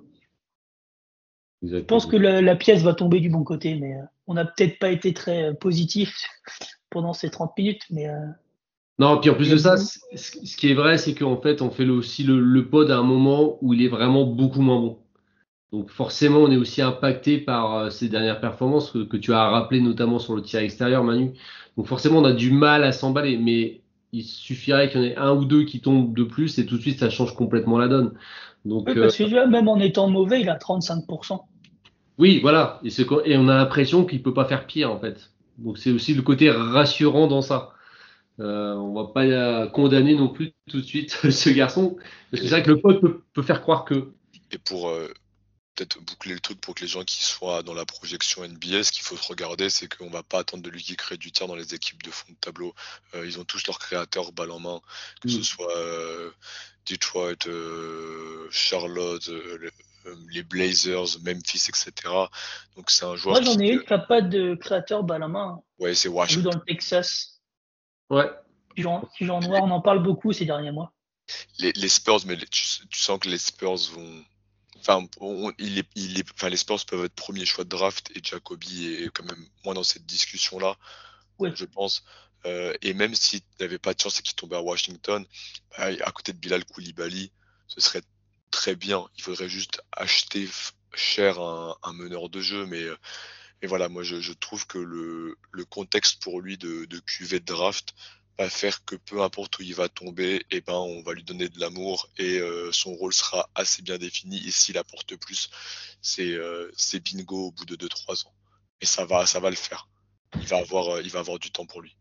je 1.63 1.77
pense 1.79 2.05
que 2.05 2.15
la, 2.15 2.55
pièce 2.55 2.83
va 2.83 2.93
tomber 2.93 3.19
du 3.19 3.29
bon 3.29 3.43
côté, 3.43 3.75
mais 3.75 3.95
euh, 3.95 4.03
on 4.27 4.35
n'a 4.35 4.45
peut-être 4.45 4.79
pas 4.79 4.91
été 4.91 5.13
très 5.13 5.49
euh, 5.49 5.53
positif 5.53 6.15
pendant 6.89 7.13
ces 7.13 7.29
30 7.29 7.57
minutes, 7.57 7.83
mais. 7.89 8.07
non, 8.99 9.19
puis 9.19 9.29
en 9.29 9.35
plus 9.35 9.49
de 9.49 9.57
ça, 9.57 9.75
ce 9.77 10.55
qui 10.55 10.71
est 10.71 10.75
vrai, 10.75 10.97
c'est 10.97 11.15
qu'en 11.15 11.41
fait, 11.41 11.61
on 11.61 11.69
fait 11.69 11.87
aussi 11.89 12.23
le, 12.23 12.39
le 12.39 12.69
pod 12.69 12.89
à 12.91 12.97
un 12.97 13.03
moment 13.03 13.57
où 13.61 13.73
il 13.73 13.83
est 13.83 13.89
vraiment 13.89 14.25
beaucoup 14.25 14.61
moins 14.61 14.79
bon. 14.79 14.99
Donc 15.71 15.89
forcément, 15.89 16.39
on 16.39 16.51
est 16.51 16.57
aussi 16.57 16.81
impacté 16.81 17.37
par 17.37 17.75
euh, 17.75 17.89
ces 17.89 18.07
dernières 18.07 18.39
performances 18.39 18.91
que, 18.91 19.17
tu 19.17 19.33
as 19.33 19.49
rappelé 19.49 19.81
notamment 19.81 20.19
sur 20.19 20.35
le 20.35 20.41
tir 20.41 20.61
extérieur, 20.61 21.03
Manu. 21.03 21.33
Donc 21.75 21.87
forcément, 21.87 22.19
on 22.19 22.25
a 22.25 22.33
du 22.33 22.51
mal 22.51 22.83
à 22.83 22.91
s'emballer, 22.91 23.37
mais 23.37 23.81
il 24.13 24.23
suffirait 24.23 24.89
qu'il 24.89 25.01
y 25.01 25.03
en 25.03 25.07
ait 25.07 25.15
un 25.17 25.33
ou 25.33 25.45
deux 25.45 25.63
qui 25.63 25.81
tombent 25.81 26.15
de 26.15 26.23
plus 26.23 26.57
et 26.57 26.65
tout 26.65 26.77
de 26.77 26.81
suite, 26.81 26.99
ça 26.99 27.09
change 27.09 27.35
complètement 27.35 27.77
la 27.77 27.89
donne. 27.89 28.13
Donc, 28.65 28.87
oui, 28.87 28.95
parce 28.95 29.19
euh, 29.19 29.25
que 29.25 29.49
même 29.49 29.67
en 29.67 29.79
étant 29.79 30.09
mauvais, 30.09 30.41
il 30.41 30.49
a 30.49 30.57
35%. 30.57 31.39
Oui, 32.17 32.39
voilà. 32.41 32.79
Et, 32.83 32.89
et 33.25 33.37
on 33.37 33.47
a 33.47 33.55
l'impression 33.55 34.05
qu'il 34.05 34.23
peut 34.23 34.33
pas 34.33 34.45
faire 34.45 34.65
pire, 34.65 34.91
en 34.91 34.99
fait. 34.99 35.31
Donc 35.57 35.77
c'est 35.77 35.91
aussi 35.91 36.13
le 36.13 36.21
côté 36.21 36.49
rassurant 36.49 37.27
dans 37.27 37.41
ça. 37.41 37.73
Euh, 38.39 38.75
on 38.75 38.93
va 38.93 39.11
pas 39.11 39.67
condamner 39.67 40.13
non 40.13 40.29
plus 40.29 40.53
tout 40.69 40.77
de 40.77 40.85
suite 40.85 41.09
ce 41.29 41.49
garçon. 41.49 41.97
Parce 42.31 42.41
que 42.41 42.47
c'est 42.47 42.55
vrai 42.55 42.63
que 42.63 42.71
le 42.71 42.79
pote 42.79 43.01
peut, 43.33 43.41
faire 43.41 43.61
croire 43.61 43.85
que. 43.85 44.11
Et 44.51 44.57
pour, 44.59 44.89
euh, 44.89 45.07
peut-être 45.77 45.99
boucler 46.01 46.33
le 46.33 46.39
truc 46.39 46.59
pour 46.59 46.75
que 46.75 46.81
les 46.81 46.87
gens 46.87 47.03
qui 47.03 47.23
soient 47.23 47.61
dans 47.61 47.73
la 47.73 47.85
projection 47.85 48.43
NBA, 48.43 48.83
ce 48.83 48.91
qu'il 48.91 49.03
faut 49.03 49.15
regarder, 49.29 49.69
c'est 49.69 49.87
qu'on 49.87 50.09
va 50.09 50.23
pas 50.23 50.39
attendre 50.39 50.63
de 50.63 50.69
lui 50.69 50.81
qui 50.81 50.95
crée 50.95 51.17
du 51.17 51.31
tir 51.31 51.47
dans 51.47 51.55
les 51.55 51.75
équipes 51.75 52.01
de 52.03 52.09
fond 52.09 52.31
de 52.31 52.37
tableau. 52.37 52.73
Euh, 53.13 53.25
ils 53.25 53.39
ont 53.39 53.43
tous 53.43 53.65
leurs 53.67 53.79
créateurs 53.79 54.31
balle 54.31 54.51
en 54.51 54.59
main, 54.59 54.81
que 55.21 55.29
ce 55.29 55.37
mm. 55.37 55.43
soit 55.43 55.77
euh, 55.77 56.31
Detroit, 56.89 57.47
euh, 57.47 58.47
Charlotte, 58.49 59.29
les 60.31 60.43
Blazers, 60.43 61.19
Memphis, 61.23 61.67
etc. 61.69 61.91
Donc 62.75 62.89
c'est 62.89 63.05
un 63.05 63.15
joueur. 63.15 63.35
Moi 63.35 63.43
j'en 63.43 63.59
ai 63.59 63.73
eu 63.73 63.83
qui 63.83 63.91
n'a 63.91 63.99
pas 63.99 64.21
de 64.21 64.55
créateur 64.55 65.03
balle 65.03 65.23
en 65.23 65.29
main. 65.29 65.61
Ouais, 65.79 65.93
c'est 65.93 66.09
Washington. 66.09 66.51
dans 66.51 66.57
le 66.57 66.65
Texas. 66.65 67.41
Ouais. 68.09 68.29
Genre, 68.77 69.09
noir, 69.19 69.63
on 69.63 69.71
en 69.71 69.81
parle 69.81 70.03
beaucoup 70.03 70.31
ces 70.33 70.45
derniers 70.45 70.71
mois. 70.71 70.93
Les, 71.59 71.89
Spurs, 71.89 72.19
mais 72.25 72.37
tu, 72.37 72.63
sens 72.93 73.19
que 73.19 73.27
les 73.27 73.37
Spurs 73.37 73.91
vont, 73.91 74.23
Enfin, 74.79 75.07
il 75.57 75.77
est, 75.79 75.87
il 75.95 76.19
est, 76.19 76.31
enfin, 76.33 76.49
les 76.49 76.57
Spurs 76.57 76.85
peuvent 76.85 77.05
être 77.05 77.15
premier 77.15 77.45
choix 77.45 77.63
de 77.63 77.69
draft 77.69 78.11
et 78.15 78.21
Jacoby 78.23 78.93
est 78.93 79.09
quand 79.09 79.25
même 79.25 79.45
moins 79.63 79.73
dans 79.73 79.83
cette 79.83 80.05
discussion-là, 80.05 80.77
je 81.39 81.65
pense. 81.65 82.03
Euh, 82.45 82.73
et 82.81 82.93
même 82.93 83.15
s'il 83.15 83.41
n'avait 83.59 83.79
pas 83.79 83.93
de 83.93 83.99
chance 83.99 84.19
et 84.19 84.23
qu'il 84.23 84.35
tombait 84.35 84.55
à 84.55 84.61
Washington, 84.61 85.25
bah, 85.77 85.85
à 85.85 86.11
côté 86.11 86.33
de 86.33 86.37
Bilal 86.37 86.65
Koulibaly, 86.65 87.31
ce 87.67 87.81
serait 87.81 88.03
très 88.51 88.75
bien. 88.75 89.05
Il 89.17 89.23
faudrait 89.23 89.49
juste 89.49 89.81
acheter 89.91 90.47
cher 90.93 91.39
un, 91.39 91.93
meneur 91.93 92.29
de 92.29 92.39
jeu, 92.39 92.65
mais, 92.65 92.83
euh, 92.83 92.97
voilà, 93.63 93.89
moi 93.89 94.03
je, 94.03 94.31
trouve 94.33 94.65
que 94.67 94.77
le, 94.77 95.35
contexte 95.69 96.21
pour 96.21 96.39
lui 96.39 96.57
de, 96.57 96.85
de 96.85 96.99
QV 96.99 97.39
de 97.39 97.45
draft 97.45 97.93
va 98.37 98.49
faire 98.49 98.85
que 98.85 98.95
peu 98.95 99.21
importe 99.21 99.59
où 99.59 99.63
il 99.63 99.73
va 99.73 99.89
tomber, 99.89 100.35
et 100.35 100.57
eh 100.57 100.61
ben 100.61 100.73
on 100.73 101.01
va 101.01 101.13
lui 101.13 101.23
donner 101.23 101.49
de 101.49 101.59
l'amour 101.59 102.09
et 102.17 102.39
euh, 102.39 102.71
son 102.71 102.93
rôle 102.93 103.13
sera 103.13 103.49
assez 103.55 103.81
bien 103.81 103.97
défini. 103.97 104.37
Et 104.47 104.51
s'il 104.51 104.77
apporte 104.77 105.15
plus, 105.15 105.49
c'est 106.01 106.33
euh, 106.33 106.71
bingo 107.03 107.47
au 107.47 107.51
bout 107.51 107.65
de 107.65 107.75
2-3 107.75 108.27
ans. 108.27 108.33
Et 108.81 108.85
ça 108.85 109.05
va, 109.05 109.25
ça 109.25 109.39
va 109.39 109.49
le 109.49 109.55
faire. 109.55 109.87
Il 110.35 110.47
va 110.47 110.57
avoir, 110.57 110.89
euh, 110.89 111.01
il 111.03 111.09
va 111.09 111.19
avoir 111.19 111.39
du 111.39 111.51
temps 111.51 111.65
pour 111.65 111.81
lui. 111.81 111.95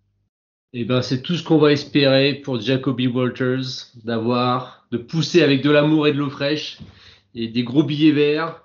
Et 0.73 0.81
eh 0.81 0.85
ben 0.85 1.01
c'est 1.01 1.23
tout 1.23 1.37
ce 1.37 1.43
qu'on 1.43 1.59
va 1.59 1.73
espérer 1.73 2.35
pour 2.35 2.61
Jacoby 2.61 3.07
Walters, 3.07 3.93
d'avoir, 4.05 4.87
de 4.91 4.99
pousser 4.99 5.43
avec 5.43 5.63
de 5.63 5.71
l'amour 5.71 6.07
et 6.07 6.13
de 6.13 6.19
l'eau 6.19 6.29
fraîche 6.29 6.79
et 7.35 7.49
des 7.49 7.63
gros 7.63 7.83
billets 7.83 8.13
verts 8.13 8.61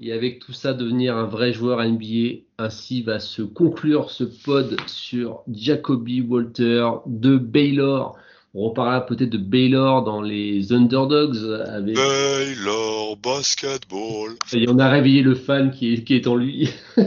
et 0.00 0.12
avec 0.12 0.40
tout 0.40 0.52
ça 0.52 0.74
devenir 0.74 1.16
un 1.16 1.24
vrai 1.24 1.52
joueur 1.52 1.82
NBA. 1.82 2.40
Ainsi 2.58 3.02
va 3.02 3.18
se 3.18 3.42
conclure 3.42 4.10
ce 4.10 4.24
pod 4.24 4.76
sur 4.86 5.42
Jacoby 5.50 6.20
Walter 6.20 6.86
de 7.06 7.36
Baylor. 7.36 8.16
On 8.54 8.70
reparlera 8.70 9.04
peut-être 9.04 9.30
de 9.30 9.38
Baylor 9.38 10.02
dans 10.04 10.22
les 10.22 10.72
underdogs 10.72 11.36
avec 11.66 11.94
Baylor 11.94 12.96
basketball. 13.22 14.36
Et 14.52 14.66
on 14.68 14.78
a 14.78 14.88
réveillé 14.88 15.22
le 15.22 15.34
fan 15.34 15.70
qui 15.70 15.92
est, 15.92 16.04
qui 16.04 16.14
est 16.14 16.26
en 16.26 16.36
lui. 16.36 16.70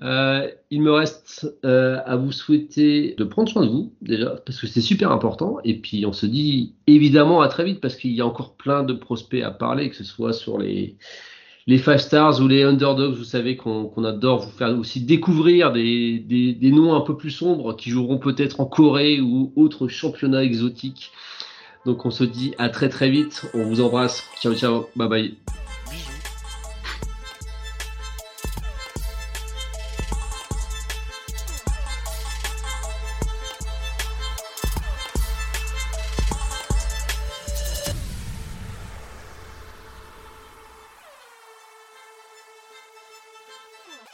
Euh, 0.00 0.48
il 0.70 0.82
me 0.82 0.92
reste 0.92 1.52
euh, 1.64 1.98
à 2.06 2.14
vous 2.14 2.30
souhaiter 2.30 3.16
de 3.18 3.24
prendre 3.24 3.48
soin 3.48 3.66
de 3.66 3.68
vous 3.68 3.92
déjà 4.00 4.36
parce 4.46 4.60
que 4.60 4.68
c'est 4.68 4.80
super 4.80 5.10
important. 5.10 5.58
Et 5.64 5.80
puis 5.80 6.06
on 6.06 6.12
se 6.12 6.24
dit 6.24 6.74
évidemment 6.86 7.40
à 7.40 7.48
très 7.48 7.64
vite 7.64 7.80
parce 7.80 7.96
qu'il 7.96 8.12
y 8.12 8.20
a 8.20 8.26
encore 8.26 8.54
plein 8.54 8.84
de 8.84 8.92
prospects 8.92 9.42
à 9.42 9.50
parler, 9.50 9.90
que 9.90 9.96
ce 9.96 10.04
soit 10.04 10.32
sur 10.32 10.56
les 10.56 10.96
les 11.68 11.76
Five 11.76 11.98
Stars 11.98 12.40
ou 12.40 12.48
les 12.48 12.62
Underdogs, 12.62 13.14
vous 13.14 13.24
savez 13.24 13.54
qu'on 13.58 14.02
adore 14.02 14.40
vous 14.40 14.50
faire 14.50 14.76
aussi 14.78 15.02
découvrir 15.02 15.70
des, 15.70 16.56
noms 16.62 16.94
un 16.94 17.02
peu 17.02 17.14
plus 17.14 17.30
sombres 17.30 17.76
qui 17.76 17.90
joueront 17.90 18.16
peut-être 18.16 18.60
en 18.60 18.64
Corée 18.64 19.20
ou 19.20 19.52
autres 19.54 19.86
championnats 19.86 20.42
exotiques. 20.42 21.12
Donc 21.84 22.06
on 22.06 22.10
se 22.10 22.24
dit 22.24 22.54
à 22.56 22.70
très 22.70 22.88
très 22.88 23.10
vite. 23.10 23.44
On 23.52 23.64
vous 23.64 23.82
embrasse. 23.82 24.24
Ciao 24.40 24.54
ciao. 24.54 24.86
Bye 24.96 25.08
bye. 25.08 25.34